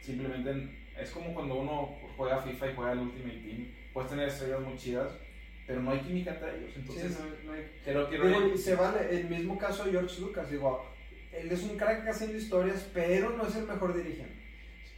simplemente 0.00 0.76
es 0.98 1.10
como 1.10 1.34
cuando 1.34 1.56
uno 1.56 1.98
juega 2.16 2.40
FIFA 2.42 2.70
y 2.70 2.74
juega 2.74 2.92
el 2.92 2.98
Ultimate 3.00 3.38
Team. 3.38 3.68
Puedes 3.92 4.10
tener 4.10 4.28
estrellas 4.28 4.60
muy 4.60 4.76
chidas, 4.76 5.12
pero 5.66 5.80
no 5.82 5.90
hay 5.90 6.00
química 6.00 6.32
entre 6.34 6.58
ellos. 6.58 6.72
Entonces, 6.76 7.12
sí, 7.14 7.22
no, 7.44 7.50
no 7.52 7.52
hay- 7.58 7.70
creo 7.84 8.08
que 8.08 8.16
Digo, 8.16 8.26
Ryan- 8.40 8.58
se 8.58 8.74
vale, 8.76 9.10
el 9.20 9.28
mismo 9.28 9.58
caso 9.58 9.84
de 9.84 9.90
George 9.92 10.20
Lucas, 10.20 10.50
digo, 10.50 10.93
él 11.40 11.50
es 11.50 11.62
un 11.62 11.76
crack 11.76 12.06
haciendo 12.08 12.36
historias, 12.38 12.88
pero 12.94 13.30
no 13.30 13.46
es 13.46 13.56
el 13.56 13.66
mejor 13.66 13.94
dirigiendo. 13.96 14.32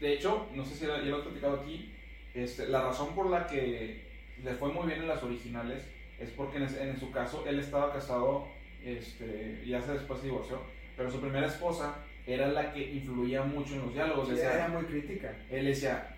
De 0.01 0.12
hecho, 0.12 0.49
no 0.55 0.64
sé 0.64 0.75
si 0.75 0.87
ya 0.87 0.99
lo 0.99 1.18
he 1.18 1.22
platicado 1.22 1.61
aquí, 1.61 1.92
este, 2.35 2.68
la 2.68 2.83
razón 2.83 3.14
por 3.14 3.31
la 3.31 3.46
que 3.46 4.05
le 4.42 4.53
fue 4.55 4.70
muy 4.72 4.87
bien 4.87 5.01
en 5.01 5.09
las 5.09 5.22
originales 5.22 5.83
es 6.18 6.31
porque 6.31 6.59
en, 6.59 6.64
en 6.64 6.99
su 7.01 7.11
caso 7.11 7.44
él 7.46 7.59
estaba 7.59 7.92
casado 7.92 8.49
este, 8.85 9.62
y 9.64 9.70
ya 9.70 9.81
se 9.83 9.92
después 9.94 10.20
se 10.20 10.27
divorció, 10.27 10.61
pero 10.96 11.11
su 11.11 11.20
primera 11.20 11.46
esposa 11.46 11.96
era 12.27 12.49
la 12.49 12.72
que 12.72 12.92
influía 12.92 13.42
mucho 13.42 13.75
en 13.75 13.83
los 13.83 13.94
diálogos. 13.94 14.29
Sí, 14.29 14.35
decía- 14.35 14.55
era 14.55 14.68
muy 14.68 14.85
crítica. 14.85 15.35
él 15.51 15.64
decía, 15.66 16.16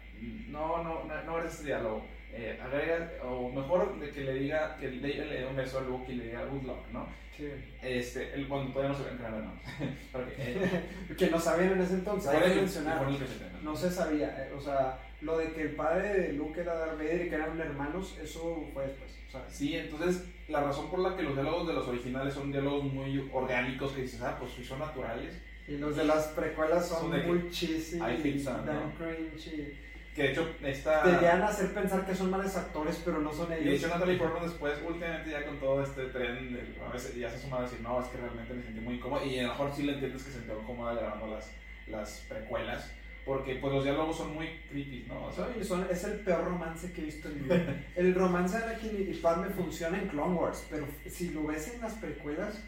no, 0.48 0.82
no, 0.82 1.04
no, 1.04 1.22
no 1.24 1.38
eres 1.38 1.52
este 1.54 1.66
diálogo, 1.66 2.04
eh, 2.32 2.58
agrega, 2.62 3.10
o 3.24 3.50
mejor 3.50 3.98
de 3.98 4.10
que 4.10 4.20
le 4.22 4.34
diga, 4.34 4.76
que 4.76 4.88
le, 4.90 5.08
le 5.26 5.40
dé 5.40 5.46
un 5.46 5.56
beso 5.56 5.78
a 5.78 5.82
Luke 5.82 6.12
y 6.12 6.16
le 6.16 6.24
diga 6.26 6.44
good 6.46 6.62
luck, 6.64 6.86
¿no? 6.92 7.06
Sí. 7.36 7.48
Este, 7.82 8.34
él 8.34 8.48
cuando 8.48 8.72
todavía 8.72 8.96
no 8.98 9.04
se 9.04 9.16
creando, 9.16 9.38
¿no? 9.42 9.52
Porque, 10.12 10.34
eh, 10.38 10.82
que 11.18 11.30
no 11.30 11.38
sabían 11.38 11.72
en 11.74 11.80
ese 11.82 11.94
entonces, 11.94 12.28
hay 12.30 12.40
que 12.40 12.52
el- 12.52 12.56
mencionar. 12.56 13.06
el 13.08 13.64
¿no? 13.64 13.76
Se 13.76 13.90
sabía, 13.90 14.44
eh, 14.48 14.52
o 14.56 14.60
sea, 14.60 14.98
lo 15.20 15.38
de 15.38 15.52
que 15.52 15.62
el 15.62 15.70
padre 15.76 16.20
de 16.20 16.32
Luke 16.32 16.60
era 16.60 16.74
Darth 16.74 16.98
Vader 16.98 17.26
y 17.26 17.28
que 17.28 17.34
eran 17.36 17.60
hermanos, 17.60 18.18
eso 18.22 18.66
fue 18.74 18.86
después. 18.86 19.12
O 19.28 19.30
sea, 19.30 19.44
Sí, 19.48 19.76
entonces 19.76 20.24
la 20.48 20.62
razón 20.62 20.90
por 20.90 20.98
la 21.00 21.14
que 21.16 21.22
los 21.22 21.34
diálogos 21.34 21.68
de 21.68 21.74
los 21.74 21.86
originales 21.86 22.34
son 22.34 22.50
diálogos 22.50 22.84
muy 22.92 23.28
orgánicos 23.32 23.92
que 23.92 24.02
dices, 24.02 24.20
ah, 24.22 24.36
pues 24.40 24.52
sí 24.52 24.64
son 24.64 24.78
naturales. 24.80 25.34
y 25.68 25.76
los 25.76 25.94
de 25.96 26.04
las 26.04 26.28
precuelas 26.28 26.88
son 26.88 27.00
Son 27.02 27.10
de 27.12 27.20
que- 27.20 27.26
muy 27.26 27.50
cheesy, 27.50 27.98
I 27.98 28.20
think 28.22 28.36
y 28.36 28.40
so, 28.40 28.50
dan 28.52 28.66
¿no? 28.66 28.92
cringe 28.96 29.46
y 29.48 29.78
Que 30.18 30.22
de 30.24 30.30
hecho 30.32 30.48
esta... 30.62 31.02
a 31.02 31.46
hacer 31.48 31.72
pensar 31.72 32.04
que 32.04 32.14
son 32.14 32.30
malos 32.30 32.56
actores, 32.56 33.00
pero 33.04 33.20
no 33.20 33.32
son 33.32 33.46
Y 33.52 33.54
de 33.54 33.60
ellos. 33.62 33.74
hecho 33.84 33.88
Natalie 33.88 34.16
Portman 34.18 34.42
después, 34.42 34.74
últimamente 34.86 35.30
ya 35.30 35.44
con 35.46 35.56
todo 35.58 35.82
este 35.82 36.04
tren, 36.06 36.58
a 36.86 36.92
veces 36.92 37.14
ya 37.14 37.30
se 37.30 37.36
ha 37.36 37.38
sumado 37.38 37.62
a 37.62 37.66
decir, 37.66 37.80
no, 37.80 38.00
es 38.00 38.08
que 38.08 38.18
realmente 38.18 38.52
me 38.54 38.62
sentí 38.62 38.80
muy 38.80 38.94
incómoda. 38.96 39.24
Y 39.24 39.38
a 39.38 39.42
lo 39.44 39.48
mejor 39.50 39.72
sí 39.74 39.82
le 39.84 39.92
entiendes 39.94 40.22
que 40.24 40.30
se 40.30 40.38
sintió 40.38 40.58
cómoda 40.66 40.94
grabando 40.94 41.26
las, 41.28 41.50
las 41.86 42.24
precuelas, 42.28 42.90
porque 43.24 43.54
pues 43.56 43.72
los 43.72 43.84
diálogos 43.84 44.16
son 44.16 44.34
muy 44.34 44.48
creepy, 44.70 45.04
¿no? 45.08 45.26
O 45.26 45.32
sea, 45.32 45.46
Son- 45.54 45.64
son- 45.64 45.86
es 45.90 46.02
el 46.04 46.20
peor 46.20 46.44
romance 46.44 46.92
que 46.92 47.00
he 47.02 47.04
visto 47.04 47.28
en 47.28 47.34
mi 47.36 47.42
vida. 47.42 47.76
El 47.96 48.14
romance 48.14 48.58
de 48.58 48.64
Anakin 48.64 49.10
y 49.10 49.14
Padme 49.14 49.48
funciona 49.50 49.98
en 49.98 50.08
Clone 50.08 50.34
Wars, 50.34 50.66
pero 50.70 50.86
si 51.08 51.30
lo 51.30 51.46
ves 51.46 51.72
en 51.74 51.80
las 51.80 51.94
precuelas, 51.94 52.62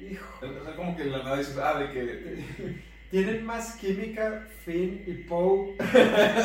hijo, 0.00 0.46
o 0.46 0.64
sea, 0.64 0.74
como 0.76 0.96
que 0.96 1.04
la 1.04 1.18
nada 1.18 1.36
dices, 1.38 1.56
ah, 1.58 1.78
de 1.78 1.90
que... 1.92 2.93
tienen 3.14 3.46
más 3.46 3.76
química 3.76 4.44
Finn 4.64 5.04
y 5.06 5.12
Poe 5.12 5.76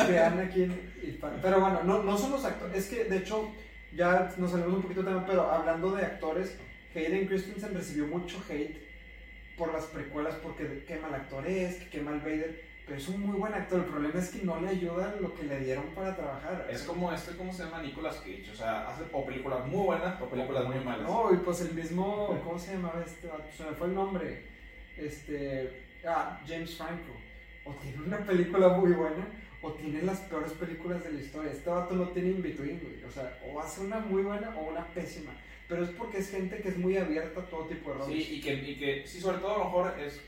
que 0.06 0.20
Anakin 0.20 0.70
y. 1.02 1.18
Pero 1.42 1.60
bueno, 1.60 1.82
no, 1.82 2.04
no 2.04 2.16
son 2.16 2.30
los 2.30 2.44
actores, 2.44 2.76
es 2.76 2.88
que 2.88 3.06
de 3.06 3.16
hecho 3.16 3.50
ya 3.92 4.32
nos 4.36 4.52
salimos 4.52 4.74
un 4.74 4.82
poquito 4.82 5.02
tema, 5.02 5.26
pero 5.26 5.50
hablando 5.50 5.90
de 5.90 6.04
actores, 6.04 6.56
Hayden 6.94 7.26
Christensen 7.26 7.74
recibió 7.74 8.06
mucho 8.06 8.40
hate 8.48 8.80
por 9.58 9.72
las 9.72 9.86
precuelas 9.86 10.36
porque 10.36 10.84
qué 10.86 10.96
mal 11.00 11.12
actor 11.12 11.44
es, 11.44 11.74
que 11.78 11.88
qué 11.88 12.00
mal 12.02 12.20
Vader. 12.20 12.62
Pero 12.86 12.98
es 12.98 13.08
un 13.08 13.20
muy 13.20 13.36
buen 13.36 13.52
actor. 13.52 13.80
El 13.80 13.86
problema 13.86 14.20
es 14.20 14.30
que 14.30 14.44
no 14.44 14.60
le 14.60 14.68
ayudan 14.68 15.14
lo 15.20 15.34
que 15.34 15.42
le 15.42 15.58
dieron 15.60 15.86
para 15.94 16.14
trabajar. 16.14 16.68
Es 16.70 16.82
como 16.82 17.12
este, 17.12 17.36
¿cómo 17.36 17.52
se 17.52 17.64
llama? 17.64 17.82
Nicolas 17.82 18.16
Cage, 18.18 18.48
o 18.52 18.54
sea, 18.54 18.88
hace 18.88 19.02
o 19.12 19.26
películas 19.26 19.66
muy 19.66 19.86
buenas 19.86 20.20
o 20.20 20.26
películas 20.26 20.66
muy 20.66 20.78
malas. 20.84 21.02
No, 21.08 21.34
y 21.34 21.36
pues 21.38 21.62
el 21.62 21.74
mismo, 21.74 22.40
¿cómo 22.44 22.58
se 22.60 22.74
llamaba 22.74 23.02
este? 23.04 23.28
Se 23.56 23.64
me 23.64 23.72
fue 23.72 23.88
el 23.88 23.94
nombre. 23.94 24.44
Este, 24.96 25.89
ah, 26.06 26.40
James 26.46 26.76
Franco. 26.76 27.12
O 27.64 27.72
tiene 27.74 27.98
una 27.98 28.18
película 28.18 28.68
muy 28.68 28.92
buena, 28.92 29.26
o 29.62 29.72
tiene 29.72 30.02
las 30.02 30.20
peores 30.20 30.52
películas 30.52 31.04
de 31.04 31.12
la 31.12 31.20
historia. 31.20 31.50
Este 31.52 31.68
vato 31.68 31.94
no 31.94 32.08
tiene 32.08 32.30
in 32.30 32.42
between, 32.42 32.80
güey. 32.80 33.04
O 33.04 33.10
sea, 33.10 33.38
o 33.46 33.60
hace 33.60 33.82
una 33.82 33.98
muy 34.00 34.22
buena 34.22 34.54
o 34.56 34.70
una 34.70 34.86
pésima. 34.88 35.32
Pero 35.68 35.84
es 35.84 35.90
porque 35.90 36.18
es 36.18 36.30
gente 36.30 36.60
que 36.60 36.70
es 36.70 36.78
muy 36.78 36.96
abierta 36.96 37.40
a 37.40 37.44
todo 37.44 37.66
tipo 37.66 37.90
de 37.90 37.98
roles. 37.98 38.26
Sí, 38.26 38.34
y 38.36 38.40
que, 38.40 38.54
y 38.54 38.76
que 38.76 39.06
sí, 39.06 39.20
sobre 39.20 39.38
todo 39.38 39.54
a 39.54 39.58
lo 39.58 39.64
mejor 39.64 39.94
es, 40.00 40.20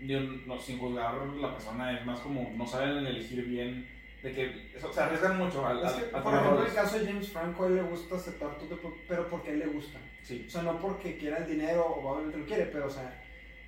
yo 0.00 0.20
no, 0.20 0.58
sin 0.58 0.78
juzgar 0.78 1.14
la 1.14 1.52
persona, 1.52 1.98
es 1.98 2.04
más 2.04 2.18
como 2.20 2.52
no 2.56 2.66
saben 2.66 3.06
elegir 3.06 3.44
bien, 3.46 3.88
de 4.22 4.32
que 4.32 4.70
o 4.84 4.92
se 4.92 5.00
arriesgan 5.00 5.38
mucho 5.38 5.66
al, 5.66 5.82
Es 5.84 5.92
que, 5.92 6.04
a 6.06 6.10
por 6.10 6.22
tomar 6.24 6.34
ejemplo, 6.40 6.50
el 6.52 6.58
roles. 6.58 6.74
caso 6.74 6.98
de 6.98 7.06
James 7.06 7.28
Franco, 7.30 7.64
a 7.64 7.66
él 7.68 7.76
le 7.76 7.82
gusta 7.82 8.16
aceptar 8.16 8.58
todo 8.58 8.96
pero 9.08 9.28
porque 9.28 9.50
a 9.50 9.52
él 9.54 9.58
le 9.60 9.66
gusta. 9.66 9.98
Sí, 10.22 10.44
O 10.46 10.50
sea, 10.50 10.62
no 10.62 10.78
porque 10.78 11.16
quiera 11.16 11.38
el 11.38 11.46
dinero 11.46 11.84
o 11.86 12.08
obviamente 12.08 12.38
lo 12.38 12.44
quiere, 12.46 12.66
pero 12.66 12.86
o 12.86 12.90
sea, 12.90 13.21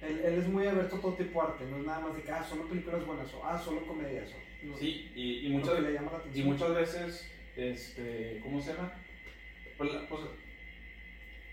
él, 0.07 0.21
él 0.25 0.39
es 0.39 0.49
muy 0.49 0.67
abierto 0.67 0.97
a 0.97 1.01
todo 1.01 1.15
tipo 1.15 1.43
de 1.43 1.49
arte, 1.49 1.65
no 1.67 1.79
es 1.79 1.85
nada 1.85 2.01
más 2.01 2.17
de 2.17 2.23
que, 2.23 2.31
ah, 2.31 2.45
solo 2.45 2.69
películas 2.69 3.07
buenas 3.07 3.33
o, 3.35 3.45
ah, 3.45 3.59
solo 3.59 3.87
comedias 3.87 4.31
o, 4.33 4.67
no, 4.67 4.77
sí, 4.77 5.11
y, 5.15 5.47
y 5.47 5.49
muchas, 5.51 5.81
le 5.81 5.93
llama 5.93 6.13
la 6.13 6.39
y 6.39 6.43
muchas 6.43 6.75
veces, 6.75 7.31
este, 7.57 8.41
¿cómo 8.43 8.61
se 8.61 8.73
llama? 8.73 8.93
Pues, 9.77 9.91
pues, 10.09 10.23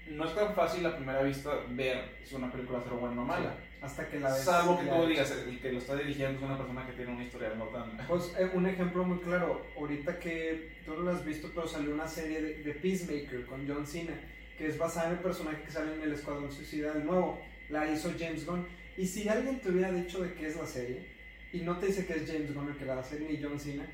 no 0.07 0.25
es 0.25 0.35
tan 0.35 0.53
fácil 0.53 0.85
a 0.85 0.95
primera 0.95 1.21
vista 1.23 1.63
ver 1.69 2.03
si 2.23 2.35
una 2.35 2.51
película 2.51 2.81
será 2.83 2.95
buena 2.95 3.21
o 3.21 3.25
mala. 3.25 3.55
Hasta 3.81 4.07
que 4.07 4.19
la 4.19 4.31
ves. 4.31 4.43
Salvo 4.43 4.79
que 4.79 4.85
tú 4.85 5.07
digas, 5.07 5.31
el 5.31 5.59
que 5.59 5.71
lo 5.71 5.79
está 5.79 5.95
dirigiendo 5.95 6.37
es 6.37 6.43
una 6.43 6.57
persona 6.57 6.85
que 6.85 6.93
tiene 6.93 7.13
una 7.13 7.23
historia 7.23 7.53
no 7.55 7.65
tan... 7.65 7.97
Pues 8.07 8.35
eh, 8.37 8.49
un 8.53 8.67
ejemplo 8.67 9.03
muy 9.03 9.19
claro, 9.19 9.65
ahorita 9.75 10.19
que 10.19 10.71
tú 10.85 10.93
no 10.93 11.01
lo 11.01 11.11
has 11.11 11.25
visto, 11.25 11.49
pero 11.53 11.67
salió 11.67 11.93
una 11.93 12.07
serie 12.07 12.41
de, 12.41 12.53
de 12.63 12.73
Peacemaker 12.73 13.45
con 13.45 13.67
John 13.67 13.87
Cena, 13.87 14.13
que 14.57 14.67
es 14.67 14.77
basada 14.77 15.07
en 15.07 15.13
el 15.13 15.19
personaje 15.19 15.63
que 15.63 15.71
sale 15.71 15.95
en 15.95 16.01
el 16.03 16.13
Escuadrón 16.13 16.51
Suicida 16.51 16.93
el 16.93 17.05
nuevo, 17.05 17.41
la 17.71 17.91
hizo 17.91 18.11
James 18.19 18.45
Gunn. 18.45 18.65
Y 18.97 19.05
si 19.07 19.27
alguien 19.29 19.59
te 19.59 19.69
hubiera 19.69 19.91
dicho 19.91 20.21
de 20.21 20.33
qué 20.33 20.47
es 20.47 20.55
la 20.57 20.65
serie, 20.67 21.05
y 21.53 21.59
no 21.61 21.77
te 21.79 21.87
dice 21.87 22.05
que 22.05 22.13
es 22.13 22.27
James 22.29 22.53
Gunn 22.53 22.69
el 22.69 22.77
que 22.77 22.85
la 22.85 22.93
va 22.95 23.01
a 23.01 23.03
hacer, 23.03 23.21
ni 23.21 23.41
John 23.41 23.59
Cena, 23.59 23.85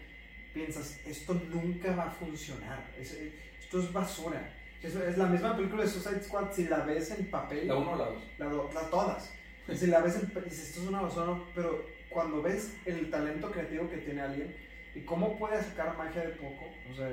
piensas, 0.54 1.00
esto 1.06 1.34
nunca 1.52 1.96
va 1.96 2.06
a 2.08 2.12
funcionar, 2.12 2.84
es- 3.00 3.18
esto 3.62 3.80
es 3.80 3.92
basura. 3.94 4.54
Es, 4.82 4.96
es 4.96 5.18
la 5.18 5.26
misma 5.26 5.56
película 5.56 5.84
de 5.84 5.90
Suicide 5.90 6.24
Squad, 6.24 6.52
si 6.54 6.66
la 6.68 6.80
ves 6.82 7.12
en 7.12 7.26
papel, 7.28 7.68
La 7.68 7.76
uno 7.76 7.92
o 7.94 7.98
la 7.98 8.06
dos. 8.06 8.24
la 8.38 8.46
do- 8.48 8.70
las 8.74 8.90
todas. 8.90 9.34
Y 9.68 9.76
si 9.76 9.88
la 9.88 10.00
ves, 10.02 10.16
en, 10.16 10.44
dices, 10.44 10.70
esto 10.70 10.82
es 10.84 10.88
una 10.88 11.02
basura, 11.02 11.40
pero 11.56 11.86
cuando 12.10 12.42
ves 12.42 12.74
el 12.86 13.10
talento 13.10 13.52
creativo 13.52 13.90
que 13.90 13.98
tiene 13.98 14.22
alguien 14.22 14.56
y 14.96 15.02
cómo 15.02 15.38
puede 15.38 15.62
sacar 15.62 15.98
magia 15.98 16.22
de 16.22 16.30
poco, 16.36 16.66
o 16.92 16.96
sea, 16.96 17.10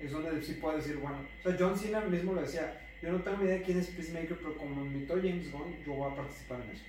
es 0.00 0.10
donde 0.10 0.42
sí 0.42 0.54
puede 0.54 0.78
decir, 0.78 0.96
bueno, 0.96 1.18
o 1.40 1.42
sea, 1.42 1.56
John 1.58 1.76
Cena 1.78 2.00
mismo 2.00 2.32
lo 2.32 2.42
decía, 2.42 2.80
yo 3.04 3.12
no 3.12 3.20
tengo 3.22 3.38
ni 3.38 3.44
idea 3.44 3.56
de 3.58 3.62
quién 3.62 3.78
es 3.78 3.88
Peacemaker, 3.88 4.36
pero 4.38 4.56
como 4.56 4.76
me 4.76 4.86
invitó 4.86 5.14
James 5.16 5.50
Gunn, 5.52 5.76
yo 5.86 5.92
voy 5.92 6.12
a 6.12 6.16
participar 6.16 6.60
en 6.62 6.70
eso. 6.70 6.84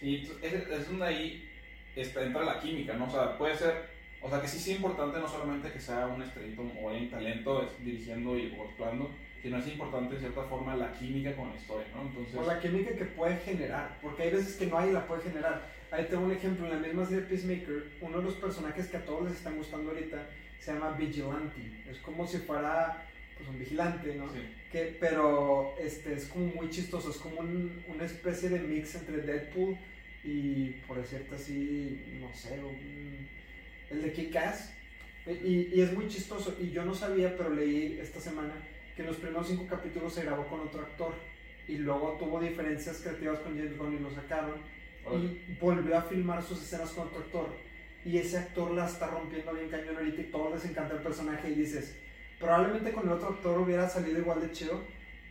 Sí, 0.00 0.16
entonces, 0.16 0.52
es, 0.52 0.68
es 0.68 0.88
donde 0.88 1.04
ahí 1.06 1.50
está, 1.96 2.22
entra 2.24 2.44
la 2.44 2.60
química, 2.60 2.94
¿no? 2.94 3.06
O 3.06 3.10
sea, 3.10 3.36
puede 3.36 3.56
ser, 3.56 3.86
o 4.22 4.28
sea, 4.30 4.40
que 4.40 4.48
sí 4.48 4.58
es 4.58 4.76
importante 4.76 5.18
no 5.18 5.28
solamente 5.28 5.72
que 5.72 5.80
sea 5.80 6.06
un 6.06 6.22
estrellito 6.22 6.62
o 6.80 6.88
alguien 6.90 7.10
talento 7.10 7.62
es- 7.64 7.84
dirigiendo 7.84 8.38
y 8.38 8.54
o 8.58 8.64
actuando, 8.68 9.10
sino 9.42 9.58
es 9.58 9.66
importante 9.68 10.14
en 10.14 10.20
cierta 10.20 10.42
forma 10.44 10.76
la 10.76 10.92
química 10.92 11.34
con 11.34 11.50
la 11.50 11.56
historia, 11.56 11.86
¿no? 11.94 12.02
Entonces, 12.02 12.34
Por 12.34 12.46
la 12.46 12.60
química 12.60 12.90
que 12.96 13.04
puede 13.06 13.36
generar, 13.38 13.98
porque 14.02 14.24
hay 14.24 14.30
veces 14.30 14.56
que 14.56 14.66
no 14.66 14.78
hay 14.78 14.90
y 14.90 14.92
la 14.92 15.06
puede 15.06 15.22
generar. 15.22 15.62
Ahí 15.90 16.06
tengo 16.10 16.24
un 16.24 16.32
ejemplo, 16.32 16.66
en 16.66 16.72
la 16.82 16.86
misma 16.86 17.06
serie 17.06 17.24
Peacemaker, 17.24 17.92
uno 18.02 18.18
de 18.18 18.24
los 18.24 18.34
personajes 18.34 18.88
que 18.88 18.96
a 18.98 19.04
todos 19.04 19.24
les 19.28 19.34
están 19.38 19.56
gustando 19.56 19.90
ahorita 19.90 20.26
se 20.58 20.72
llama 20.74 20.90
Vigilante. 20.90 21.60
Es 21.88 21.98
como 21.98 22.26
si 22.26 22.38
fuera 22.38 23.07
pues, 23.38 23.48
un 23.48 23.58
vigilante, 23.58 24.14
¿no? 24.14 24.32
sí. 24.32 24.40
Que, 24.70 24.96
pero 25.00 25.74
este, 25.80 26.12
es 26.14 26.26
como 26.26 26.46
muy 26.48 26.68
chistoso, 26.68 27.10
es 27.10 27.16
como 27.16 27.40
un- 27.40 27.82
una 27.88 28.04
especie 28.04 28.50
de 28.50 28.60
mix 28.60 28.94
entre 28.96 29.18
Deadpool 29.22 29.76
y, 30.22 30.70
por 30.86 30.98
decirte 31.00 31.36
así, 31.36 32.04
no 32.20 32.34
sé, 32.34 32.58
un- 32.62 33.26
el 33.90 34.02
de 34.02 34.12
Kick-Ass. 34.12 34.74
Y, 35.26 35.68
y 35.74 35.80
es 35.82 35.92
muy 35.94 36.08
chistoso, 36.08 36.56
y 36.60 36.70
yo 36.70 36.84
no 36.84 36.94
sabía, 36.94 37.36
pero 37.36 37.50
leí 37.50 37.98
esta 38.00 38.18
semana 38.20 38.54
que 38.96 39.02
en 39.02 39.08
los 39.08 39.16
primeros 39.18 39.46
cinco 39.48 39.66
capítulos 39.68 40.14
se 40.14 40.24
grabó 40.24 40.46
con 40.48 40.60
otro 40.60 40.80
actor, 40.82 41.14
y 41.66 41.76
luego 41.76 42.16
tuvo 42.18 42.40
diferencias 42.40 42.98
creativas 43.02 43.38
con 43.40 43.56
James 43.56 43.76
Gunn 43.76 43.94
y 43.96 44.00
lo 44.00 44.10
sacaron, 44.10 44.54
y 45.14 45.54
volvió 45.60 45.96
a 45.98 46.02
filmar 46.02 46.42
sus 46.42 46.62
escenas 46.62 46.90
con 46.92 47.08
otro 47.08 47.20
actor, 47.20 47.56
y 48.04 48.16
ese 48.18 48.38
actor 48.38 48.70
la 48.72 48.86
está 48.86 49.06
rompiendo 49.08 49.52
bien 49.54 49.68
cañón 49.68 49.96
ahorita 49.96 50.20
y 50.20 50.24
todos 50.24 50.54
les 50.54 50.70
encanta 50.70 50.94
el 50.96 51.02
personaje 51.02 51.50
y 51.50 51.54
dices, 51.54 51.94
probablemente 52.38 52.92
con 52.92 53.06
el 53.06 53.12
otro 53.12 53.28
actor 53.28 53.58
hubiera 53.58 53.88
salido 53.88 54.18
igual 54.18 54.40
de 54.40 54.52
chido, 54.52 54.82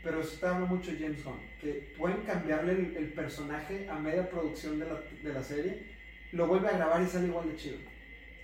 pero 0.04 0.22
eso 0.22 0.38
te 0.40 0.46
habla 0.46 0.66
mucho 0.66 0.92
James 0.98 1.24
Gunn, 1.24 1.40
que 1.60 1.94
pueden 1.98 2.22
cambiarle 2.22 2.74
el, 2.74 2.98
el 2.98 3.14
personaje 3.14 3.90
a 3.90 4.00
media 4.00 4.30
producción 4.30 4.80
de 4.80 4.86
la, 4.86 5.02
de 5.24 5.34
la 5.34 5.44
serie, 5.44 5.84
lo 6.32 6.48
vuelve 6.48 6.68
a 6.68 6.78
grabar 6.78 7.02
y 7.02 7.08
sale 7.08 7.28
igual 7.28 7.50
de 7.50 7.56
chido. 7.58 7.78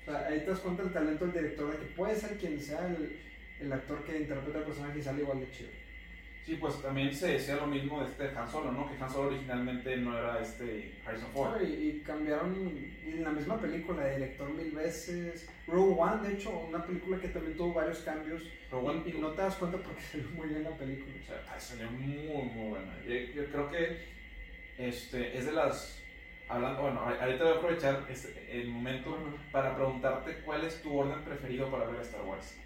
O 0.02 0.06
sea, 0.06 0.28
ahí 0.28 0.40
te 0.40 0.48
das 0.48 0.60
cuenta 0.60 0.84
del 0.84 0.94
talento 0.94 1.26
del 1.26 1.34
director 1.34 1.72
de 1.72 1.78
que 1.78 1.94
puede 1.94 2.16
ser 2.16 2.38
quien 2.38 2.60
sea 2.60 2.88
el, 2.88 3.18
el 3.60 3.72
actor 3.72 4.04
que 4.04 4.20
interpreta 4.20 4.60
el 4.60 4.66
personaje 4.66 5.00
y 5.00 5.04
sale 5.04 5.22
igual 5.22 5.40
de 5.40 5.52
chido. 5.52 5.70
Sí, 6.46 6.58
pues 6.58 6.82
también 6.82 7.14
se 7.16 7.34
decía 7.34 7.56
lo 7.56 7.68
mismo 7.68 8.04
de 8.04 8.12
este 8.12 8.38
Han 8.38 8.50
Solo, 8.50 8.72
¿no? 8.72 8.90
Que 8.90 9.02
Han 9.02 9.10
Solo 9.10 9.30
originalmente 9.30 9.96
no 9.96 10.18
era 10.18 10.42
este 10.42 10.94
Harrison 11.06 11.32
Ford. 11.32 11.62
Y, 11.62 11.66
y 11.66 12.00
cambiaron 12.06 12.54
en 13.06 13.24
la 13.24 13.32
misma 13.32 13.58
película 13.62 14.04
de 14.04 14.16
director 14.16 14.50
mil 14.50 14.72
veces. 14.72 15.50
Rogue 15.68 15.96
One, 15.98 16.28
de 16.28 16.34
hecho, 16.34 16.50
una 16.68 16.86
película 16.86 17.18
que 17.22 17.30
también 17.30 17.56
tuvo 17.56 17.74
varios 17.74 18.00
cambios. 18.00 18.44
Rogue 18.70 18.90
One 18.90 19.04
y, 19.06 19.14
no 19.20 19.32
te 19.32 19.42
das 19.42 19.56
cuenta 19.56 19.78
porque 19.78 20.02
salió 20.12 20.30
muy 20.32 20.50
bien 20.50 20.64
la 20.64 20.78
película. 20.78 21.16
O 21.22 21.48
sea, 21.48 21.60
salió 21.60 21.90
muy, 21.92 22.28
muy 22.28 22.70
buena. 22.72 22.94
Yo, 23.06 23.14
yo 23.14 23.46
creo 23.50 23.72
que 23.72 23.98
este, 24.78 25.38
es 25.38 25.46
de 25.46 25.52
las... 25.54 26.00
Hablando, 26.50 26.82
bueno, 26.82 27.00
ahorita 27.00 27.44
voy 27.46 27.54
a 27.54 27.56
aprovechar 27.56 28.06
este, 28.10 28.62
el 28.62 28.68
momento 28.68 29.12
Ujú. 29.12 29.38
para 29.50 29.76
preguntarte 29.76 30.40
cuál 30.46 30.66
es 30.66 30.82
tu 30.82 30.94
orden 30.94 31.24
preferido 31.24 31.72
para 31.72 31.86
ver 31.86 32.02
Star 32.02 32.22
Wars. 32.24 32.58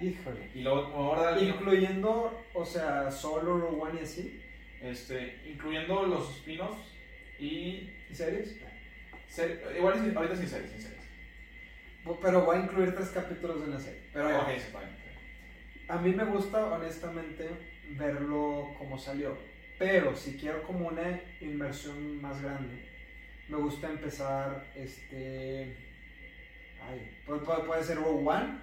Híjole. 0.00 0.50
Y 0.54 0.62
luego, 0.62 0.80
ahora, 0.94 1.38
Incluyendo, 1.40 2.44
o 2.54 2.64
sea, 2.64 3.10
solo 3.10 3.68
One 3.68 4.00
y 4.00 4.04
así. 4.04 4.42
este, 4.82 5.40
incluyendo 5.46 6.02
los 6.06 6.36
spin-offs 6.36 6.94
y... 7.38 7.90
¿Y 8.10 8.14
series? 8.14 8.56
ser- 9.28 9.62
igual 9.76 9.94
sin- 10.02 10.16
ahorita 10.16 10.34
sin 10.36 10.48
series, 10.48 10.70
sin 10.72 10.80
series. 10.82 11.00
Pero 12.22 12.44
voy 12.44 12.56
a 12.56 12.60
incluir 12.60 12.94
tres 12.94 13.10
capítulos 13.10 13.60
de 13.60 13.66
la 13.68 13.78
serie. 13.78 14.00
Pero 14.12 14.28
sí. 14.46 14.62
A 15.88 15.98
mí 15.98 16.12
me 16.12 16.24
gusta, 16.24 16.66
honestamente, 16.66 17.48
verlo 17.90 18.74
como 18.78 18.98
salió. 18.98 19.36
Pero 19.78 20.14
si 20.16 20.36
quiero 20.36 20.62
como 20.64 20.88
una 20.88 21.20
inversión 21.40 22.20
más 22.20 22.40
grande, 22.42 22.88
me 23.48 23.56
gusta 23.58 23.88
empezar, 23.88 24.64
este... 24.74 25.76
Ay, 26.82 27.10
puede, 27.26 27.40
puede- 27.40 27.62
puede 27.64 27.84
ser 27.84 27.96
Rogue 27.98 28.26
One, 28.26 28.58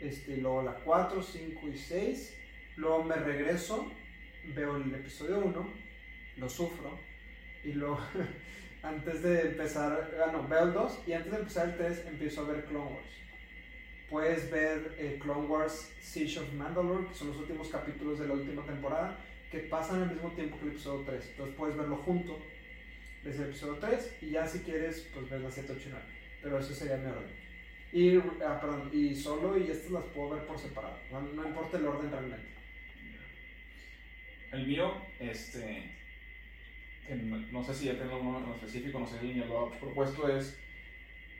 este, 0.00 0.36
luego 0.36 0.62
la 0.62 0.74
4, 0.74 1.22
5 1.22 1.68
y 1.68 1.76
6. 1.76 2.36
Luego 2.76 3.04
me 3.04 3.16
regreso, 3.16 3.90
veo 4.54 4.76
el 4.76 4.94
episodio 4.94 5.38
1, 5.40 5.72
lo 6.36 6.48
sufro. 6.48 6.98
Y 7.64 7.72
luego, 7.72 8.00
antes 8.82 9.22
de 9.22 9.42
empezar, 9.42 10.10
ah, 10.24 10.46
veo 10.48 10.64
el 10.64 10.72
2 10.72 11.02
y 11.06 11.12
antes 11.12 11.32
de 11.32 11.38
empezar 11.38 11.68
el 11.68 11.76
3 11.76 12.06
empiezo 12.06 12.42
a 12.42 12.52
ver 12.52 12.64
Clone 12.64 12.94
Wars 12.94 13.20
puedes 14.10 14.50
ver 14.50 14.96
eh, 14.98 15.18
Clone 15.22 15.46
Wars 15.46 15.92
Siege 16.00 16.40
of 16.40 16.52
Mandalore, 16.52 17.06
que 17.06 17.14
son 17.14 17.28
los 17.28 17.36
últimos 17.38 17.68
capítulos 17.68 18.18
de 18.18 18.26
la 18.26 18.34
última 18.34 18.66
temporada, 18.66 19.16
que 19.50 19.60
pasan 19.60 20.02
al 20.02 20.12
mismo 20.12 20.32
tiempo 20.32 20.58
que 20.58 20.64
el 20.64 20.72
episodio 20.72 21.04
3. 21.06 21.28
Entonces 21.30 21.54
puedes 21.56 21.76
verlo 21.76 21.96
junto 21.98 22.38
desde 23.22 23.44
el 23.44 23.50
episodio 23.50 23.76
3 23.76 24.16
y 24.22 24.30
ya 24.30 24.46
si 24.46 24.58
quieres, 24.60 25.08
pues 25.14 25.30
ves 25.30 25.40
la 25.40 25.50
7, 25.50 25.72
8 25.72 25.82
y 25.86 25.90
9. 25.90 26.04
Pero 26.42 26.58
eso 26.58 26.74
sería 26.74 26.96
mi 26.96 27.06
orden. 27.06 27.49
Y, 27.92 28.18
ah, 28.18 28.58
perdón, 28.60 28.88
y 28.92 29.14
solo 29.14 29.58
y 29.58 29.70
estas 29.70 29.90
las 29.90 30.04
puedo 30.04 30.30
ver 30.30 30.46
por 30.46 30.58
separado. 30.58 30.96
No, 31.10 31.20
no 31.20 31.48
importa 31.48 31.76
el 31.76 31.86
orden 31.86 32.10
realmente. 32.10 32.50
El 34.52 34.66
mío, 34.66 34.94
este, 35.18 35.92
que 37.06 37.14
no, 37.16 37.36
no 37.36 37.64
sé 37.64 37.74
si 37.74 37.86
ya 37.86 37.98
tengo 37.98 38.18
uno 38.20 38.44
en 38.44 38.52
específico, 38.54 38.98
no 39.00 39.06
sé 39.06 39.20
si 39.20 39.34
ya 39.34 39.46
lo 39.46 39.72
he 39.72 39.78
propuesto, 39.78 40.28
es, 40.28 40.58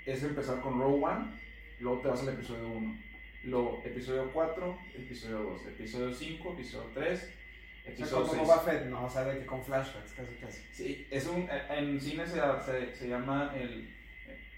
es 0.07 0.23
empezar 0.23 0.61
con 0.61 0.79
Row 0.79 1.05
One, 1.05 1.33
luego 1.79 2.01
te 2.01 2.09
vas 2.09 2.23
al 2.23 2.31
episodio 2.31 2.69
1, 2.69 2.99
luego 3.45 3.83
episodio 3.85 4.31
4, 4.33 4.79
episodio 4.97 5.39
2, 5.39 5.67
episodio 5.67 6.15
5, 6.15 6.53
episodio 6.53 6.91
3, 6.95 7.19
O 7.19 7.83
sea, 7.83 7.93
episodio 7.93 8.27
como 8.27 8.35
6. 8.35 8.43
Boba 8.43 8.59
Fett, 8.61 8.87
¿no? 8.87 9.05
O 9.05 9.11
sea, 9.11 9.25
de 9.25 9.41
que 9.41 9.47
con 9.47 9.65
flashbacks, 9.65 10.13
casi 10.13 10.35
casi. 10.35 10.63
Sí, 10.73 11.07
es 11.11 11.27
un, 11.27 11.49
en 11.71 12.01
cine 12.01 12.27
se, 12.27 12.41
se, 12.65 12.95
se 12.95 13.09
llama 13.09 13.53
el, 13.57 14.00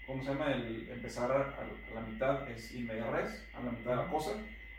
¿cómo 0.05 0.23
se 0.23 0.29
llama? 0.29 0.51
El 0.51 0.89
empezar 0.89 1.31
a, 1.31 1.93
la 1.93 2.01
mitad, 2.01 2.49
es 2.49 2.73
in 2.73 2.87
media 2.87 3.09
res, 3.11 3.45
a 3.53 3.63
la 3.63 3.71
mitad 3.71 3.91
de 3.91 3.97
la 3.97 4.07
cosa, 4.07 4.31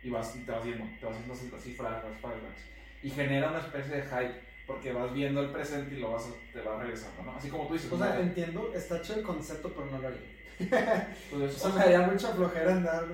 y 0.03 0.11
vas 0.11 0.35
y 0.37 0.41
te 0.41 0.53
vas 0.53 0.64
viendo, 0.64 0.85
te 0.99 1.07
vas 1.07 1.16
viendo 1.16 1.35
las, 1.35 1.62
cifras, 1.62 2.05
las 2.05 2.20
flashbacks, 2.20 2.62
y 3.03 3.11
genera 3.11 3.51
una 3.51 3.61
especie 3.61 3.97
de 3.97 4.03
hype, 4.03 4.41
porque 4.66 4.93
vas 4.93 5.12
viendo 5.12 5.43
el 5.43 5.51
presente 5.51 5.95
y 5.95 6.01
lo 6.01 6.12
vas, 6.12 6.27
te 6.53 6.61
vas 6.61 6.81
regresando, 6.81 7.22
¿no? 7.22 7.37
Así 7.37 7.49
como 7.49 7.66
tú 7.66 7.75
dices, 7.75 7.93
O 7.93 7.99
sea, 7.99 8.20
entiendo, 8.20 8.72
está 8.75 9.01
chido 9.03 9.18
el 9.18 9.25
concepto, 9.25 9.72
pero 9.72 9.87
no 9.87 9.99
lo 9.99 10.09
haría. 10.09 10.20
Entonces, 10.59 11.57
O 11.64 11.68
sea, 11.68 11.70
me 11.70 11.79
daría 11.79 12.07
mucha 12.07 12.29
flojera 12.33 12.72
andar. 12.72 13.05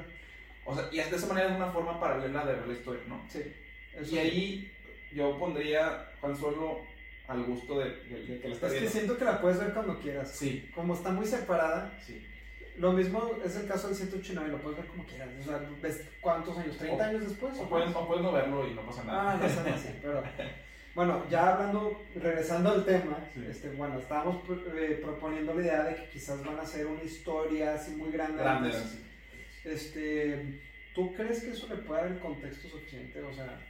o 0.64 0.74
sea, 0.74 0.88
y 0.92 0.96
de 0.96 1.16
esa 1.16 1.26
manera 1.26 1.50
es 1.50 1.56
una 1.56 1.72
forma 1.72 1.98
paralela 1.98 2.44
de 2.44 2.54
ver 2.54 2.66
la 2.68 2.74
historia, 2.74 3.02
¿no? 3.08 3.24
Sí. 3.28 3.52
Y 4.10 4.18
ahí 4.18 4.72
yo 5.12 5.36
pondría 5.38 6.10
Juan 6.20 6.36
Solo 6.36 6.82
al 7.30 7.44
gusto 7.44 7.78
de, 7.78 7.90
de- 7.90 8.26
de 8.26 8.40
que 8.40 8.48
la 8.48 8.54
está 8.54 8.66
Es 8.66 8.72
que 8.74 8.88
siento 8.88 9.16
que 9.16 9.24
la 9.24 9.40
puedes 9.40 9.58
ver 9.58 9.72
cuando 9.72 9.98
quieras. 10.00 10.30
Sí, 10.32 10.70
Como 10.74 10.94
está 10.94 11.10
muy 11.10 11.26
separada, 11.26 11.92
sí. 12.04 12.26
lo 12.76 12.92
mismo 12.92 13.30
es 13.44 13.56
el 13.56 13.66
caso 13.66 13.86
del 13.88 13.96
189, 13.96 14.50
lo 14.50 14.58
puedes 14.60 14.78
ver 14.78 14.86
como 14.88 15.04
quieras. 15.04 15.28
O 15.40 15.42
sea, 15.44 15.60
¿ves 15.80 16.04
cuántos 16.20 16.58
años? 16.58 16.76
¿30 16.80 16.92
O- 16.98 17.02
años 17.02 17.28
después? 17.28 17.58
O 17.58 17.68
puedes, 17.68 17.94
o 17.94 18.06
puedes 18.06 18.22
no 18.24 18.32
verlo 18.32 18.66
y 18.68 18.74
no 18.74 18.82
pasa 18.82 19.04
nada. 19.04 19.32
Ah, 19.32 19.36
no 19.36 19.70
no 19.70 19.78
sé, 19.78 19.94
pero... 20.02 20.22
Bueno, 20.92 21.22
ya 21.30 21.52
hablando, 21.54 22.02
regresando 22.16 22.70
al 22.70 22.84
tema, 22.84 23.16
Sí. 23.32 23.44
este, 23.48 23.68
bueno, 23.70 23.96
estábamos 24.00 24.42
eh, 24.76 24.98
proponiendo 25.00 25.54
la 25.54 25.60
idea 25.62 25.82
de 25.84 25.94
que 25.94 26.08
quizás 26.10 26.44
van 26.44 26.58
a 26.58 26.62
hacer 26.62 26.84
una 26.84 27.04
historia 27.04 27.74
así 27.74 27.92
muy 27.92 28.10
grande. 28.10 28.42
Grande, 28.42 28.72
sí. 28.72 29.00
Este, 29.64 30.58
¿tú 30.92 31.14
crees 31.14 31.44
que 31.44 31.50
eso 31.52 31.68
le 31.68 31.76
puede 31.76 32.02
dar 32.02 32.10
el 32.10 32.18
contexto 32.18 32.68
suficiente? 32.68 33.22
O 33.22 33.32
sea, 33.32 33.60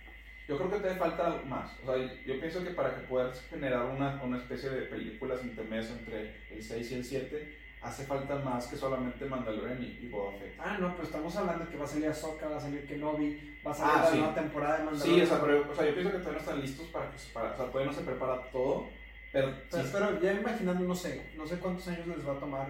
Yo 0.51 0.59
creo 0.59 0.70
que 0.70 0.88
te 0.88 0.94
falta 0.96 1.42
más. 1.46 1.70
O 1.82 1.86
sea, 1.94 2.12
yo 2.26 2.40
pienso 2.40 2.62
que 2.64 2.70
para 2.70 2.94
que 2.94 3.03
puedas 3.03 3.40
generar 3.48 3.84
una, 3.86 4.20
una 4.22 4.36
especie 4.38 4.68
de 4.70 4.82
películas 4.82 5.42
intermedias 5.44 5.90
entre 5.90 6.34
el 6.51 6.62
6 6.62 6.90
y 6.90 6.94
el 6.96 7.05
7, 7.05 7.59
hace 7.82 8.05
falta 8.05 8.34
más 8.36 8.66
que 8.66 8.76
solamente 8.76 9.24
Mandalorian 9.24 9.82
y, 9.82 10.01
y 10.03 10.09
Boba 10.09 10.32
Fett. 10.38 10.55
ah, 10.59 10.76
no, 10.80 10.92
pero 10.92 11.05
estamos 11.05 11.34
hablando 11.36 11.64
de 11.64 11.70
que 11.70 11.76
va 11.78 11.84
a 11.84 11.88
salir 11.88 12.09
Ahsoka, 12.09 12.48
va 12.48 12.57
a 12.57 12.61
salir 12.61 12.86
Kenobi, 12.86 13.59
va 13.66 13.70
a 13.70 13.74
salir 13.74 13.92
Ah, 13.96 14.01
la 14.05 14.11
sí. 14.11 14.18
nueva 14.18 14.34
temporada 14.34 14.72
de 14.74 14.78
Sí, 14.80 14.84
Mandalorian. 14.90 15.22
o 15.22 15.28
sea, 15.30 15.40
pero, 15.40 15.70
o 15.70 15.74
sea, 15.74 15.86
yo 15.86 15.94
pienso 15.94 16.11
que 16.12 16.18
todavía 16.18 16.32
no 16.32 16.44
están 16.44 16.61
listos 16.61 16.86
para 16.88 17.11
que 17.11 17.16
para, 17.32 17.53
o 17.53 17.57
sea, 17.57 17.66
todavía 17.66 17.86
no 17.92 17.96
se 17.96 18.03
prepara 18.05 18.42
todo, 18.51 18.88
pero 19.32 19.55
Pero, 19.70 19.82
sí, 19.84 19.90
pero 19.92 20.20
ya 20.20 20.32
imaginando, 20.34 20.84
no 20.84 20.94
sé, 20.94 21.30
no 21.36 21.46
sé 21.46 21.57
cuántos 21.59 21.86
años 21.88 22.07
les 22.09 22.26
va 22.28 22.32
a 22.32 22.40
tomar, 22.40 22.66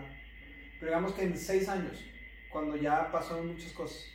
pero 0.78 0.92
digamos 0.92 1.12
que 1.14 1.22
en 1.24 1.36
seis 1.36 1.68
años, 1.68 2.04
cuando 2.50 2.76
ya 2.76 3.10
pasaron 3.10 3.48
muchas 3.48 3.72
cosas, 3.72 4.12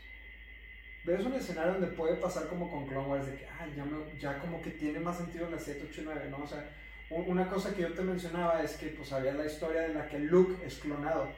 ves 1.06 1.26
un 1.26 1.34
escenario 1.34 1.74
donde 1.74 1.88
puede 1.88 2.16
pasar 2.16 2.48
como 2.48 2.70
con 2.72 2.88
Clone 2.88 3.08
Wars, 3.08 3.28
de 3.28 3.36
que 3.38 3.46
ah, 3.48 3.68
ya, 3.76 3.86
me- 3.86 4.20
ya 4.20 4.40
como 4.40 4.62
que 4.62 4.72
tiene 4.72 5.00
más 5.00 5.18
sentido 5.18 5.50
la 5.50 5.60
7, 5.60 5.86
8 5.90 6.02
y 6.02 6.06
9, 6.06 6.22
¿no? 6.32 6.38
O 6.44 6.48
sea, 6.48 6.70
u- 7.10 7.22
una 7.32 7.48
cosa 7.48 7.74
que 7.76 7.84
yo 7.84 7.94
te 7.94 8.02
mencionaba 8.02 8.62
es 8.64 8.74
que 8.78 8.88
pues 8.88 9.12
había 9.14 9.34
la 9.34 9.46
historia 9.46 9.86
en 9.86 9.96
la 9.96 10.08
que 10.10 10.20
Luke 10.20 10.66
es 10.66 10.76
clonado 10.80 11.30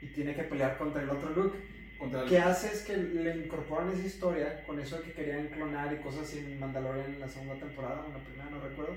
y 0.00 0.06
tiene 0.08 0.34
que 0.34 0.44
pelear 0.44 0.76
contra 0.78 1.02
el 1.02 1.10
otro 1.10 1.30
Luke. 1.30 1.58
el- 2.22 2.28
¿Qué 2.28 2.38
hace 2.38 2.68
es 2.68 2.82
que 2.82 2.96
le 2.96 3.36
incorporan 3.36 3.90
esa 3.92 4.06
historia 4.06 4.62
con 4.66 4.78
eso 4.80 4.98
de 4.98 5.04
que 5.04 5.12
querían 5.12 5.48
clonar 5.48 5.92
y 5.92 5.96
cosas 5.96 6.22
así 6.22 6.38
en 6.38 6.60
Mandalorian 6.60 7.14
en 7.14 7.20
la 7.20 7.28
segunda 7.28 7.54
temporada, 7.54 8.02
o 8.02 8.06
en 8.06 8.12
la 8.12 8.18
primera, 8.24 8.50
no 8.50 8.60
recuerdo. 8.60 8.96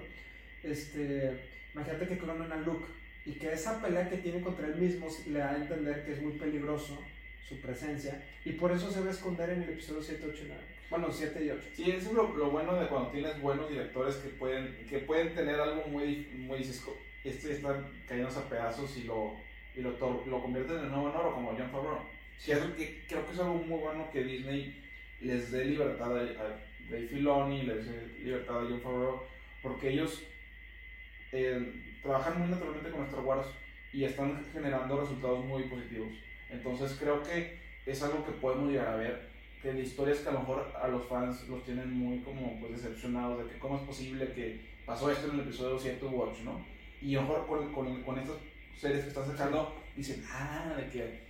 Este, 0.64 1.40
imagínate 1.74 2.08
que 2.08 2.18
clonan 2.18 2.52
a 2.52 2.58
Luke 2.58 2.86
y 3.26 3.34
que 3.34 3.54
esa 3.54 3.82
pelea 3.82 4.10
que 4.10 4.18
tiene 4.18 4.42
contra 4.42 4.68
él 4.68 4.76
mismo 4.76 5.08
le 5.28 5.40
da 5.40 5.52
a 5.52 5.56
entender 5.58 6.04
que 6.06 6.14
es 6.14 6.22
muy 6.22 6.34
peligroso 6.34 7.02
su 7.50 7.60
presencia 7.60 8.24
y 8.46 8.52
por 8.54 8.72
eso 8.72 8.92
se 8.92 9.02
va 9.02 9.08
a 9.08 9.12
esconder 9.12 9.50
en 9.50 9.64
el 9.64 9.70
episodio 9.72 10.04
7, 10.04 10.24
8 10.30 10.44
y 10.44 10.48
9. 10.48 10.64
Bueno, 10.92 11.12
7 11.12 11.44
y 11.46 11.50
8. 11.50 11.62
Sí, 11.76 11.90
eso 11.92 12.10
es 12.10 12.14
lo, 12.14 12.36
lo 12.38 12.52
bueno 12.52 12.76
de 12.76 12.88
cuando 12.88 13.10
tienes 13.10 13.42
buenos 13.42 13.68
directores 13.70 14.16
que 14.18 14.30
pueden, 14.30 14.86
que 14.88 15.00
pueden 15.00 15.34
tener 15.34 15.60
algo 15.60 15.88
muy, 15.88 16.28
muy 16.36 16.60
dices, 16.60 16.80
"Co- 16.82 16.98
este 17.24 17.54
está 17.54 17.84
cayéndose 18.08 18.40
a 18.40 18.50
pedazos 18.50 18.96
y 18.98 19.04
lo, 19.04 19.36
y 19.76 19.82
lo, 19.82 19.98
tor- 19.98 20.26
lo 20.28 20.42
convierten 20.42 20.78
en 20.78 20.90
nuevo 20.90 21.10
en 21.10 21.16
oro, 21.16 21.34
como 21.34 21.50
John 21.58 21.70
Favreau. 21.72 22.00
Es- 22.38 22.60
que 22.78 23.04
creo 23.08 23.26
que 23.26 23.34
es 23.34 23.40
algo 23.40 23.56
muy 23.56 23.80
bueno 23.80 24.10
que 24.12 24.24
Disney 24.24 24.84
les 25.22 25.52
dé 25.52 25.66
libertad 25.66 26.16
a, 26.18 26.22
a 26.22 26.60
Dave 26.90 27.08
Filoni, 27.08 27.64
les 27.64 27.86
dé 27.86 28.08
libertad 28.24 28.60
a 28.60 28.70
John 28.70 28.82
Favreau, 28.82 29.22
porque 29.62 29.90
ellos 29.90 30.24
eh, 31.32 31.74
trabajan 32.02 32.40
muy 32.40 32.48
naturalmente 32.50 32.90
con 32.92 33.06
Star 33.06 33.22
Wars 33.22 33.48
y 33.94 34.04
están 34.04 34.46
generando 34.54 35.00
resultados 35.02 35.44
muy 35.46 35.64
positivos. 35.64 36.14
Entonces 36.50 36.98
creo 37.00 37.22
que 37.24 37.58
es 37.86 38.02
algo 38.04 38.26
que 38.26 38.32
podemos 38.34 38.72
llegar 38.72 38.88
a 38.88 38.96
ver, 38.98 39.30
que 39.62 39.74
de 39.74 39.82
historias 39.82 40.20
que 40.20 40.30
a 40.30 40.34
lo 40.34 40.40
mejor 40.40 40.72
a 40.82 40.88
los 40.88 41.06
fans 41.06 41.48
los 41.48 41.64
tienen 41.64 41.92
muy 41.92 42.20
como 42.20 42.60
pues 42.60 42.72
decepcionados 42.72 43.44
de 43.44 43.52
que 43.52 43.60
cómo 43.60 43.78
es 43.78 43.84
posible 43.84 44.32
que 44.34 44.62
pasó 44.86 45.12
esto 45.12 45.28
en 45.28 45.36
el 45.36 45.42
episodio 45.42 45.78
7 45.78 46.06
u 46.06 46.22
8, 46.22 46.42
¿no? 46.46 46.66
Y 47.02 47.16
a 47.16 47.22
lo 47.22 47.28
mejor 47.28 47.48
con, 47.48 47.74
con, 47.74 48.04
con 48.04 48.20
estas 48.20 48.38
series 48.78 49.04
que 49.04 49.10
están 49.10 49.28
sacando 49.28 49.76
dicen, 49.96 50.24
ah, 50.32 50.74
de 50.78 50.90
que... 50.90 51.30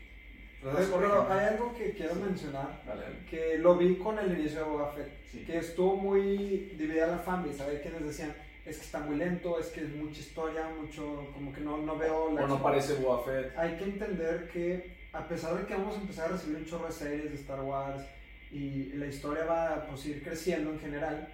Pero, 0.62 0.76
pero 1.00 1.32
hay 1.32 1.46
algo 1.46 1.74
que 1.74 1.92
quiero 1.94 2.16
mencionar, 2.16 2.84
Dale, 2.86 3.02
dale. 3.02 3.16
que 3.30 3.58
lo 3.60 3.78
vi 3.78 3.96
con 3.96 4.20
el 4.20 4.38
inicio 4.38 4.60
de 4.60 4.66
Boba 4.66 4.92
Fett. 4.92 5.10
Sí. 5.32 5.44
que 5.46 5.58
estuvo 5.58 5.96
muy 5.96 6.74
dividida 6.78 7.08
la 7.08 7.20
fanbase. 7.20 7.64
Había 7.64 7.82
quienes 7.82 8.04
decían, 8.04 8.36
es 8.66 8.78
que 8.78 8.84
está 8.84 9.00
muy 9.00 9.16
lento, 9.16 9.58
es 9.58 9.68
que 9.68 9.82
es 9.82 9.96
mucha 9.96 10.20
historia, 10.20 10.70
mucho, 10.70 11.28
como 11.34 11.54
que 11.54 11.62
no, 11.62 11.78
no 11.78 11.98
veo 11.98 12.34
la 12.34 12.44
O 12.44 12.48
no 12.48 12.62
parece 12.62 12.96
Boba 12.96 13.24
Fett. 13.24 13.58
Hay 13.58 13.78
que 13.78 13.86
entender 13.86 14.50
que, 14.52 14.99
a 15.14 15.28
pesar 15.28 15.58
de 15.58 15.66
que 15.66 15.74
vamos 15.74 15.98
a 15.98 16.02
empezar 16.02 16.26
a 16.26 16.34
recibir 16.34 16.58
un 16.58 16.66
chorro 16.66 16.88
de 16.88 16.94
series 16.94 17.30
de 17.30 17.36
Star 17.36 17.62
Wars 17.62 18.04
y 18.52 18.94
la 18.94 19.08
historia 19.08 19.46
va 19.46 19.74
a 19.76 19.88
pues, 19.88 20.06
ir 20.06 20.24
creciendo 20.24 20.72
en 20.72 20.80
general, 20.80 21.28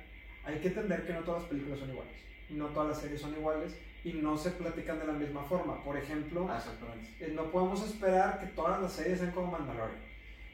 hay 0.44 0.60
que 0.60 0.68
entender 0.68 1.06
que 1.06 1.14
no 1.14 1.22
todas 1.22 1.42
las 1.42 1.50
películas 1.50 1.80
son 1.80 1.90
iguales, 1.90 2.14
no 2.50 2.68
todas 2.68 2.90
las 2.90 3.02
series 3.02 3.22
son 3.22 3.34
iguales 3.34 3.76
y 4.04 4.14
no 4.14 4.38
se 4.38 4.52
platican 4.52 5.00
de 5.00 5.08
la 5.08 5.14
misma 5.14 5.44
forma. 5.44 5.84
Por 5.84 5.98
ejemplo, 5.98 6.48
Ah, 6.50 6.64
eh, 7.20 7.32
no 7.34 7.50
podemos 7.52 7.84
esperar 7.84 8.40
que 8.40 8.46
todas 8.48 8.82
las 8.82 8.94
series 8.94 9.20
sean 9.20 9.32
como 9.32 9.52
Mandalorian. 9.52 10.06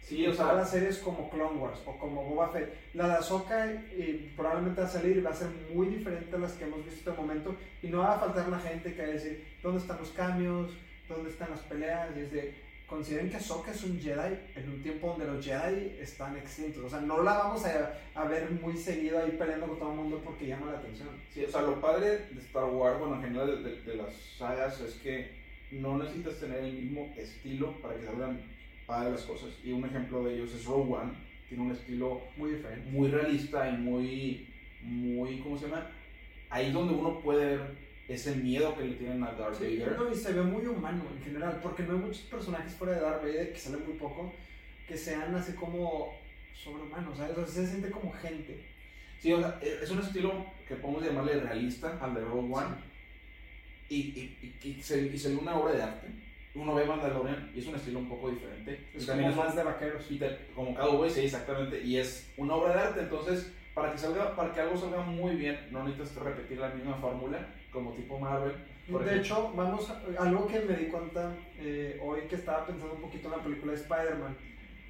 Sí, 0.02 0.26
o 0.26 0.32
todas 0.32 0.48
sea, 0.48 0.56
las 0.56 0.70
series 0.72 0.98
como 1.00 1.30
Clone 1.30 1.60
Wars 1.60 1.80
o 1.86 1.98
como 1.98 2.24
Boba 2.24 2.50
Fett. 2.50 2.74
La 2.94 3.08
de 3.08 3.14
Ahsoka 3.16 3.72
eh, 3.72 4.32
probablemente 4.36 4.82
va 4.82 4.88
a 4.88 4.90
salir 4.90 5.18
y 5.18 5.22
va 5.22 5.30
a 5.30 5.36
ser 5.36 5.50
muy 5.74 5.88
diferente 5.88 6.36
a 6.36 6.40
las 6.40 6.54
que 6.54 6.64
hemos 6.64 6.84
visto 6.84 7.00
hasta 7.00 7.12
el 7.12 7.28
momento 7.28 7.56
y 7.84 7.88
no 7.88 8.00
va 8.00 8.16
a 8.16 8.20
faltar 8.20 8.50
la 8.50 8.60
gente 8.60 8.94
que 8.94 9.02
va 9.02 9.08
a 9.10 9.12
decir 9.12 9.46
dónde 9.62 9.80
están 9.80 10.00
los 10.00 10.10
cambios, 10.10 10.72
dónde 11.08 11.30
están 11.30 11.52
las 11.52 11.60
peleas. 11.62 12.10
Y 12.16 12.22
es 12.22 12.32
de, 12.32 12.56
consideren 12.92 13.30
que 13.30 13.38
Ahsoka 13.38 13.72
es 13.72 13.84
un 13.86 13.98
Jedi 14.00 14.38
en 14.56 14.70
un 14.70 14.84
tiempo 14.84 15.08
donde 15.08 15.26
los 15.26 15.44
Jedi 15.44 15.96
están 16.00 16.36
extintos. 16.38 16.84
O 16.84 16.90
sea, 16.90 17.00
no 17.00 17.24
la 17.24 17.34
vamos 17.38 17.64
a, 17.66 17.98
a 18.14 18.26
ver 18.26 18.52
muy 18.52 18.76
seguido 18.78 19.18
ahí 19.18 19.32
peleando 19.40 19.68
con 19.68 19.80
todo 19.80 19.92
el 19.92 19.98
mundo 19.98 20.22
porque 20.24 20.48
llama 20.48 20.72
la 20.74 20.80
atención. 20.80 21.08
sí, 21.34 21.46
o 21.46 21.50
sea, 21.50 21.62
lo 21.62 21.80
padre 21.80 22.08
de 22.32 22.42
Star 22.42 22.66
Wars, 22.66 23.00
bueno, 23.00 23.16
en 23.16 23.22
general 23.24 23.64
de, 23.64 23.70
de- 23.72 23.82
de 23.82 23.96
las 23.96 24.14
sagas, 24.38 24.80
es 24.82 24.96
que 24.96 25.32
no 25.72 25.98
necesitas 25.98 26.38
tener 26.42 26.60
el 26.66 26.74
mismo 26.74 27.14
estilo 27.18 27.72
para 27.82 27.96
que 27.96 28.06
salgan 28.06 28.42
padres 28.86 29.14
las 29.14 29.24
cosas. 29.24 29.50
Y 29.64 29.72
un 29.72 29.86
ejemplo 29.86 30.24
de 30.26 30.36
ellos 30.36 30.54
es 30.54 30.66
Rogue 30.66 30.94
One, 30.94 31.14
tiene 31.48 31.64
un 31.64 31.72
estilo 31.72 32.22
Muy 32.36 32.52
diferente. 32.52 32.90
muy 32.92 33.10
realista 33.10 33.70
y 33.70 33.78
muy, 33.78 34.48
muy, 34.82 35.40
¿cómo 35.40 35.58
se 35.58 35.68
llama? 35.70 35.90
Ahí 36.50 36.68
es 36.68 36.74
donde 36.74 36.94
uno 36.94 37.20
puede 37.22 37.56
ver 37.56 37.91
ese 38.14 38.36
miedo 38.36 38.76
que 38.78 38.84
le 38.86 38.96
tienen 38.96 39.24
a 39.24 39.32
Darth 39.34 39.56
Sí, 39.60 39.78
Vader. 39.80 39.98
no, 39.98 40.12
y 40.12 40.16
se 40.16 40.34
ve 40.34 40.42
muy 40.44 40.66
humano 40.66 41.04
en 41.16 41.24
general, 41.24 41.60
porque 41.62 41.84
no 41.84 41.94
hay 41.94 42.00
muchos 42.00 42.22
personajes 42.24 42.74
fuera 42.74 42.94
de 42.94 43.02
Darth 43.02 43.22
Vader, 43.22 43.54
que 43.54 43.60
salen 43.60 43.86
muy 43.86 43.94
poco, 43.98 44.34
que 44.88 44.98
sean 44.98 45.34
así 45.36 45.54
como 45.54 46.14
sobrehumanos, 46.54 47.18
¿sabes? 47.18 47.38
O 47.38 47.46
sea, 47.46 47.64
se 47.64 47.68
siente 47.70 47.90
como 47.92 48.12
gente. 48.14 48.66
Sí, 49.20 49.32
o 49.34 49.40
sea, 49.40 49.60
e, 49.62 49.80
es 49.84 49.90
un 49.92 50.00
estilo 50.00 50.46
que 50.68 50.76
podemos 50.76 51.04
llamarle 51.04 51.40
realista 51.40 51.98
al 52.02 52.14
de 52.16 52.22
Rogue 52.22 52.54
One. 52.54 52.76
Y, 53.90 53.96
y, 53.96 54.56
y, 54.64 54.70
y 54.70 54.82
se, 54.82 55.02
y 55.08 55.18
se 55.18 55.30
ve 55.30 55.36
una 55.36 55.56
obra 55.56 55.74
de 55.74 55.84
arte. 55.84 56.08
Uno 56.56 56.76
ve 56.76 56.86
Mandalorian 56.86 57.52
y 57.56 57.60
es 57.60 57.68
un 57.68 57.76
estilo 57.76 58.00
un 58.00 58.10
poco 58.10 58.30
diferente. 58.30 58.74
Es 58.94 59.06
como 59.06 59.08
también 59.08 59.30
es 59.32 59.36
más 59.38 59.56
de 59.56 59.64
vaqueros. 59.64 60.10
y 60.10 60.18
te- 60.18 60.38
como 60.56 60.74
Cowboy, 60.76 61.10
sí, 61.10 61.22
exactamente. 61.22 61.82
Y 61.82 61.98
es 61.98 62.30
una 62.38 62.56
obra 62.56 62.74
de 62.74 62.80
arte. 62.82 63.00
Entonces, 63.02 63.52
para 63.74 63.92
que, 63.92 63.98
salga, 63.98 64.36
para 64.36 64.54
que 64.54 64.60
algo 64.62 64.78
salga 64.78 65.02
muy 65.02 65.36
bien, 65.36 65.58
no 65.72 65.84
necesitas 65.84 66.16
repetir 66.24 66.58
la 66.58 66.70
misma 66.70 66.96
fórmula 66.96 67.48
como 67.72 67.92
tipo 67.94 68.20
Marvel. 68.20 68.54
por 68.92 69.04
De 69.04 69.12
ejemplo. 69.12 69.36
hecho, 69.36 69.54
vamos 69.56 69.90
a, 69.90 70.22
algo 70.22 70.48
que 70.48 70.60
me 70.62 70.76
di 70.76 70.86
cuenta 70.88 71.36
eh, 71.58 72.00
hoy 72.04 72.22
que 72.30 72.36
estaba 72.36 72.66
pensando 72.66 72.96
un 72.96 73.02
poquito 73.02 73.28
en 73.28 73.38
la 73.38 73.44
película 73.44 73.72
de 73.74 73.80
Spider-Man. 73.80 74.38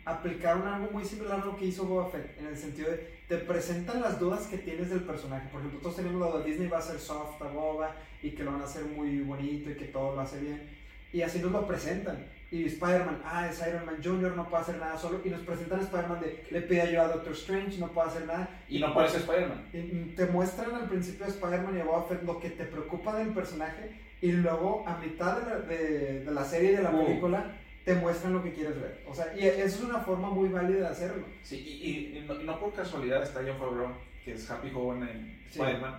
Aplicaron 0.03 0.67
algo 0.67 0.91
muy 0.91 1.05
similar 1.05 1.41
a 1.41 1.45
lo 1.45 1.55
que 1.55 1.65
hizo 1.65 1.85
Boba 1.85 2.09
Fett, 2.09 2.39
en 2.39 2.47
el 2.47 2.57
sentido 2.57 2.89
de 2.89 3.21
te 3.27 3.37
presentan 3.37 4.01
las 4.01 4.19
dudas 4.19 4.47
que 4.47 4.57
tienes 4.57 4.89
del 4.89 5.01
personaje. 5.01 5.47
Por 5.49 5.61
ejemplo, 5.61 5.79
todos 5.79 5.95
tenemos 5.95 6.19
la 6.19 6.27
duda 6.27 6.43
Disney 6.43 6.67
va 6.67 6.79
a 6.79 6.81
ser 6.81 6.99
soft 6.99 7.41
a 7.41 7.47
Boba 7.47 7.95
y 8.21 8.31
que 8.31 8.43
lo 8.43 8.51
van 8.51 8.61
a 8.61 8.65
hacer 8.65 8.83
muy 8.85 9.21
bonito 9.21 9.69
y 9.69 9.75
que 9.75 9.85
todo 9.85 10.15
lo 10.15 10.21
hace 10.21 10.39
bien. 10.39 10.69
Y 11.13 11.21
así 11.21 11.39
nos 11.39 11.51
lo 11.51 11.67
presentan. 11.67 12.25
Y 12.51 12.65
Spider-Man, 12.65 13.21
ah, 13.23 13.47
es 13.49 13.65
Iron 13.65 13.85
Man 13.85 13.97
Jr., 14.03 14.35
no 14.35 14.49
puede 14.49 14.63
hacer 14.63 14.77
nada 14.77 14.97
solo. 14.97 15.21
Y 15.23 15.29
nos 15.29 15.39
presentan 15.41 15.79
a 15.79 15.83
Spider-Man 15.83 16.19
de 16.19 16.43
le 16.51 16.61
pide 16.61 16.81
ayuda 16.81 17.05
a 17.05 17.07
Doctor 17.07 17.31
Strange, 17.33 17.77
no 17.77 17.87
puede 17.93 18.09
hacer 18.09 18.25
nada. 18.25 18.49
Y 18.67 18.79
no 18.79 18.93
parece 18.93 19.17
Spider-Man. 19.19 19.69
Te 20.17 20.25
muestran 20.25 20.75
al 20.75 20.89
principio 20.89 21.25
de 21.25 21.31
Spider-Man 21.31 21.77
y 21.77 21.79
a 21.79 21.85
Boba 21.85 22.03
Fett 22.07 22.23
lo 22.23 22.39
que 22.41 22.49
te 22.49 22.65
preocupa 22.65 23.15
del 23.17 23.29
personaje 23.29 23.91
y 24.21 24.33
luego 24.33 24.83
a 24.85 24.97
mitad 24.97 25.39
de 25.39 25.49
la, 25.49 25.59
de, 25.61 26.19
de 26.25 26.31
la 26.31 26.43
serie 26.43 26.73
y 26.73 26.75
de 26.75 26.83
la 26.83 26.91
Uh. 26.91 27.05
película 27.05 27.55
te 27.85 27.95
muestran 27.95 28.33
lo 28.33 28.43
que 28.43 28.51
quieres 28.53 28.79
ver. 28.79 29.01
O 29.07 29.15
sea, 29.15 29.33
y 29.35 29.47
eso 29.47 29.61
es 29.63 29.81
una 29.81 29.99
forma 30.01 30.29
muy 30.29 30.49
válida 30.49 30.81
de 30.81 30.87
hacerlo. 30.87 31.25
Sí, 31.41 31.55
y, 31.57 31.89
y- 31.89 32.17
y 32.19 32.25
no, 32.27 32.33
no 32.35 32.59
por 32.59 32.73
casualidad 32.73 33.23
está 33.23 33.39
John 33.47 33.57
Favreau, 33.57 33.91
que 34.25 34.33
es 34.33 34.51
Happy 34.51 34.69
Hogan 34.75 35.03
en 35.07 35.39
Sí. 35.49 35.59
Spider-Man. 35.59 35.95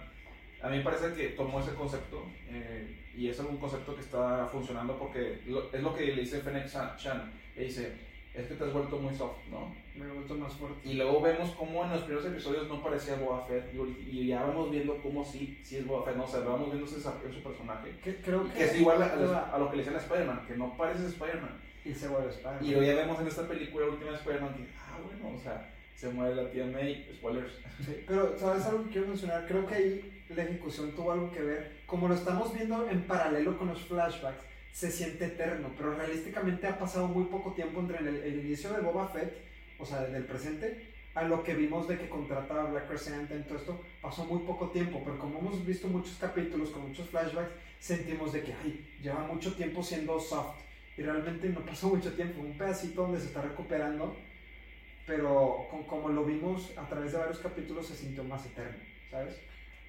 A 0.62 0.68
mí 0.68 0.76
me 0.78 0.82
parece 0.84 1.12
que 1.14 1.28
tomó 1.30 1.60
ese 1.60 1.74
concepto 1.74 2.24
eh, 2.48 2.96
y 3.16 3.28
es 3.28 3.38
un 3.40 3.56
concepto 3.58 3.94
que 3.94 4.00
está 4.00 4.46
funcionando 4.50 4.96
porque 4.98 5.40
lo- 5.46 5.72
es 5.72 5.82
lo 5.82 5.94
que 5.94 6.06
le 6.06 6.22
dice 6.22 6.40
Fennec 6.40 6.68
Chan-. 6.96 7.32
Le 7.56 7.64
dice, 7.64 7.92
es 8.32 8.46
que 8.46 8.54
te 8.54 8.64
has 8.64 8.72
vuelto 8.72 8.98
muy 8.98 9.14
soft, 9.14 9.38
¿no? 9.50 9.74
Me 9.94 10.06
he 10.06 10.08
vuelto 10.10 10.34
más 10.36 10.52
fuerte. 10.54 10.88
Y 10.88 10.94
luego 10.94 11.20
vemos 11.20 11.50
cómo 11.50 11.84
en 11.84 11.90
los 11.90 12.02
primeros 12.02 12.24
episodios 12.26 12.66
no 12.68 12.82
parecía 12.82 13.16
Boba 13.16 13.44
Fett 13.46 13.74
y, 13.74 13.78
y 14.20 14.26
ya 14.28 14.42
vamos 14.44 14.70
viendo 14.70 14.96
cómo 15.02 15.22
sí, 15.24 15.60
sí 15.62 15.76
es 15.76 15.86
Boba 15.86 16.04
Fett, 16.06 16.16
¿no? 16.16 16.24
O 16.24 16.28
sea, 16.28 16.40
vamos 16.40 16.68
viendo 16.70 16.86
ese 16.86 16.96
desarrollo 16.96 17.28
de 17.28 17.34
su 17.34 17.42
personaje. 17.42 17.90
Que- 18.02 18.16
creo 18.22 18.44
que, 18.44 18.52
que 18.54 18.64
es 18.64 18.80
igual 18.80 19.02
a, 19.02 19.50
a 19.52 19.58
lo 19.58 19.68
que 19.70 19.76
le 19.76 19.82
decían 19.82 19.96
a 20.00 20.02
Spider-Man, 20.04 20.44
que 20.46 20.54
no 20.56 20.74
parece 20.76 21.06
Spider-Man. 21.06 21.60
Y 21.84 21.92
se 21.92 22.08
vuelve 22.08 22.30
Spider-Man. 22.30 22.64
Y 22.64 22.70
luego 22.70 22.82
ya 22.86 22.94
vemos 22.94 23.20
en 23.20 23.26
esta 23.26 23.46
película, 23.48 23.86
la 23.86 23.92
última 23.92 24.10
de 24.12 24.16
Spider-Man, 24.16 24.54
que, 24.54 24.66
ah, 24.78 24.98
bueno, 25.04 25.36
o 25.36 25.40
sea, 25.42 25.68
se 26.03 26.09
muere 26.09 26.34
la 26.34 26.50
tía 26.50 26.66
May, 26.66 27.09
spoilers. 27.14 27.53
Sí, 27.78 28.03
pero, 28.09 28.36
¿sabes 28.36 28.64
algo 28.64 28.82
que 28.82 28.90
quiero 28.90 29.07
mencionar? 29.07 29.46
Creo 29.46 29.64
que 29.64 29.74
ahí 29.76 30.24
la 30.30 30.42
ejecución 30.42 30.96
tuvo 30.96 31.12
algo 31.12 31.30
que 31.30 31.40
ver. 31.40 31.82
Como 31.86 32.09
lo 32.09 32.14
estamos 32.14 32.53
viendo 32.53 32.90
en 32.90 33.03
paralelo 33.03 33.57
con 33.57 33.68
los 33.68 33.82
flashbacks, 33.82 34.42
se 34.72 34.90
siente 34.90 35.26
eterno, 35.26 35.70
pero 35.76 35.94
realísticamente 35.94 36.66
ha 36.66 36.76
pasado 36.76 37.07
muy 37.07 37.26
poco 37.26 37.53
tiempo 37.53 37.78
entre 37.78 37.98
el, 37.98 38.16
el 38.16 38.44
inicio 38.44 38.72
de 38.72 38.80
Boba 38.80 39.07
Fett, 39.11 39.32
o 39.78 39.86
sea, 39.86 40.03
del 40.03 40.24
presente, 40.24 40.88
a 41.14 41.22
lo 41.22 41.44
que 41.44 41.55
vimos 41.55 41.86
de 41.86 41.96
que 41.96 42.09
contrataba 42.09 42.62
a 42.62 42.72
Black 42.72 42.88
Crescent 42.88 43.30
en 43.30 43.44
todo 43.44 43.59
esto, 43.59 43.80
pasó 44.00 44.24
muy 44.24 44.40
poco 44.40 44.70
tiempo, 44.70 45.03
pero 45.05 45.20
como 45.20 45.38
hemos 45.38 45.64
visto 45.64 45.86
muchos 45.86 46.16
capítulos 46.18 46.70
con 46.70 46.88
muchos 46.88 47.09
flashbacks, 47.11 47.53
sentimos 47.78 48.32
de 48.32 48.42
que, 48.42 48.53
ay, 48.55 48.98
lleva 49.00 49.20
mucho 49.20 49.55
tiempo 49.55 49.84
siendo 49.84 50.18
soft, 50.18 50.62
y 50.96 51.03
realmente 51.03 51.48
no 51.48 51.61
pasó 51.61 51.90
mucho 51.90 52.12
tiempo, 52.14 52.40
un 52.40 52.59
pedacito 52.59 53.03
donde 53.03 53.20
se 53.20 53.26
está 53.26 53.42
recuperando, 53.42 54.16
pero 55.07 55.66
con- 55.70 55.84
como 55.84 56.09
lo 56.09 56.24
vimos 56.24 56.76
a 56.76 56.88
través 56.88 57.12
de 57.12 57.18
varios 57.18 57.38
capítulos 57.40 57.86
se 57.88 57.96
sintió 57.96 58.24
más 58.24 58.46
eterno, 58.46 58.78
¿sabes? 59.11 59.40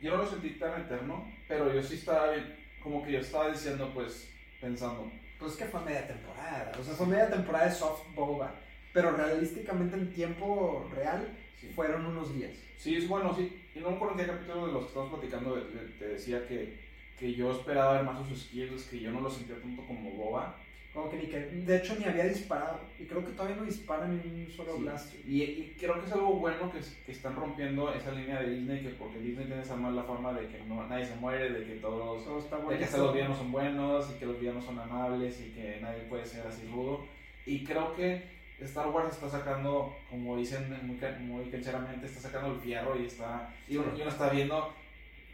Yo 0.02 0.12
no 0.12 0.18
lo 0.24 0.28
sentí 0.30 0.52
tan 0.60 0.82
eterno, 0.82 1.32
pero 1.48 1.74
yo 1.74 1.82
sí 1.84 1.96
estaba 1.96 2.32
bien, 2.32 2.56
como 2.82 3.04
que 3.04 3.14
yo 3.14 3.20
estaba 3.20 3.50
diciendo, 3.52 3.92
pues, 3.94 4.30
pensando, 4.60 5.12
Pues 5.40 5.54
es 5.54 5.58
que 5.58 5.66
fue 5.66 5.82
media 5.82 6.08
temporada, 6.08 6.72
o 6.80 6.84
sea, 6.84 6.94
fue 6.96 7.08
media 7.08 7.30
temporada 7.30 7.66
de 7.66 7.72
soft 7.76 8.14
boba, 8.16 8.56
pero 8.94 9.12
realísticamente 9.12 9.96
en 9.96 10.14
tiempo 10.14 10.90
real 10.94 11.28
sí. 11.60 11.68
fueron 11.76 12.06
unos 12.06 12.34
días. 12.34 12.52
Sí, 12.78 12.96
es 12.96 13.08
bueno, 13.08 13.34
sí. 13.36 13.52
Y 13.76 13.80
no 13.80 13.90
me 13.90 13.96
acuerdo 13.96 14.14
en 14.20 14.26
qué 14.26 14.32
capítulo 14.32 14.68
de 14.68 14.74
los 14.74 14.84
que 14.84 14.88
estamos 14.90 15.10
platicando 15.12 15.56
te 16.00 16.08
decía 16.08 16.46
que, 16.48 16.80
que 17.18 17.34
yo 17.34 17.52
esperaba 17.52 17.94
ver 17.94 18.04
más 18.04 18.28
sus 18.28 18.44
skills, 18.44 18.84
que 18.86 19.00
yo 19.00 19.12
no 19.12 19.22
lo 19.22 19.30
sentía 19.30 19.60
tanto 19.60 19.86
como 19.86 20.12
boba. 20.12 20.63
Como 20.94 21.10
que 21.10 21.18
ni 21.18 21.26
que, 21.26 21.40
de 21.40 21.78
hecho 21.78 21.96
ni 21.98 22.06
había 22.06 22.26
disparado, 22.26 22.80
y 23.00 23.06
creo 23.06 23.26
que 23.26 23.32
todavía 23.32 23.56
no 23.56 23.64
dispara 23.64 24.08
ni 24.08 24.16
un 24.44 24.52
solo 24.52 24.76
Sí. 24.76 24.82
blast. 24.84 25.14
Y, 25.28 25.42
y 25.42 25.76
creo 25.80 26.00
que 26.00 26.06
es 26.06 26.12
algo 26.12 26.34
bueno 26.36 26.72
que, 26.72 26.80
que 27.06 27.12
están 27.12 27.36
rompiendo 27.36 27.92
esa 27.92 28.12
línea 28.12 28.40
de 28.42 28.52
Disney, 28.52 28.84
que 28.84 28.90
porque 28.90 29.18
Disney 29.18 29.48
tiene 29.48 29.64
esa 29.64 29.76
mala 29.76 30.04
fama 30.04 30.34
de 30.34 30.48
que 30.48 30.60
no, 30.66 30.86
nadie 30.88 31.06
se 31.06 31.16
muere, 31.16 31.52
de 31.52 31.66
que 31.66 31.76
todos 31.80 32.24
Todo 32.24 32.38
está 32.38 32.58
de 32.58 32.78
que 32.78 32.84
hasta 32.84 32.98
los 33.00 33.14
villanos 33.14 33.38
son 33.40 33.52
buenos 33.52 34.12
y 34.12 34.20
que 34.20 34.26
los 34.28 34.40
villanos 34.40 34.64
son 34.66 34.78
amables 34.78 35.42
y 35.42 35.50
que 35.52 35.80
nadie 35.82 36.04
puede 36.04 36.26
ser 36.26 36.46
así 36.46 36.68
rudo. 36.68 37.04
Y 37.46 37.64
creo 37.64 37.96
que 37.96 38.32
Star 38.62 38.88
Wars 38.90 39.16
está 39.16 39.28
sacando, 39.28 39.96
como 40.12 40.38
dicen 40.38 40.70
muy, 40.84 40.98
muy 41.22 41.46
cancheramente, 41.50 42.06
está 42.06 42.20
sacando 42.20 42.54
el 42.54 42.60
fierro 42.62 42.96
y 43.02 43.08
está 43.08 43.52
y 43.68 43.78
uno, 43.78 43.98
y 43.98 44.02
uno 44.02 44.10
está 44.12 44.30
viendo 44.30 44.72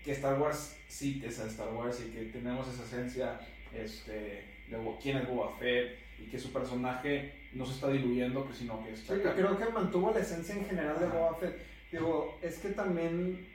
que 0.06 0.14
Star 0.14 0.40
Wars 0.40 0.78
sí 0.88 1.22
es 1.24 1.38
Star 1.38 1.74
Wars 1.74 2.02
y 2.08 2.12
que 2.12 2.24
tenemos 2.32 2.66
esa 2.70 2.84
esencia 2.84 3.40
este, 3.74 4.46
de 4.70 4.78
quién 5.02 5.18
es 5.18 5.28
Boba 5.28 5.52
Fett 5.58 5.98
y 6.20 6.24
que 6.30 6.38
su 6.40 6.52
personaje 6.54 7.34
no 7.54 7.66
se 7.66 7.74
está 7.74 7.90
diluyendo, 7.90 8.48
que 8.48 8.54
sino 8.54 8.84
que 8.84 8.96
Sí, 8.96 9.14
está 9.14 9.34
creo 9.34 9.58
que 9.58 9.66
mantuvo 9.70 10.12
la 10.12 10.20
esencia 10.20 10.56
en 10.56 10.66
general 10.66 11.00
de 11.00 11.08
Boba 11.08 11.36
Fett. 11.36 11.58
Digo, 11.92 12.38
es 12.42 12.60
que 12.60 12.70
también 12.70 13.48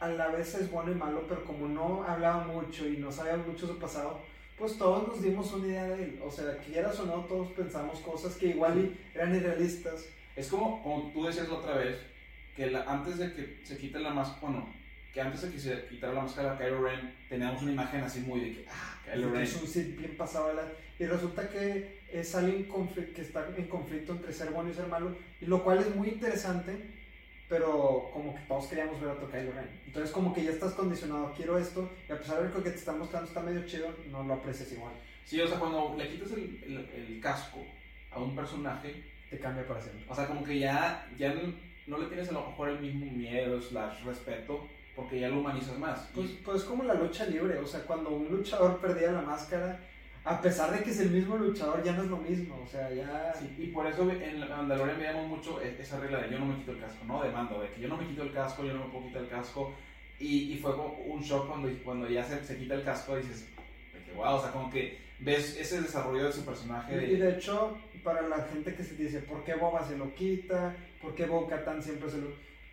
a 0.00 0.08
la 0.08 0.28
vez 0.28 0.54
es 0.56 0.70
bueno 0.70 0.90
y 0.92 0.94
malo, 0.96 1.24
pero 1.28 1.44
como 1.44 1.68
no 1.68 2.02
hablaba 2.04 2.44
mucho 2.44 2.86
y 2.88 2.96
no 2.96 3.12
sabía 3.12 3.36
mucho 3.36 3.66
su 3.66 3.78
pasado, 3.78 4.20
pues 4.58 4.76
todos 4.76 5.06
nos 5.08 5.22
dimos 5.22 5.52
una 5.52 5.66
idea 5.68 5.84
de 5.88 6.04
él. 6.04 6.20
O 6.24 6.30
sea, 6.30 6.56
quieras 6.58 6.98
o 7.00 7.06
no, 7.06 7.24
todos 7.26 7.52
pensamos 7.52 8.00
cosas 8.00 8.34
que 8.36 8.46
igual 8.46 8.96
eran 9.14 9.34
irrealistas. 9.34 10.06
Es 10.36 10.48
como, 10.48 10.82
como 10.82 11.10
tú 11.12 11.24
decías 11.24 11.48
la 11.48 11.54
otra 11.54 11.76
vez, 11.76 11.96
que 12.56 12.70
la- 12.70 12.82
antes 12.84 13.18
de 13.18 13.32
que 13.34 13.60
se 13.64 13.76
quite 13.78 13.98
la 14.00 14.10
máscara, 14.10 14.40
bueno, 14.42 14.68
que 15.14 15.20
antes 15.20 15.42
de 15.42 15.50
que 15.52 15.58
se 15.60 15.86
quitara 15.86 16.12
la 16.12 16.22
máscara 16.22 16.52
a 16.54 16.58
Kylo 16.58 16.82
Ren, 16.82 17.14
teníamos 17.28 17.62
una 17.62 17.72
imagen 17.72 18.00
así 18.02 18.20
muy 18.20 18.40
de 18.40 18.52
que, 18.52 18.66
ah, 18.68 19.00
Kylo 19.04 19.30
Ren. 19.30 19.42
es 19.42 19.54
un 19.62 19.66
Sith 19.68 19.96
bien 19.96 20.16
pasado 20.16 20.48
de 20.48 20.54
la... 20.54 20.62
Y 20.98 21.06
resulta 21.06 21.48
que 21.48 22.00
es 22.12 22.34
alguien 22.34 22.68
que 23.14 23.22
está 23.22 23.48
en 23.56 23.66
conflicto 23.68 24.12
entre 24.12 24.32
ser 24.32 24.50
bueno 24.50 24.70
y 24.70 24.74
ser 24.74 24.86
malo, 24.88 25.16
y 25.40 25.46
lo 25.46 25.62
cual 25.64 25.78
es 25.78 25.94
muy 25.94 26.08
interesante, 26.08 26.76
pero 27.48 28.10
como 28.12 28.34
que 28.34 28.40
todos 28.42 28.66
queríamos 28.66 29.00
ver 29.00 29.10
a 29.10 29.12
otro 29.14 29.30
Kylo 29.30 29.52
Ren. 29.52 29.68
Entonces 29.86 30.10
como 30.10 30.32
que 30.34 30.42
ya 30.44 30.50
estás 30.50 30.72
condicionado, 30.72 31.32
quiero 31.36 31.58
esto, 31.58 31.90
y 32.08 32.12
a 32.12 32.18
pesar 32.18 32.42
de 32.42 32.62
que 32.62 32.70
te 32.70 32.76
están 32.76 32.98
mostrando 32.98 33.28
está 33.28 33.40
medio 33.40 33.64
chido, 33.66 33.94
no 34.10 34.22
lo 34.24 34.34
aprecias 34.34 34.72
igual. 34.72 34.94
Sí, 35.24 35.40
o 35.40 35.46
sea, 35.46 35.58
cuando 35.58 35.94
le 35.96 36.08
quitas 36.08 36.32
el, 36.32 36.60
el- 36.64 36.90
el 36.94 37.20
casco 37.20 37.64
a 38.10 38.20
un 38.20 38.34
personaje, 38.34 39.02
Te 39.30 39.38
cambia 39.40 39.66
para 39.66 39.80
siempre. 39.80 40.04
o 40.08 40.14
sea, 40.14 40.26
como 40.26 40.44
que 40.44 40.58
ya, 40.60 41.08
ya 41.18 41.34
no, 41.34 41.52
no 41.88 41.98
le 41.98 42.06
tienes 42.06 42.28
a 42.28 42.32
lo 42.32 42.46
mejor 42.50 42.68
el 42.68 42.80
mismo 42.80 43.06
miedo, 43.10 43.60
slash 43.60 44.04
respeto, 44.04 44.68
porque 44.94 45.20
ya 45.20 45.28
lo 45.28 45.40
humanizas 45.40 45.78
más. 45.78 46.08
Pues, 46.14 46.30
pues 46.44 46.64
como 46.64 46.84
la 46.84 46.94
lucha 46.94 47.26
libre, 47.26 47.58
o 47.58 47.66
sea, 47.66 47.80
cuando 47.80 48.10
un 48.10 48.28
luchador 48.28 48.78
perdía 48.78 49.12
la 49.12 49.22
máscara, 49.22 49.80
a 50.24 50.40
pesar 50.40 50.72
de 50.72 50.82
que 50.82 50.90
es 50.90 51.00
el 51.00 51.10
mismo 51.10 51.36
luchador, 51.36 51.82
ya 51.82 51.92
no 51.92 52.02
es 52.02 52.08
lo 52.08 52.16
mismo, 52.16 52.60
o 52.62 52.66
sea, 52.66 52.90
ya... 52.92 53.34
Sí, 53.38 53.54
y 53.58 53.66
por 53.66 53.86
eso 53.86 54.10
en 54.10 54.40
Mandalorian 54.40 54.98
veíamos 54.98 55.28
mucho 55.28 55.60
e, 55.60 55.76
esa 55.78 56.00
regla 56.00 56.20
de 56.20 56.30
yo 56.30 56.38
no 56.38 56.46
me 56.46 56.56
quito 56.56 56.72
el 56.72 56.80
casco, 56.80 57.04
¿no? 57.04 57.22
De 57.22 57.30
mando, 57.30 57.60
de 57.60 57.68
que 57.68 57.80
yo 57.80 57.88
no 57.88 57.96
me 57.96 58.06
quito 58.06 58.22
el 58.22 58.32
casco, 58.32 58.64
yo 58.64 58.72
no 58.72 58.84
me 58.84 58.90
puedo 58.90 59.06
quitar 59.06 59.22
el 59.22 59.28
casco. 59.28 59.74
Y, 60.18 60.52
y 60.52 60.58
fue 60.58 60.74
un 60.74 61.20
shock 61.20 61.48
cuando, 61.48 61.68
cuando 61.84 62.08
ya 62.08 62.24
se, 62.24 62.42
se 62.44 62.56
quita 62.56 62.74
el 62.74 62.84
casco 62.84 63.18
y 63.18 63.22
dices, 63.22 63.50
de 63.92 64.02
que 64.02 64.12
wow, 64.12 64.36
o 64.36 64.40
sea, 64.40 64.52
como 64.52 64.70
que 64.70 64.98
ves 65.18 65.58
ese 65.58 65.82
desarrollo 65.82 66.26
de 66.26 66.32
su 66.32 66.44
personaje. 66.44 67.12
Y 67.12 67.16
de 67.16 67.30
hecho, 67.30 67.76
para 68.02 68.22
la 68.28 68.44
gente 68.44 68.74
que 68.74 68.84
se 68.84 68.94
dice, 68.94 69.20
¿por 69.20 69.44
qué 69.44 69.54
Boba 69.54 69.84
se 69.86 69.96
lo 69.98 70.14
quita? 70.14 70.74
¿Por 71.02 71.14
qué 71.14 71.26
Bo 71.26 71.46
Katan 71.46 71.82
siempre 71.82 72.08
se 72.10 72.18
lo 72.18 72.28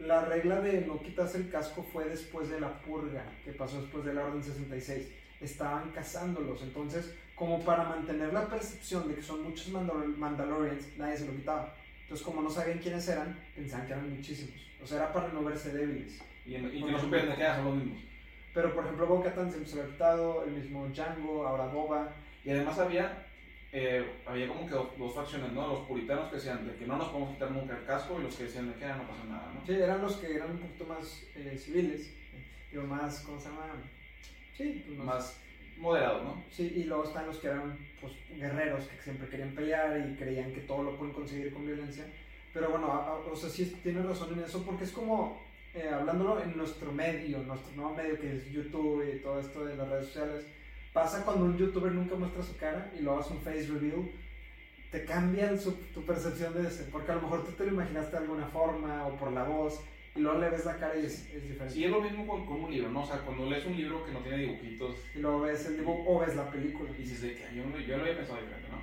la 0.05 0.25
regla 0.25 0.61
de 0.61 0.81
no 0.81 1.01
quitarse 1.01 1.37
el 1.37 1.49
casco 1.49 1.83
fue 1.83 2.05
después 2.05 2.49
de 2.49 2.59
la 2.59 2.81
purga, 2.81 3.23
que 3.43 3.51
pasó 3.51 3.81
después 3.81 4.03
de 4.03 4.13
la 4.13 4.25
Orden 4.25 4.43
66. 4.43 5.07
Estaban 5.39 5.91
cazándolos, 5.91 6.61
entonces, 6.61 7.15
como 7.35 7.63
para 7.63 7.83
mantener 7.83 8.33
la 8.33 8.47
percepción 8.47 9.07
de 9.07 9.15
que 9.15 9.23
son 9.23 9.43
muchos 9.43 9.69
Mandalorians, 9.69 10.97
nadie 10.97 11.17
se 11.17 11.25
lo 11.25 11.33
quitaba. 11.33 11.73
Entonces, 12.01 12.25
como 12.25 12.41
no 12.41 12.49
sabían 12.49 12.79
quiénes 12.79 13.07
eran, 13.07 13.39
pensaban 13.55 13.87
que 13.87 13.93
eran 13.93 14.15
muchísimos. 14.15 14.55
O 14.83 14.85
sea, 14.85 14.97
era 14.97 15.13
para 15.13 15.29
no 15.29 15.43
verse 15.43 15.71
débiles. 15.71 16.19
Y, 16.45 16.53
que 16.53 16.91
no 16.91 16.99
supieran 16.99 17.29
de 17.29 17.35
qué 17.35 17.45
son 17.55 17.65
los 17.65 17.75
mismos. 17.75 18.01
Pero, 18.53 18.73
por 18.73 18.83
ejemplo, 18.83 19.07
Bo-Katan 19.07 19.51
se 19.51 19.75
lo 19.75 19.83
ha 19.83 19.85
quitado, 19.85 20.43
el 20.43 20.51
mismo 20.51 20.87
Django, 20.89 21.47
ahora 21.47 21.67
Boba. 21.67 22.13
Y 22.43 22.49
además 22.49 22.77
había 22.79 23.27
eh, 23.73 24.05
había 24.25 24.47
como 24.49 24.67
que 24.67 24.73
dos, 24.73 25.15
facciones, 25.15 25.51
¿no? 25.53 25.67
Los 25.67 25.79
puritanos 25.87 26.29
que 26.29 26.35
decían 26.35 26.67
de 26.67 26.75
que 26.75 26.85
no 26.85 26.97
nos 26.97 27.07
podemos 27.07 27.33
quitar 27.33 27.51
nunca 27.51 27.77
el 27.77 27.85
casco 27.85 28.19
y 28.19 28.23
los 28.23 28.35
que 28.35 28.43
decían 28.43 28.67
de 28.67 28.73
que 28.75 28.81
ya 28.81 28.97
no 28.97 29.07
pasa 29.07 29.23
nada, 29.29 29.51
¿no? 29.53 29.65
Sí, 29.65 29.73
eran 29.73 30.01
los 30.01 30.15
que 30.17 30.35
eran 30.35 30.51
un 30.51 30.57
poquito 30.57 30.85
más 30.85 31.23
eh, 31.35 31.57
civiles, 31.57 32.13
digo, 32.69 32.83
más, 32.83 33.21
¿cómo 33.21 33.39
se 33.39 33.49
llama? 33.49 33.67
Sí, 34.57 34.83
pues 34.85 34.99
más, 34.99 35.41
moderados, 35.77 36.23
¿no? 36.23 36.43
Sí, 36.51 36.73
y 36.75 36.83
luego 36.83 37.05
están 37.05 37.27
los 37.27 37.37
que 37.37 37.47
eran 37.47 37.77
pues, 38.01 38.13
guerreros 38.37 38.85
que 38.85 39.01
siempre 39.01 39.29
querían 39.29 39.55
pelear 39.55 40.09
y 40.09 40.15
creían 40.15 40.51
que 40.53 40.61
todo 40.61 40.83
lo 40.83 40.97
pueden 40.97 41.13
conseguir 41.13 41.53
con 41.53 41.65
violencia. 41.65 42.05
Pero 42.53 42.71
bueno, 42.71 43.23
o 43.31 43.35
sea, 43.35 43.49
sí 43.49 43.77
tienes 43.81 44.05
razón 44.05 44.33
en 44.33 44.43
eso 44.43 44.63
porque 44.65 44.83
es 44.83 44.91
como, 44.91 45.41
eh, 45.73 45.87
hablándolo 45.87 46.43
en 46.43 46.57
nuestro 46.57 46.91
medio, 46.91 47.39
nuestro 47.39 47.73
nuevo 47.77 47.95
medio 47.95 48.19
que 48.19 48.35
es 48.35 48.51
YouTube 48.51 49.03
y 49.15 49.19
todo 49.19 49.39
esto 49.39 49.63
de 49.63 49.77
las 49.77 49.87
redes 49.87 50.07
sociales, 50.07 50.45
Pasa 50.93 51.23
cuando 51.23 51.45
un 51.45 51.57
youtuber 51.57 51.91
nunca 51.91 52.15
muestra 52.15 52.43
su 52.43 52.57
cara 52.57 52.91
y 52.97 53.01
lo 53.01 53.17
hace 53.17 53.33
un 53.33 53.41
face 53.41 53.67
reveal, 53.67 54.11
te 54.91 55.05
cambia 55.05 55.51
tu 55.93 56.05
percepción 56.05 56.53
de 56.53 56.67
ese, 56.67 56.83
porque 56.85 57.11
a 57.11 57.15
lo 57.15 57.21
mejor 57.21 57.45
tú 57.45 57.51
te 57.53 57.65
lo 57.65 57.71
imaginaste 57.71 58.11
de 58.11 58.23
alguna 58.23 58.47
forma 58.47 59.07
o 59.07 59.15
por 59.15 59.31
la 59.31 59.43
voz 59.43 59.81
y 60.15 60.19
luego 60.19 60.39
le 60.39 60.49
ves 60.49 60.65
la 60.65 60.75
cara 60.75 60.97
y 60.97 61.05
es, 61.05 61.31
diferente. 61.31 61.69
Sí, 61.69 61.85
es 61.85 61.91
lo 61.91 62.01
mismo 62.01 62.27
con, 62.27 62.63
un 62.63 62.69
libro, 62.69 62.89
¿no? 62.89 63.03
O 63.03 63.05
sea, 63.05 63.19
cuando 63.19 63.49
lees 63.49 63.65
un 63.65 63.77
libro 63.77 64.05
que 64.05 64.11
no 64.11 64.19
tiene 64.19 64.39
dibujitos 64.39 64.97
y 65.15 65.19
luego 65.19 65.41
ves 65.41 65.65
el 65.67 65.77
dibujo 65.77 66.03
o 66.05 66.19
ves 66.19 66.35
la 66.35 66.51
película. 66.51 66.91
Y 66.91 67.03
dices 67.03 67.21
de 67.21 67.35
que 67.35 67.55
yo, 67.55 67.63
yo 67.79 67.97
lo 67.97 68.03
había 68.03 68.17
pensado 68.17 68.41
diferente, 68.41 68.67
¿no? 68.69 68.81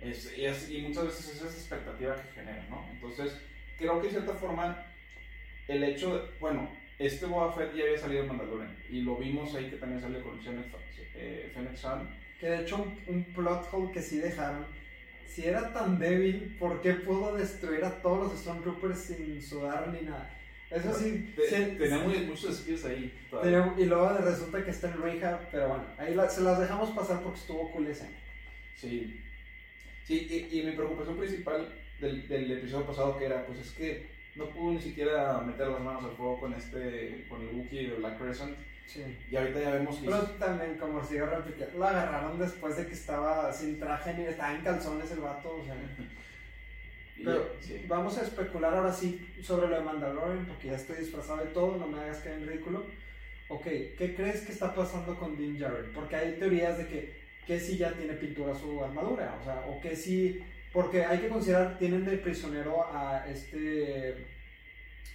Es, 0.00 0.36
y, 0.36 0.76
y, 0.76 0.82
muchas 0.82 1.04
veces 1.04 1.36
esa 1.36 1.46
es 1.46 1.54
expectativa 1.54 2.16
que 2.16 2.32
genera, 2.32 2.66
¿no? 2.68 2.84
Entonces, 2.90 3.40
creo 3.78 4.00
que 4.00 4.08
de 4.08 4.14
cierta 4.14 4.34
forma 4.34 4.84
el 5.68 5.84
hecho 5.84 6.18
de, 6.18 6.22
bueno, 6.40 6.68
este 6.98 7.26
Boba 7.26 7.52
Fett 7.52 7.74
ya 7.74 7.84
había 7.84 7.98
salido 7.98 8.22
en 8.22 8.28
Mandalorian 8.28 8.76
y 8.90 9.02
lo 9.02 9.16
vimos 9.16 9.54
ahí 9.54 9.70
que 9.70 9.76
también 9.76 10.00
salió 10.00 10.20
con 10.22 10.40
Fennec 10.40 10.72
eh, 11.14 11.52
Que 12.40 12.46
de 12.46 12.62
hecho 12.62 12.86
un, 13.06 13.24
plot 13.24 13.68
hole 13.72 13.92
que 13.92 14.02
sí 14.02 14.18
dejaron. 14.18 14.66
Si 15.26 15.46
era 15.46 15.72
tan 15.72 15.98
débil, 15.98 16.56
¿por 16.58 16.82
qué 16.82 16.94
pudo 16.94 17.34
destruir 17.36 17.84
a 17.84 18.02
todos 18.02 18.32
los 18.32 18.40
Stormtroopers 18.40 18.98
sin 18.98 19.42
sudar 19.42 19.88
ni 19.88 20.02
nada? 20.02 20.30
Eso 20.70 20.94
sí. 20.94 21.34
tenemos 21.78 22.16
muchos 22.26 22.58
skills 22.58 22.84
ahí. 22.86 23.12
y 23.78 23.84
luego 23.84 24.18
resulta 24.18 24.64
que 24.64 24.70
está 24.70 24.90
en 24.90 25.02
rehab, 25.02 25.50
pero 25.50 25.68
bueno, 25.68 25.84
ahí 25.98 26.16
se 26.30 26.42
las 26.42 26.60
dejamos 26.60 26.90
pasar 26.90 27.22
porque 27.22 27.40
estuvo 27.40 27.70
cool 27.72 27.86
ese. 27.86 28.08
Sí. 28.76 29.20
Sí, 30.04 30.48
y, 30.50 30.62
mi 30.62 30.72
preocupación 30.72 31.16
principal 31.16 31.68
del, 32.00 32.26
del, 32.26 32.50
episodio 32.50 32.86
pasado 32.86 33.16
que 33.16 33.26
era, 33.26 33.46
pues 33.46 33.60
es 33.60 33.70
que 33.70 34.10
no 34.34 34.48
pudo 34.50 34.72
ni 34.72 34.80
siquiera 34.80 35.40
meter 35.42 35.68
las 35.68 35.80
manos 35.80 36.04
al 36.04 36.16
fuego 36.16 36.40
con 36.40 36.54
este, 36.54 37.24
con 37.28 37.42
el 37.42 37.54
Wookiee 37.54 37.90
de 37.90 37.96
Black 37.96 38.18
Crescent. 38.18 38.56
Sí. 38.86 39.02
Y 39.30 39.36
ahorita 39.36 39.60
ya 39.60 39.70
vemos 39.70 39.96
que... 39.96 40.06
Pero 40.06 40.20
también, 40.32 40.76
como 40.76 41.04
sigo 41.04 41.26
repitiendo, 41.26 41.78
lo 41.78 41.86
agarraron 41.86 42.38
después 42.38 42.76
de 42.76 42.86
que 42.86 42.92
estaba 42.92 43.52
sin 43.52 43.78
traje 43.78 44.14
ni 44.14 44.24
estaba 44.24 44.54
en 44.54 44.62
calzones 44.62 45.10
el 45.10 45.20
vato, 45.20 45.56
o 45.56 45.64
sea... 45.64 45.74
Pero 47.24 47.54
vamos 47.86 48.18
a 48.18 48.22
especular 48.22 48.74
ahora 48.74 48.92
sí 48.92 49.32
sobre 49.42 49.68
lo 49.68 49.76
de 49.76 49.82
Mandalorian, 49.82 50.46
porque 50.46 50.68
ya 50.68 50.74
estoy 50.74 50.96
disfrazado 50.96 51.44
de 51.44 51.50
todo, 51.52 51.76
no 51.76 51.86
me 51.86 52.00
hagas 52.00 52.18
caer 52.18 52.40
en 52.40 52.48
ridículo. 52.48 52.84
Ok, 53.48 53.64
¿qué 53.64 54.14
crees 54.16 54.40
que 54.40 54.52
está 54.52 54.74
pasando 54.74 55.16
con 55.16 55.36
Din 55.36 55.56
Djarin? 55.56 55.92
Porque 55.94 56.16
hay 56.16 56.32
teorías 56.32 56.78
de 56.78 56.88
que, 56.88 57.20
que 57.46 57.60
si 57.60 57.76
ya 57.76 57.92
tiene 57.92 58.14
pintura 58.14 58.54
su 58.54 58.82
armadura, 58.82 59.38
o 59.40 59.44
sea, 59.44 59.64
o 59.68 59.80
que 59.80 59.94
si... 59.94 60.42
Porque 60.72 61.04
hay 61.04 61.18
que 61.18 61.28
considerar, 61.28 61.78
tienen 61.78 62.04
de 62.04 62.16
prisionero 62.16 62.84
a 62.92 63.24
este 63.28 64.26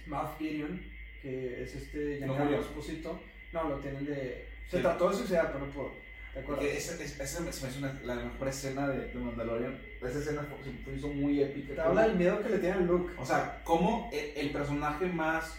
Moff 0.06 0.38
Gideon, 0.38 0.80
que 1.20 1.62
es 1.62 1.74
este 1.74 2.18
Giancarlo 2.18 2.60
Esposito 2.60 3.20
no, 3.52 3.68
lo 3.68 3.76
tienen 3.76 4.04
de. 4.04 4.48
Se 4.68 4.80
trató 4.80 5.10
de 5.10 5.16
suicidar, 5.16 5.52
pero 5.52 5.66
no 5.66 5.72
puedo. 5.72 5.92
¿Te 6.34 6.40
acuerdas? 6.40 6.66
Esa, 6.66 7.02
esa, 7.02 7.40
me 7.40 7.50
parece 7.50 8.04
la 8.04 8.14
mejor 8.14 8.48
escena 8.48 8.88
de, 8.88 9.08
de, 9.08 9.14
Mandalorian. 9.14 9.78
Esa 10.02 10.18
escena 10.18 10.46
se 10.84 10.96
hizo 10.96 11.08
muy 11.08 11.42
épica. 11.42 11.74
Te 11.74 11.80
habla 11.80 12.02
del 12.02 12.16
miedo 12.16 12.42
que 12.42 12.50
le 12.50 12.58
tiene 12.58 12.74
a 12.76 12.80
Luke. 12.80 13.14
O 13.18 13.24
sea, 13.24 13.62
como 13.64 14.10
el, 14.12 14.50
personaje 14.50 15.06
más 15.06 15.58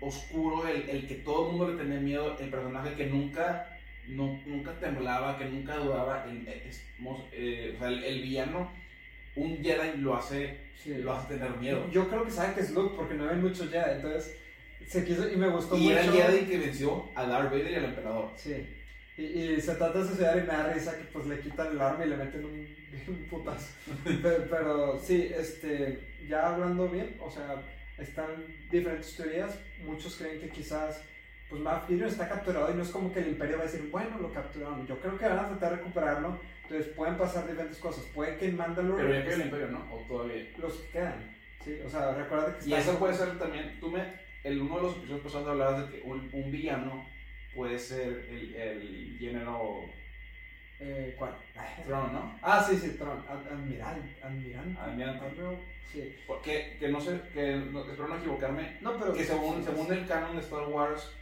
oscuro, 0.00 0.66
el, 0.68 0.88
el, 0.88 1.06
que 1.06 1.16
todo 1.16 1.46
el 1.46 1.56
mundo 1.56 1.72
le 1.72 1.82
tenía 1.82 2.00
miedo, 2.00 2.38
el 2.38 2.48
personaje 2.48 2.94
que 2.94 3.06
nunca, 3.06 3.76
no, 4.06 4.40
nunca 4.46 4.72
temblaba, 4.78 5.36
que 5.36 5.46
nunca 5.46 5.76
dudaba, 5.76 6.24
el, 6.24 6.46
eh, 6.46 7.74
o 7.76 7.78
sea, 7.78 7.88
el, 7.88 8.22
villano, 8.22 8.70
un 9.34 9.58
Jedi 9.62 9.98
lo 9.98 10.14
hace, 10.14 10.58
lo 10.86 11.12
hace 11.12 11.34
tener 11.34 11.50
miedo. 11.56 11.90
Yo 11.90 12.08
creo 12.08 12.24
que 12.24 12.30
sabe 12.30 12.54
que 12.54 12.60
es 12.60 12.70
Luke 12.70 12.94
porque 12.96 13.14
no 13.14 13.28
hay 13.28 13.36
muchos 13.36 13.68
Jedi, 13.68 13.96
entonces 13.96 14.36
se 14.86 15.04
quiso 15.04 15.28
y 15.28 15.36
me 15.36 15.48
gustó 15.48 15.76
y 15.76 15.80
mucho. 15.80 15.90
Y 15.90 15.92
era 15.92 16.04
el 16.04 16.12
día 16.12 16.30
de 16.30 16.46
que 16.46 16.58
venció 16.58 17.10
a 17.14 17.26
Darth 17.26 17.50
Vader 17.50 17.70
y 17.70 17.74
al 17.74 17.84
emperador. 17.86 18.30
Sí. 18.36 18.66
Y, 19.16 19.22
y, 19.22 19.60
se 19.60 19.74
trata 19.74 19.98
de 19.98 20.06
suicidar 20.06 20.38
y 20.38 20.42
me 20.42 20.46
da 20.46 20.72
risa 20.72 20.96
que 20.96 21.04
pues 21.04 21.26
le 21.26 21.40
quitan 21.40 21.72
el 21.72 21.80
arma 21.80 22.04
y 22.04 22.08
le 22.08 22.16
meten 22.16 22.44
un, 22.44 22.68
un 23.08 23.24
putazo. 23.28 23.74
pero, 24.50 24.98
sí, 25.00 25.30
este, 25.36 25.98
ya 26.28 26.54
hablando 26.54 26.88
bien, 26.88 27.16
o 27.20 27.30
sea, 27.30 27.62
están 27.98 28.44
diferentes 28.70 29.16
teorías. 29.16 29.58
Muchos 29.84 30.16
creen 30.16 30.40
que 30.40 30.50
quizás 30.50 31.02
pues 31.48 31.62
Gideon 31.86 32.10
está 32.10 32.28
capturado 32.28 32.70
y 32.70 32.74
no 32.74 32.82
es 32.82 32.90
como 32.90 33.12
que 33.12 33.20
el 33.20 33.28
imperio 33.28 33.56
va 33.56 33.62
a 33.62 33.66
decir, 33.66 33.88
bueno, 33.90 34.18
lo 34.18 34.32
capturaron. 34.32 34.86
Yo 34.86 35.00
creo 35.00 35.16
que 35.16 35.26
van 35.26 35.38
a 35.38 35.48
tratar 35.48 35.70
de 35.70 35.76
recuperarlo. 35.76 36.38
Entonces 36.64 36.92
pueden 36.94 37.16
pasar 37.16 37.48
diferentes 37.48 37.78
cosas. 37.78 38.04
Puede 38.14 38.36
que 38.36 38.48
en 38.48 38.56
Mandalore... 38.56 39.02
Pero 39.02 39.14
ya 39.14 39.24
queda 39.24 39.34
el 39.34 39.40
imperio, 39.42 39.68
¿no? 39.68 39.94
O 39.94 39.98
todavía... 40.06 40.46
Los 40.58 40.74
que 40.74 40.88
quedan. 40.90 41.36
Sí, 41.64 41.80
o 41.84 41.88
sea, 41.88 42.12
recuerda 42.12 42.58
que... 42.58 42.68
Y 42.68 42.74
eso 42.74 42.98
puede 42.98 43.14
ser 43.14 43.38
también... 43.38 43.80
Tú 43.80 43.90
me 43.90 44.27
el, 44.44 44.60
uno 44.60 44.76
de 44.76 44.82
los 44.82 44.96
episodios 44.96 45.22
pasados 45.22 45.48
hablabas 45.48 45.90
de 45.90 45.96
que 45.98 46.06
un, 46.06 46.28
un 46.32 46.50
villano 46.50 47.06
puede 47.54 47.78
ser 47.78 48.26
el, 48.30 48.54
el 48.54 49.16
género. 49.18 49.84
Eh, 50.80 51.14
¿Cuál? 51.18 51.36
Tron, 51.86 52.12
¿no? 52.12 52.38
Ah, 52.42 52.62
sí, 52.62 52.76
sí, 52.76 52.96
Tron. 52.96 53.24
Admiral. 53.28 54.02
Admirante. 54.22 54.80
Admirante. 54.80 55.26
Sí. 55.92 56.14
Que, 56.44 56.76
que 56.78 56.88
no 56.88 57.00
sé, 57.00 57.20
que 57.32 57.54
espero 57.56 58.08
no 58.08 58.16
equivocarme. 58.16 58.76
No, 58.80 58.98
pero. 58.98 59.12
Que 59.14 59.24
según, 59.24 59.64
según 59.64 59.92
el 59.92 60.06
canon 60.06 60.36
de 60.36 60.42
Star 60.42 60.68
Wars, 60.68 61.16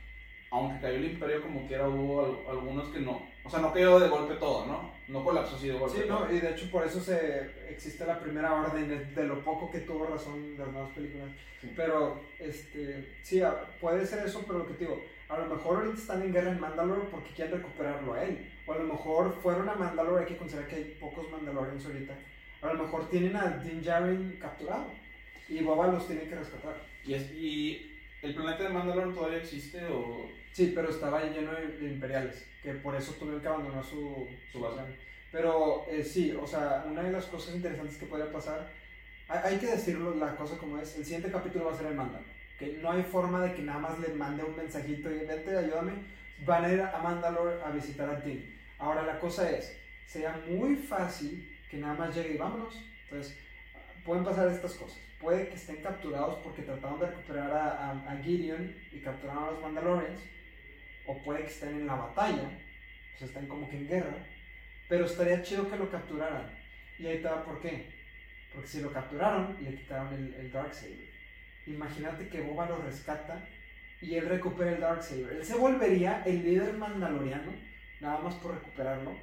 aunque 0.50 0.80
cayó 0.80 0.96
el 0.96 1.12
Imperio 1.12 1.42
como 1.42 1.66
quiera, 1.66 1.88
hubo 1.88 2.44
algunos 2.50 2.88
que 2.88 3.00
no. 3.00 3.26
O 3.46 3.50
sea, 3.50 3.60
no 3.60 3.72
cayó 3.72 4.00
de 4.00 4.08
golpe 4.08 4.34
todo, 4.34 4.66
¿no? 4.66 4.92
No 5.06 5.24
colapsó 5.24 5.54
así 5.54 5.68
de 5.68 5.78
golpe. 5.78 5.98
Sí, 5.98 6.04
no, 6.08 6.30
y 6.30 6.40
de 6.40 6.50
hecho 6.50 6.68
por 6.70 6.84
eso 6.84 7.00
se 7.00 7.48
existe 7.68 8.04
la 8.04 8.18
primera 8.18 8.52
orden 8.52 9.14
de, 9.14 9.24
lo 9.24 9.42
poco 9.44 9.70
que 9.70 9.80
tuvo 9.80 10.06
razón 10.06 10.56
de 10.56 10.64
las 10.64 10.72
nuevas 10.72 10.90
películas. 10.90 11.30
Pero, 11.76 12.20
este, 12.38 13.16
sí, 13.22 13.40
puede 13.80 14.04
ser 14.04 14.26
eso, 14.26 14.42
pero 14.46 14.60
lo 14.60 14.66
que 14.66 14.74
te 14.74 14.84
digo, 14.84 15.00
a 15.28 15.38
lo 15.38 15.46
mejor 15.46 15.78
ahorita 15.78 15.98
están 15.98 16.22
en 16.22 16.32
guerra 16.32 16.50
en 16.50 16.60
Mandalore 16.60 17.08
porque 17.10 17.30
quieren 17.30 17.54
recuperarlo 17.54 18.14
a 18.14 18.24
él. 18.24 18.52
O 18.66 18.72
a 18.72 18.78
lo 18.78 18.84
mejor 18.84 19.36
fueron 19.40 19.68
a 19.68 19.74
Mandalore, 19.74 20.24
hay 20.24 20.32
que 20.32 20.36
considerar 20.36 20.68
que 20.68 20.76
hay 20.76 20.96
pocos 21.00 21.30
Mandalorians 21.30 21.86
ahorita. 21.86 22.14
A 22.62 22.72
lo 22.72 22.82
mejor 22.82 23.08
tienen 23.08 23.36
a 23.36 23.58
Din 23.58 23.82
Djarin 23.82 24.38
capturado 24.40 24.86
y 25.48 25.62
Boba 25.62 25.86
los 25.86 26.06
tiene 26.06 26.22
que 26.22 26.34
rescatar. 26.34 26.76
¿Y, 27.04 27.14
es, 27.14 27.30
y 27.32 27.85
el 28.22 28.34
planeta 28.34 28.64
de 28.64 28.68
Mandalore 28.70 29.12
todavía 29.12 29.38
existe 29.38 29.84
o...? 29.86 30.30
Sí, 30.52 30.72
pero 30.74 30.88
estaba 30.88 31.22
lleno 31.24 31.52
de, 31.52 31.86
imperiales, 31.86 32.46
que 32.62 32.72
por 32.72 32.96
eso 32.96 33.12
tuvieron 33.12 33.42
que 33.42 33.48
abandonar 33.48 33.84
su, 33.84 34.26
su 34.50 34.60
base. 34.60 34.80
Pero 35.30 35.84
eh, 35.90 36.02
sí, 36.02 36.32
o 36.32 36.46
sea, 36.46 36.86
una 36.88 37.02
de 37.02 37.12
las 37.12 37.26
cosas 37.26 37.54
interesantes 37.54 37.98
que 37.98 38.06
podría 38.06 38.32
pasar, 38.32 38.70
hay, 39.28 39.58
que 39.58 39.66
decirlo 39.66 40.14
la 40.14 40.34
cosa 40.34 40.56
como 40.56 40.78
es, 40.78 40.96
el 40.96 41.04
siguiente 41.04 41.30
capítulo 41.30 41.66
va 41.66 41.72
a 41.72 41.76
ser 41.76 41.88
el 41.88 41.94
Mandalor, 41.94 42.24
que 42.58 42.78
no 42.80 42.90
hay 42.90 43.02
forma 43.02 43.42
de 43.42 43.54
que 43.54 43.62
nada 43.62 43.80
más 43.80 43.98
le 43.98 44.08
mande 44.14 44.44
un 44.44 44.56
mensajito 44.56 45.10
y 45.10 45.26
vete, 45.26 45.56
ayúdame, 45.56 45.92
van 46.46 46.64
a 46.64 46.72
ir 46.72 46.80
a 46.80 46.98
Mandalore 47.02 47.62
a 47.62 47.70
visitar 47.70 48.08
a 48.08 48.22
Tim. 48.22 48.42
Ahora 48.78 49.02
la 49.02 49.18
cosa 49.18 49.50
es, 49.50 49.76
sería 50.06 50.40
muy 50.48 50.76
fácil 50.76 51.54
que 51.70 51.76
nada 51.76 51.94
más 51.94 52.14
llegue 52.14 52.34
y 52.34 52.38
vámonos. 52.38 52.82
Entonces, 53.04 53.36
pueden 54.04 54.24
pasar 54.24 54.48
estas 54.48 54.74
cosas. 54.74 54.98
Puede 55.20 55.48
que 55.48 55.54
estén 55.54 55.82
capturados 55.82 56.38
porque 56.44 56.62
trataron 56.62 57.00
de 57.00 57.06
recuperar 57.06 57.50
a, 57.50 57.90
a, 57.90 58.12
a 58.12 58.16
Gideon 58.22 58.74
y 58.92 58.98
capturaron 59.00 59.44
a 59.44 59.50
los 59.52 59.62
Mandalorians 59.62 60.20
o 61.06 61.22
puede 61.22 61.42
que 61.42 61.50
estén 61.50 61.80
en 61.80 61.86
la 61.86 61.94
batalla, 61.94 62.50
pues 63.12 63.30
estén 63.30 63.46
como 63.46 63.68
que 63.68 63.76
en 63.76 63.88
guerra, 63.88 64.16
pero 64.88 65.06
estaría 65.06 65.42
chido 65.42 65.70
que 65.70 65.76
lo 65.76 65.90
capturaran. 65.90 66.50
Y 66.98 67.06
ahí 67.06 67.18
te 67.20 67.28
va 67.28 67.44
por 67.44 67.60
qué. 67.60 67.88
Porque 68.52 68.68
si 68.68 68.80
lo 68.80 68.92
capturaron, 68.92 69.56
le 69.62 69.74
quitaron 69.74 70.12
el, 70.14 70.34
el 70.34 70.52
Darksaber. 70.52 71.10
Imagínate 71.66 72.28
que 72.28 72.40
Boba 72.40 72.68
lo 72.68 72.78
rescata 72.78 73.46
y 74.00 74.14
él 74.14 74.28
recupera 74.28 74.72
el 74.72 74.80
Darksaber. 74.80 75.32
Él 75.32 75.44
se 75.44 75.56
volvería 75.56 76.22
el 76.24 76.44
líder 76.44 76.74
mandaloriano, 76.74 77.52
nada 78.00 78.18
más 78.20 78.34
por 78.36 78.54
recuperarlo. 78.54 79.16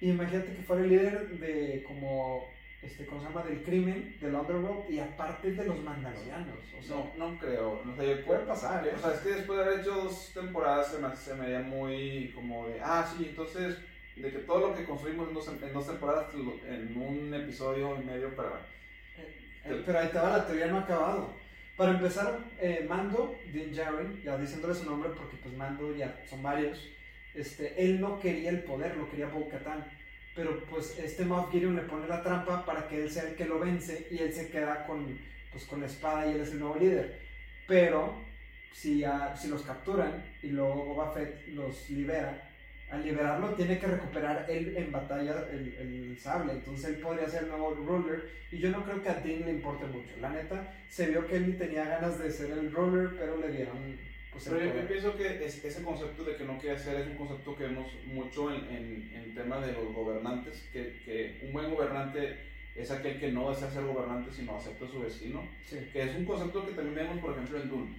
Y 0.00 0.10
imagínate 0.10 0.54
que 0.54 0.62
fuera 0.62 0.82
el 0.82 0.90
líder 0.90 1.28
de 1.38 1.84
como 1.86 2.50
este, 2.82 3.06
¿cómo 3.06 3.20
se 3.20 3.28
llama? 3.28 3.42
Del 3.42 3.62
crimen, 3.62 4.16
del 4.20 4.34
underworld, 4.34 4.90
y 4.90 4.98
aparte 4.98 5.52
de 5.52 5.64
los 5.64 5.82
mandalorianos. 5.82 6.58
O 6.78 6.82
sea, 6.82 6.96
no, 6.96 7.30
no 7.30 7.38
creo. 7.38 7.82
O 7.82 7.96
sea, 7.96 8.24
puede 8.24 8.40
pasar, 8.40 8.86
¿eh? 8.86 8.92
O 8.94 8.98
sea, 8.98 9.14
es 9.14 9.20
que 9.20 9.30
después 9.30 9.58
de 9.58 9.64
haber 9.64 9.80
hecho 9.80 9.94
dos 9.94 10.30
temporadas 10.34 10.92
se 10.92 10.98
me, 10.98 11.16
se 11.16 11.34
me 11.34 11.46
veía 11.46 11.60
muy 11.60 12.32
como 12.34 12.68
de, 12.68 12.80
ah, 12.82 13.06
sí, 13.16 13.26
entonces, 13.28 13.78
de 14.14 14.30
que 14.30 14.38
todo 14.38 14.68
lo 14.68 14.74
que 14.74 14.84
construimos 14.84 15.28
en 15.28 15.34
dos, 15.34 15.48
en 15.48 15.72
dos 15.72 15.86
temporadas, 15.86 16.26
en 16.34 16.96
un 16.96 17.34
episodio 17.34 18.00
y 18.00 18.04
medio 18.04 18.34
para... 18.34 18.66
Eh, 19.64 19.82
pero 19.84 19.98
ahí 19.98 20.06
estaba 20.06 20.38
la 20.38 20.46
teoría 20.46 20.68
no 20.68 20.78
acabado. 20.78 21.34
Para 21.76 21.92
empezar, 21.92 22.38
eh, 22.58 22.86
Mando, 22.88 23.36
Din 23.52 23.72
Djarin, 23.72 24.22
ya 24.22 24.38
diciéndole 24.38 24.74
su 24.74 24.86
nombre 24.86 25.10
porque 25.10 25.36
pues 25.36 25.54
Mando 25.54 25.94
ya 25.94 26.18
son 26.28 26.42
varios, 26.42 26.88
este, 27.34 27.74
él 27.82 28.00
no 28.00 28.18
quería 28.18 28.48
el 28.48 28.62
poder, 28.62 28.96
lo 28.96 29.10
quería 29.10 29.26
Bo-Katan 29.26 29.84
pero 30.36 30.62
pues 30.66 30.98
este 30.98 31.24
Moff 31.24 31.50
Gideon 31.50 31.74
le 31.74 31.82
pone 31.82 32.06
la 32.06 32.22
trampa 32.22 32.64
para 32.66 32.86
que 32.86 33.02
él 33.02 33.10
sea 33.10 33.24
el 33.24 33.34
que 33.34 33.46
lo 33.46 33.58
vence 33.58 34.06
y 34.10 34.18
él 34.18 34.32
se 34.32 34.50
queda 34.50 34.86
con, 34.86 35.18
pues, 35.50 35.64
con 35.64 35.80
la 35.80 35.86
espada 35.86 36.26
y 36.26 36.34
él 36.34 36.42
es 36.42 36.52
el 36.52 36.60
nuevo 36.60 36.76
líder. 36.76 37.18
Pero 37.66 38.14
si, 38.70 39.02
si 39.40 39.48
los 39.48 39.62
capturan 39.62 40.22
y 40.42 40.48
luego 40.48 40.84
Boba 40.84 41.12
Fett 41.12 41.48
los 41.48 41.88
libera, 41.88 42.52
al 42.90 43.02
liberarlo 43.02 43.54
tiene 43.54 43.78
que 43.78 43.86
recuperar 43.86 44.46
él 44.48 44.76
en 44.76 44.92
batalla 44.92 45.48
el, 45.50 45.74
el, 45.74 46.18
sable, 46.20 46.52
entonces 46.52 46.90
él 46.90 46.96
podría 46.96 47.28
ser 47.28 47.44
el 47.44 47.48
nuevo 47.48 47.74
ruler 47.74 48.30
y 48.52 48.58
yo 48.58 48.70
no 48.70 48.84
creo 48.84 49.02
que 49.02 49.08
a 49.08 49.14
Dean 49.14 49.46
le 49.46 49.52
importe 49.52 49.86
mucho. 49.86 50.12
La 50.20 50.28
neta, 50.28 50.72
se 50.88 51.06
vio 51.06 51.26
que 51.26 51.36
él 51.36 51.46
ni 51.48 51.52
tenía 51.54 51.84
ganas 51.86 52.18
de 52.18 52.30
ser 52.30 52.50
el 52.50 52.70
ruler, 52.70 53.16
pero 53.18 53.38
le 53.38 53.48
dieron 53.48 53.98
pues, 54.36 54.48
Pero 54.50 54.74
yo, 54.74 54.86
pienso 54.86 55.16
que 55.16 55.46
ese 55.46 55.82
concepto 55.82 56.24
de 56.24 56.36
que 56.36 56.44
no 56.44 56.58
quiere 56.58 56.76
hacer 56.76 57.00
es 57.00 57.06
un 57.06 57.16
concepto 57.16 57.56
que 57.56 57.64
vemos 57.64 57.90
mucho 58.04 58.52
en, 58.52 58.64
en, 58.66 59.12
en 59.14 59.34
temas 59.34 59.64
de 59.66 59.72
los 59.72 59.94
gobernantes, 59.94 60.68
que, 60.70 61.00
que, 61.06 61.40
un 61.42 61.54
buen 61.54 61.70
gobernante 61.70 62.36
es 62.74 62.90
aquel 62.90 63.18
que 63.18 63.32
no 63.32 63.48
desea 63.48 63.70
ser 63.70 63.84
gobernante, 63.84 64.30
sino 64.30 64.56
acepta 64.56 64.86
su 64.86 65.02
destino. 65.02 65.48
Que 65.90 66.02
es 66.02 66.14
un 66.16 66.26
concepto 66.26 66.66
que 66.66 66.72
también 66.72 66.94
vemos, 66.96 67.18
por 67.18 67.32
ejemplo, 67.32 67.58
en 67.58 67.68
Dune. 67.70 67.96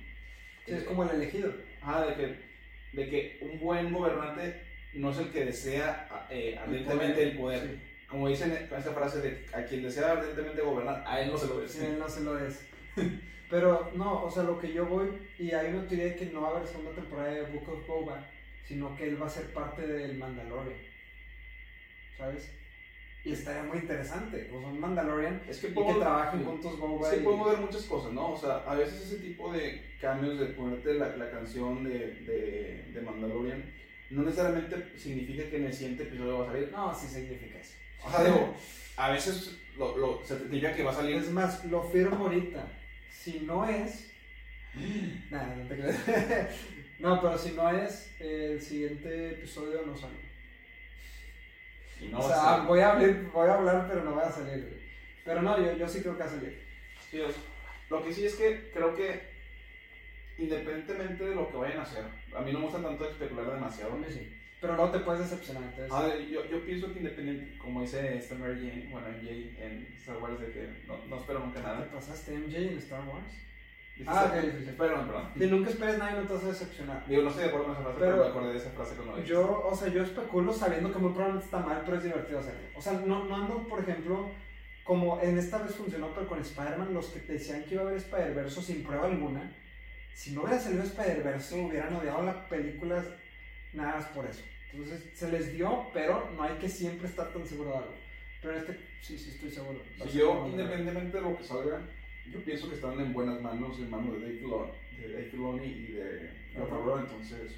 es 0.67 0.83
como 0.83 1.03
el 1.03 1.09
elegido. 1.09 1.53
Ah, 1.81 2.05
de 2.05 2.13
que, 2.13 2.35
de 2.93 3.09
que 3.09 3.39
un 3.41 3.59
buen 3.59 3.91
gobernante 3.91 4.61
no 4.93 5.09
es 5.09 5.17
el 5.17 5.31
que 5.31 5.45
desea 5.45 6.27
eh, 6.29 6.55
ardientemente 6.59 7.23
el 7.23 7.35
poder. 7.35 7.79
Como 8.07 8.29
dicen 8.29 8.51
esa 8.51 8.93
frase 8.93 9.21
de 9.21 9.45
a 9.53 9.63
quien 9.63 9.81
desea 9.81 10.11
ardientemente 10.11 10.61
gobernar, 10.61 11.03
a 11.07 11.19
él 11.19 11.31
no 11.31 11.37
se 11.39 11.47
lo 11.47 11.61
desea. 11.61 11.81
Sí, 11.81 11.87
él 11.87 11.99
no 11.99 12.07
se 12.07 12.21
lo 12.21 12.37
es. 12.37 12.63
Pero 13.49 13.91
no, 13.95 14.25
o 14.25 14.31
sea, 14.31 14.43
lo 14.43 14.59
que 14.59 14.73
yo 14.73 14.85
voy, 14.85 15.07
y 15.39 15.51
hay 15.51 15.73
una 15.73 15.87
teoría 15.87 16.07
de 16.07 16.15
que 16.15 16.25
no 16.25 16.41
va 16.41 16.49
a 16.49 16.51
haber 16.57 16.67
segunda 16.67 16.91
temporada 16.91 17.29
de 17.29 17.43
Book 17.43 17.69
of 17.69 17.87
Boba, 17.87 18.25
sino 18.67 18.95
que 18.95 19.07
él 19.07 19.21
va 19.21 19.27
a 19.27 19.29
ser 19.29 19.53
parte 19.53 19.87
del 19.87 20.17
Mandalorian. 20.17 20.79
¿Sabes? 22.17 22.51
Y 23.23 23.31
estaría 23.31 23.63
muy 23.63 23.79
interesante, 23.79 24.47
pues 24.51 24.65
un 24.65 24.79
Mandalorian 24.79 25.41
es 25.47 25.59
que, 25.59 25.67
y 25.67 25.73
que 25.73 25.93
trabajen 25.99 26.43
juntos 26.43 26.77
Boba. 26.77 27.09
Sí, 27.09 27.21
podemos 27.23 27.51
ver 27.51 27.59
muchas 27.59 27.83
cosas, 27.83 28.11
¿no? 28.11 28.33
O 28.33 28.37
sea, 28.37 28.57
a 28.67 28.75
veces 28.75 29.01
ese 29.01 29.17
tipo 29.17 29.51
de 29.51 29.95
cambios 30.01 30.39
de 30.39 30.47
ponerte 30.47 30.93
la, 30.95 31.15
la 31.15 31.31
canción 31.31 31.85
de, 31.85 31.99
de, 31.99 32.91
de, 32.93 33.01
Mandalorian 33.01 33.63
no 34.09 34.23
necesariamente 34.23 34.97
significa 34.97 35.49
que 35.49 35.57
en 35.57 35.65
el 35.65 35.73
siguiente 35.73 36.03
episodio 36.03 36.39
va 36.39 36.45
a 36.45 36.51
salir. 36.51 36.71
No, 36.71 36.93
sí 36.93 37.07
significa 37.07 37.59
eso. 37.59 37.75
O 38.05 38.11
sea, 38.11 38.23
digo, 38.23 38.53
a 38.97 39.11
veces 39.11 39.57
lo, 39.77 39.97
lo, 39.97 40.21
se 40.25 40.35
te 40.35 40.49
diga 40.49 40.73
que 40.73 40.83
va 40.83 40.91
a 40.91 40.95
salir. 40.95 41.17
Es 41.17 41.31
más, 41.31 41.63
lo 41.65 41.83
firmo 41.83 42.25
ahorita 42.25 42.67
si 43.17 43.39
no 43.41 43.67
es. 43.67 44.11
Nada, 45.31 45.55
no 45.55 45.67
te 45.67 45.75
creas. 45.75 45.99
no, 46.99 47.21
pero 47.21 47.37
si 47.37 47.51
no 47.51 47.69
es, 47.69 48.15
el 48.19 48.61
siguiente 48.61 49.31
episodio 49.31 49.81
no 49.85 49.95
sale. 49.95 50.27
No 52.11 52.19
o 52.19 52.27
sea, 52.27 52.57
voy 52.67 52.79
a, 52.79 52.91
hablar, 52.91 53.23
voy 53.33 53.49
a 53.49 53.53
hablar, 53.55 53.87
pero 53.89 54.03
no 54.03 54.15
va 54.15 54.27
a 54.27 54.31
salir. 54.31 54.79
Pero 55.25 55.41
no, 55.41 55.57
yo, 55.57 55.75
yo 55.75 55.87
sí 55.87 56.01
creo 56.01 56.13
que 56.13 56.23
va 56.23 56.29
a 56.29 56.29
salir. 56.29 56.61
Sí, 57.09 57.19
lo 57.89 58.03
que 58.03 58.13
sí 58.13 58.25
es 58.25 58.35
que 58.35 58.69
creo 58.71 58.95
que 58.95 59.35
independientemente 60.37 61.23
de 61.23 61.35
lo 61.35 61.49
que 61.49 61.57
vayan 61.57 61.79
a 61.79 61.83
hacer, 61.83 62.03
a 62.35 62.41
mí 62.41 62.53
no 62.53 62.59
me 62.59 62.65
gusta 62.65 62.81
tanto 62.81 63.09
especular 63.09 63.51
demasiado. 63.51 63.97
Sí. 64.09 64.36
Pero 64.59 64.75
luego 64.75 64.91
te 64.91 64.99
puedes 64.99 65.21
decepcionar. 65.21 65.63
Entonces... 65.63 65.91
A 65.91 66.03
ver, 66.03 66.27
yo, 66.27 66.45
yo 66.45 66.65
pienso 66.65 66.91
que 66.91 66.99
independiente, 66.99 67.57
como 67.57 67.81
dice 67.81 68.17
esta 68.17 68.35
Mary 68.35 68.55
Jane, 68.55 68.87
bueno, 68.91 69.07
MJ 69.09 69.63
en 69.63 69.87
Star 69.97 70.17
Wars, 70.17 70.39
de 70.39 70.51
que 70.51 70.69
no, 70.87 70.97
no 71.05 71.17
espero 71.17 71.39
nunca 71.39 71.61
nada. 71.61 71.83
¿Te 71.83 71.95
pasaste 71.95 72.37
MJ 72.37 72.57
en 72.57 72.77
Star 72.79 73.07
Wars? 73.07 73.33
Ah, 74.05 74.25
ok, 74.25 74.41
sí, 74.41 74.65
sí. 74.65 74.71
Perdón, 74.77 75.07
perdón. 75.07 75.31
Nunca 75.35 75.69
esperes 75.69 75.97
nada 75.97 76.11
y 76.11 76.15
no 76.15 76.27
te 76.27 76.33
vas 76.33 76.43
a 76.43 76.47
decepcionar. 76.47 77.03
Digo, 77.07 77.23
no 77.23 77.29
estoy 77.29 77.43
de 77.43 77.49
acuerdo 77.49 77.67
con 77.67 77.75
esa 77.75 77.83
frase, 77.83 77.99
pero, 77.99 78.17
me 78.17 78.29
acordé 78.29 78.51
de 78.51 78.57
esa 78.57 78.69
frase 78.69 78.95
cuando 78.95 79.23
Yo, 79.23 79.63
o 79.65 79.75
sea, 79.75 79.87
yo 79.87 80.03
especulo 80.03 80.53
sabiendo 80.53 80.91
que 80.91 80.99
muy 80.99 81.11
probablemente 81.11 81.45
está 81.45 81.59
mal, 81.59 81.81
pero 81.83 81.97
es 81.97 82.03
divertido 82.03 82.39
hacerlo. 82.39 82.59
O 82.75 82.81
sea, 82.81 82.93
no, 82.93 83.25
no 83.25 83.35
ando, 83.35 83.67
por 83.67 83.79
ejemplo, 83.79 84.29
como 84.83 85.19
en 85.21 85.37
esta 85.37 85.57
vez 85.59 85.75
funcionó, 85.75 86.13
pero 86.13 86.27
con 86.27 86.39
Spider-Man, 86.39 86.93
los 86.93 87.07
que 87.07 87.21
te 87.21 87.33
decían 87.33 87.63
que 87.63 87.73
iba 87.73 87.83
a 87.83 87.87
haber 87.87 87.97
Spider-Verse 87.97 88.61
sin 88.61 88.83
prueba 88.83 89.07
alguna, 89.07 89.51
si 90.13 90.31
no 90.33 90.43
hubiera 90.43 90.59
salido 90.59 90.83
Spider-Verse, 90.83 91.59
hubieran 91.59 91.95
odiado 91.95 92.23
la 92.23 92.47
película 92.47 93.03
nada 93.77 93.95
más 93.95 94.05
por 94.07 94.25
eso. 94.25 94.43
Entonces 94.73 95.09
se 95.13 95.31
les 95.31 95.53
dio, 95.53 95.87
pero 95.93 96.29
no 96.35 96.43
hay 96.43 96.55
que 96.55 96.67
siempre 96.67 97.07
estar 97.07 97.31
tan 97.31 97.45
seguro 97.45 97.71
de 97.71 97.77
algo. 97.77 97.95
Pero 98.41 98.53
en 98.53 98.59
este 98.59 98.79
sí, 99.01 99.17
sí 99.17 99.29
estoy 99.29 99.49
seguro. 99.49 99.79
Si 100.03 100.17
yo, 100.17 100.47
independientemente 100.49 101.17
de 101.17 101.23
lo 101.23 101.37
que 101.37 101.43
salga, 101.43 101.81
yo 102.31 102.43
pienso 102.43 102.69
que 102.69 102.75
están 102.75 102.99
en 102.99 103.13
buenas 103.13 103.41
manos, 103.41 103.79
en 103.79 103.89
manos 103.89 104.13
de 104.13 104.19
Dave 104.19 104.39
Filoni, 104.39 104.71
de 104.99 105.13
Dave 105.13 105.29
Filoni 105.31 105.65
y 105.65 105.91
de 105.93 106.31
Favreau, 106.53 106.99
entonces... 106.99 107.55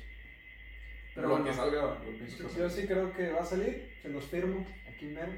Pero 1.15 1.27
lo 1.27 1.43
que 1.43 1.53
salga, 1.53 1.99
yo 2.05 2.17
pienso 2.17 2.47
que 2.47 2.59
Yo 2.59 2.69
sí 2.69 2.85
creo 2.85 3.11
que 3.11 3.31
va 3.31 3.41
a 3.41 3.45
salir, 3.45 3.97
se 4.01 4.09
los 4.09 4.25
firmo 4.25 4.65
aquí 4.87 5.07
mero, 5.07 5.33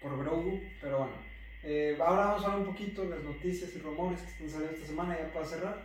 por 0.00 0.18
Grogu, 0.18 0.60
pero 0.80 0.98
bueno. 0.98 1.30
Eh, 1.62 1.96
ahora 2.00 2.26
vamos 2.26 2.42
a 2.42 2.46
hablar 2.46 2.60
un 2.60 2.72
poquito 2.72 3.02
de 3.02 3.10
las 3.10 3.22
noticias 3.22 3.74
y 3.76 3.78
rumores 3.80 4.20
que 4.22 4.30
están 4.30 4.48
saliendo 4.48 4.76
esta 4.76 4.86
semana, 4.86 5.18
ya 5.18 5.32
para 5.32 5.44
cerrar. 5.44 5.84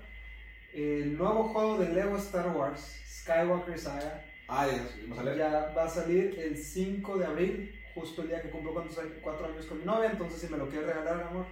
El 0.73 1.17
nuevo 1.17 1.49
juego 1.49 1.77
de 1.77 1.93
Lego 1.93 2.17
Star 2.17 2.55
Wars, 2.55 3.01
Skywalker 3.05 3.77
Saga, 3.77 4.25
Ah, 4.47 4.67
ya, 4.67 5.35
ya 5.35 5.73
va 5.75 5.85
a 5.85 5.89
salir 5.89 6.39
el 6.39 6.57
5 6.57 7.17
de 7.17 7.25
abril, 7.25 7.81
justo 7.95 8.21
el 8.21 8.27
día 8.27 8.41
que 8.41 8.49
cumplo 8.49 8.73
cuatro 9.21 9.47
años 9.47 9.65
con 9.65 9.79
mi 9.79 9.85
novia. 9.85 10.11
Entonces, 10.11 10.41
si 10.41 10.47
me 10.47 10.57
lo 10.57 10.69
quieres 10.69 10.87
regalar, 10.87 11.23
amor, 11.23 11.45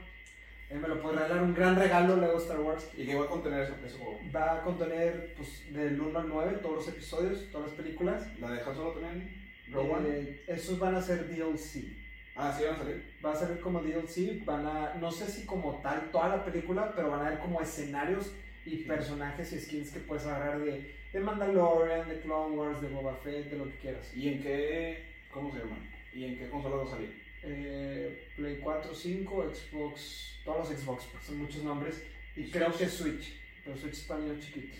él 0.70 0.80
me 0.80 0.88
lo 0.88 1.02
puede 1.02 1.18
regalar. 1.18 1.44
Un 1.44 1.54
gran 1.54 1.76
regalo 1.76 2.18
Lego 2.18 2.38
Star 2.38 2.60
Wars. 2.60 2.90
¿Y 2.96 3.06
qué 3.06 3.16
va 3.16 3.26
a 3.26 3.30
contener 3.30 3.74
ese, 3.84 3.98
juego? 3.98 4.20
Va 4.36 4.60
a 4.60 4.64
contener 4.64 5.34
pues, 5.36 5.74
del 5.74 6.00
1 6.00 6.20
al 6.20 6.30
9 6.30 6.60
todos 6.62 6.76
los 6.76 6.88
episodios, 6.88 7.52
todas 7.52 7.68
las 7.68 7.78
películas. 7.78 8.28
¿La 8.40 8.52
dejas 8.52 8.76
solo 8.76 8.92
también? 8.92 9.44
Eh, 9.68 10.44
esos 10.48 10.78
van 10.78 10.96
a 10.96 11.02
ser 11.02 11.28
DLC. 11.28 11.86
Ah, 12.36 12.54
sí 12.56 12.64
van 12.64 12.76
a 12.76 12.78
salir. 12.78 13.04
Va 13.24 13.32
a 13.32 13.36
salir 13.36 13.60
como 13.60 13.82
DLC, 13.82 14.44
van 14.46 14.66
a, 14.66 14.94
no 14.96 15.12
sé 15.12 15.28
si 15.28 15.46
como 15.46 15.82
tal 15.82 16.10
toda 16.12 16.30
la 16.30 16.46
película, 16.46 16.94
pero 16.96 17.12
van 17.12 17.22
a 17.22 17.28
haber 17.28 17.40
como 17.40 17.62
escenarios 17.62 18.34
y 18.66 18.78
personajes 18.84 19.54
y 19.54 19.60
skins 19.60 19.92
que 19.92 20.00
puedes 20.00 20.26
agarrar 20.26 20.60
de 20.60 20.96
de 21.14 21.20
Mandalorian, 21.20 22.10
de 22.10 22.20
Clone 22.22 22.58
Wars, 22.58 22.82
de 22.82 22.88
Boba 22.90 23.16
Fett, 23.24 23.50
de 23.50 23.58
lo 23.58 23.66
que 23.66 23.78
quieras. 23.78 24.12
¿Y 24.16 24.30
en 24.30 24.42
qué, 24.42 25.04
cómo 25.32 25.52
se 25.52 25.60
llama? 25.60 25.78
¿Y 26.12 26.26
en 26.26 26.38
qué 26.38 26.50
consola 26.50 26.78
va 26.78 26.84
a 26.84 26.88
salir? 26.88 27.24
Eh, 27.44 28.30
Play 28.36 28.60
4, 28.62 28.94
5, 28.94 29.54
Xbox, 29.54 30.40
todos 30.44 30.70
los 30.70 30.80
Xbox, 30.80 31.06
porque 31.06 31.26
son 31.26 31.38
muchos 31.38 31.64
nombres, 31.64 32.04
y 32.36 32.50
creo 32.50 32.76
que 32.76 32.88
Switch, 32.88 33.40
pero 33.64 33.78
Switch 33.78 34.08
para 34.08 34.22
niños 34.22 34.44
chiquitos. 34.44 34.80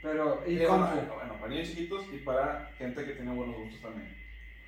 Pero, 0.00 0.42
y 0.46 0.58
eh, 0.58 0.66
bueno, 0.66 0.90
bueno, 1.14 1.34
para 1.38 1.48
niños 1.48 1.68
chiquitos 1.68 2.06
y 2.12 2.18
para 2.18 2.70
gente 2.78 3.04
que 3.04 3.12
tiene 3.12 3.32
buenos 3.32 3.56
gustos 3.56 3.80
también. 3.80 4.08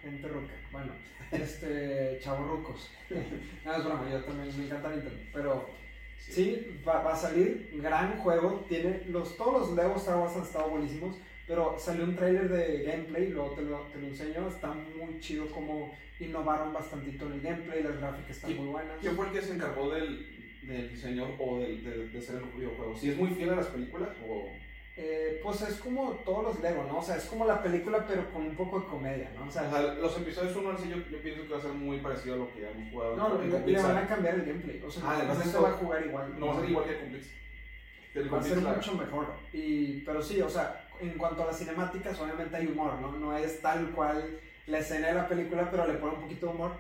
Gente 0.03 0.29
ruca, 0.29 0.53
bueno, 0.71 0.93
este, 1.33 2.21
rucos. 2.25 2.91
no, 3.65 3.75
es 3.75 3.85
broma, 3.85 4.11
yo 4.11 4.23
también 4.23 4.59
me 4.59 4.67
encanta 4.67 4.91
Nintendo, 4.91 5.21
pero 5.33 5.71
Sí, 6.19 6.81
va, 6.87 7.03
va, 7.03 7.13
a 7.13 7.17
salir, 7.17 7.71
gran 7.75 8.19
juego, 8.19 8.65
tiene 8.69 9.03
los, 9.09 9.37
todos 9.37 9.69
los 9.69 9.77
Lego 9.77 9.97
Star 9.97 10.19
Wars 10.19 10.37
han 10.37 10.43
estado 10.43 10.71
buenísimos, 10.71 11.17
pero 11.47 11.77
salió 11.79 12.05
un 12.05 12.17
trailer 12.17 12.49
de 12.49 12.83
gameplay, 12.83 13.29
luego 13.29 13.53
te 13.53 13.63
lo, 13.63 13.83
te 13.93 13.99
lo 13.99 14.09
enseño, 14.09 14.49
está 14.49 14.73
muy 14.73 15.21
chido 15.21 15.47
como 15.51 15.95
innovaron 16.19 16.73
bastantito 16.73 17.27
en 17.27 17.33
el 17.35 17.41
gameplay, 17.41 17.83
las 17.83 17.99
gráficas 17.99 18.31
están 18.31 18.57
muy 18.57 18.67
buenas. 18.67 18.99
¿Quién 19.01 19.15
fue 19.15 19.27
el 19.27 19.33
que 19.33 19.43
se 19.43 19.55
encargó 19.55 19.91
del, 19.91 20.61
del 20.63 20.91
diseño 20.91 21.29
o 21.39 21.61
del, 21.61 21.85
de, 21.85 22.09
de 22.09 22.19
hacer 22.19 22.37
el 22.37 22.59
videojuego? 22.59 22.97
¿Si 22.97 23.11
es 23.11 23.17
muy 23.17 23.31
fiel 23.31 23.51
a 23.51 23.57
las 23.57 23.67
películas 23.67 24.11
o...? 24.29 24.51
Eh, 24.99 25.41
pues 25.43 25.61
es 25.61 25.75
como 25.77 26.13
todos 26.25 26.43
los 26.43 26.61
Lego, 26.61 26.85
¿no? 26.85 26.99
O 26.99 27.03
sea, 27.03 27.17
es 27.17 27.27
como 27.27 27.45
la 27.45 27.63
película, 27.63 28.07
pero 28.09 28.33
con 28.33 28.47
un 28.47 28.57
poco 28.57 28.81
de 28.81 28.87
comedia, 28.87 29.31
¿no? 29.35 29.47
O 29.47 29.51
sea, 29.51 29.71
los 30.01 30.17
episodios 30.17 30.57
1 30.57 30.85
yo, 30.85 30.97
yo 31.11 31.21
pienso 31.21 31.43
que 31.43 31.53
va 31.53 31.59
a 31.59 31.63
ser 31.63 31.73
muy 31.73 31.99
parecido 31.99 32.35
a 32.35 32.39
lo 32.39 32.53
que 32.53 32.63
ya 32.63 32.71
hemos 32.71 32.91
jugado. 32.91 33.17
No, 33.17 33.43
le, 33.43 33.73
le, 33.73 33.83
van 33.83 33.99
a 33.99 34.07
cambiar 34.07 34.37
el 34.37 34.47
gameplay. 34.47 34.83
O 34.83 34.91
sea, 34.91 35.03
ah, 35.05 35.23
no, 35.27 35.35
se 35.35 35.59
va 35.59 35.69
a 35.69 35.73
jugar 35.73 36.07
igual. 36.07 36.41
No 36.41 36.47
va 36.47 36.53
a 36.55 36.61
ser 36.61 36.71
igual 36.71 36.85
que 36.87 36.99
con 36.99 38.33
Va 38.33 38.39
a 38.39 38.43
ser 38.43 38.57
mucho 38.57 38.95
mejor. 38.95 39.27
Y, 39.53 40.01
pero 40.01 40.23
sí, 40.23 40.41
o 40.41 40.49
sea, 40.49 40.89
en 40.99 41.11
cuanto 41.19 41.43
a 41.43 41.47
las 41.47 41.59
cinemáticas, 41.59 42.19
obviamente 42.19 42.57
hay 42.57 42.67
humor, 42.67 42.95
¿no? 42.99 43.13
No 43.13 43.37
es 43.37 43.61
tal 43.61 43.91
cual 43.91 44.41
la 44.67 44.79
escena 44.79 45.09
de 45.09 45.15
la 45.15 45.29
película, 45.29 45.71
pero 45.71 45.87
le 45.87 45.95
pone 45.95 46.15
un 46.15 46.23
poquito 46.23 46.47
de 46.47 46.53
humor. 46.53 46.73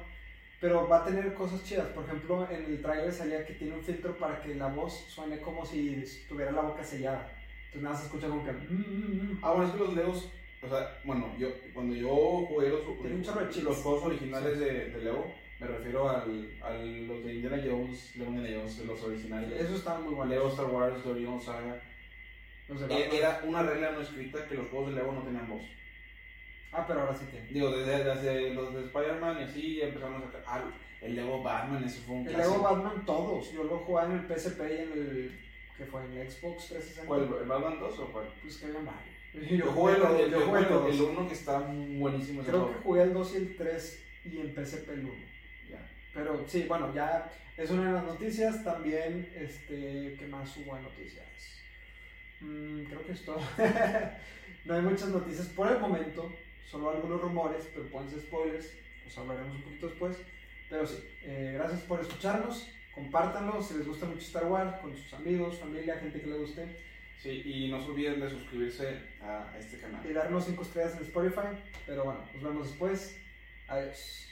Pero 0.58 0.88
va 0.88 1.00
a 1.00 1.04
tener 1.04 1.34
cosas 1.34 1.62
chidas. 1.64 1.88
Por 1.88 2.04
ejemplo, 2.04 2.48
en 2.50 2.64
el 2.64 2.80
trailer 2.80 3.12
salía 3.12 3.44
que 3.44 3.52
tiene 3.52 3.74
un 3.74 3.82
filtro 3.82 4.16
para 4.16 4.40
que 4.40 4.54
la 4.54 4.68
voz 4.68 5.04
suene 5.06 5.38
como 5.38 5.66
si 5.66 6.02
tuviera 6.26 6.50
la 6.50 6.62
boca 6.62 6.82
sellada. 6.82 7.36
Entonces 7.77 7.83
nada 7.83 7.97
se 7.97 8.07
escucha 8.07 8.29
como 8.29 8.45
que. 8.45 8.53
"Mm, 8.53 8.74
mm, 8.74 9.33
mm". 9.33 9.39
Ah, 9.43 9.51
bueno, 9.53 9.66
es 9.66 9.72
que 9.72 9.79
los 9.79 9.95
Legos, 9.95 10.31
o 10.62 10.68
sea, 10.68 10.99
bueno, 11.05 11.35
yo, 11.39 11.49
cuando 11.74 11.95
yo 11.95 12.09
jugué 12.09 12.70
los, 12.70 12.81
chips. 13.51 13.62
los 13.64 13.77
juegos 13.79 14.05
originales 14.05 14.59
de, 14.59 14.91
de 14.91 15.05
Lego, 15.05 15.33
me 15.61 15.66
refiero 15.66 16.09
al, 16.09 16.51
a 16.62 16.70
los 16.74 17.24
de 17.24 17.35
Indiana 17.35 17.62
Jones, 17.64 18.16
Lego 18.16 18.31
Indiana 18.33 18.59
Jones, 18.61 18.79
los 18.87 19.03
originales. 19.03 19.61
Eso 19.61 19.77
estaba 19.77 20.01
muy 20.01 20.14
bueno. 20.14 20.31
Lego 20.31 20.49
Star 20.49 20.66
Wars, 20.66 21.03
The 21.03 21.45
Saga. 21.45 21.83
Los 22.68 22.89
de 22.89 22.95
Eh. 22.97 23.09
Era 23.12 23.41
una 23.45 23.62
regla 23.62 23.93
no 23.93 24.01
escrita 24.01 24.47
que 24.49 24.55
los 24.55 24.68
juegos 24.68 24.89
de 24.91 24.97
Lego 24.97 25.12
no 25.12 25.22
tenían 25.22 25.49
voz. 25.49 25.62
Ah, 26.72 26.85
pero 26.87 27.01
ahora 27.03 27.14
sí 27.14 27.27
tiene. 27.31 27.47
Digo, 27.49 27.70
desde, 27.70 28.05
desde 28.05 28.55
los 28.55 28.74
de 28.74 28.81
Spider-Man 28.85 29.39
y 29.41 29.43
así 29.45 29.77
ya 29.77 29.87
empezaron 29.87 30.16
a 30.16 30.27
sacar. 30.27 30.43
Ah, 30.47 30.64
el 31.01 31.14
Lego 31.14 31.43
Batman, 31.43 31.85
ese 31.85 32.01
fue 32.01 32.16
un 32.16 32.27
El 32.27 32.35
clásico. 32.35 32.55
Lego 32.57 32.64
Batman 32.64 33.05
todos. 33.07 33.53
Yo 33.53 33.64
lo 33.64 33.79
jugaba 33.79 34.12
en 34.12 34.18
el 34.18 34.27
PSP 34.27 34.61
y 34.61 34.83
en 34.83 34.93
el. 34.93 35.41
Que 35.77 35.85
fue 35.85 36.03
en 36.05 36.31
Xbox 36.31 36.68
360. 36.68 37.07
¿Cuál? 37.07 37.22
¿El 37.41 37.49
Batman 37.49 37.79
2 37.81 37.99
o 37.99 38.12
cuál? 38.12 38.27
Pues 38.43 38.57
que 38.57 38.66
había 38.66 38.81
varios. 38.81 39.16
Yo 39.51 39.70
jugué 39.72 39.97
el, 39.97 40.03
el, 40.03 40.31
yo 40.31 40.41
jugué 40.47 40.61
el, 40.61 40.66
el 40.66 40.99
dos. 40.99 41.01
uno 41.11 41.29
que 41.29 41.35
está 41.35 41.59
buenísimo. 41.59 42.43
Creo 42.43 42.61
juego. 42.61 42.72
que 42.72 42.83
jugué 42.83 43.03
el 43.03 43.12
2 43.12 43.35
y 43.35 43.37
el 43.37 43.57
3 43.57 44.05
y 44.24 44.39
en 44.41 44.55
PSP 44.55 44.89
el 44.89 45.05
1. 45.05 45.12
Ya. 45.70 45.91
Pero 46.14 46.45
sí, 46.47 46.64
bueno, 46.66 46.95
ya 46.95 47.31
es 47.57 47.70
una 47.70 47.87
de 47.87 47.93
las 47.93 48.05
noticias. 48.05 48.64
También, 48.64 49.31
este, 49.37 50.16
¿qué 50.18 50.27
más 50.31 50.57
hubo 50.57 50.74
de 50.77 50.83
noticias? 50.83 51.27
Mm, 52.41 52.85
creo 52.85 53.05
que 53.05 53.12
es 53.12 53.24
todo. 53.27 53.41
no 54.64 54.74
hay 54.74 54.83
muchas 54.83 55.09
noticias 55.09 55.49
por 55.49 55.70
el 55.70 55.81
momento, 55.81 56.33
solo 56.64 56.91
algunos 56.91 57.20
rumores, 57.20 57.68
pero 57.74 57.87
pueden 57.89 58.09
ser 58.09 58.20
spoilers. 58.20 58.72
Los 59.05 59.18
hablaremos 59.18 59.57
un 59.57 59.62
poquito 59.62 59.89
después. 59.89 60.16
Pero 60.70 60.87
sí, 60.87 61.05
eh, 61.22 61.53
gracias 61.55 61.83
por 61.83 62.01
escucharnos 62.01 62.72
compártanlo 62.97 63.62
si 63.62 63.74
les 63.74 63.86
gusta 63.86 64.07
mucho 64.07 64.20
Star 64.20 64.47
Wars 64.47 64.80
con 64.80 64.97
sus 64.97 65.12
amigos, 65.12 65.59
familia, 65.59 65.99
gente 66.01 66.20
que 66.20 66.26
les 66.26 66.38
guste. 66.38 66.66
Sí, 67.22 67.42
y 67.44 67.70
no 67.70 67.80
se 67.80 67.90
olviden 67.90 68.20
de 68.20 68.30
suscribirse 68.30 68.99
a 69.22 69.55
este 69.59 69.78
canal. 69.78 70.05
Y 70.09 70.12
darnos 70.12 70.47
5 70.47 70.62
estrellas 70.62 70.97
en 70.97 71.03
Spotify. 71.03 71.62
Pero 71.86 72.05
bueno, 72.05 72.20
nos 72.34 72.42
vemos 72.42 72.68
después. 72.68 73.16
Adiós. 73.68 74.28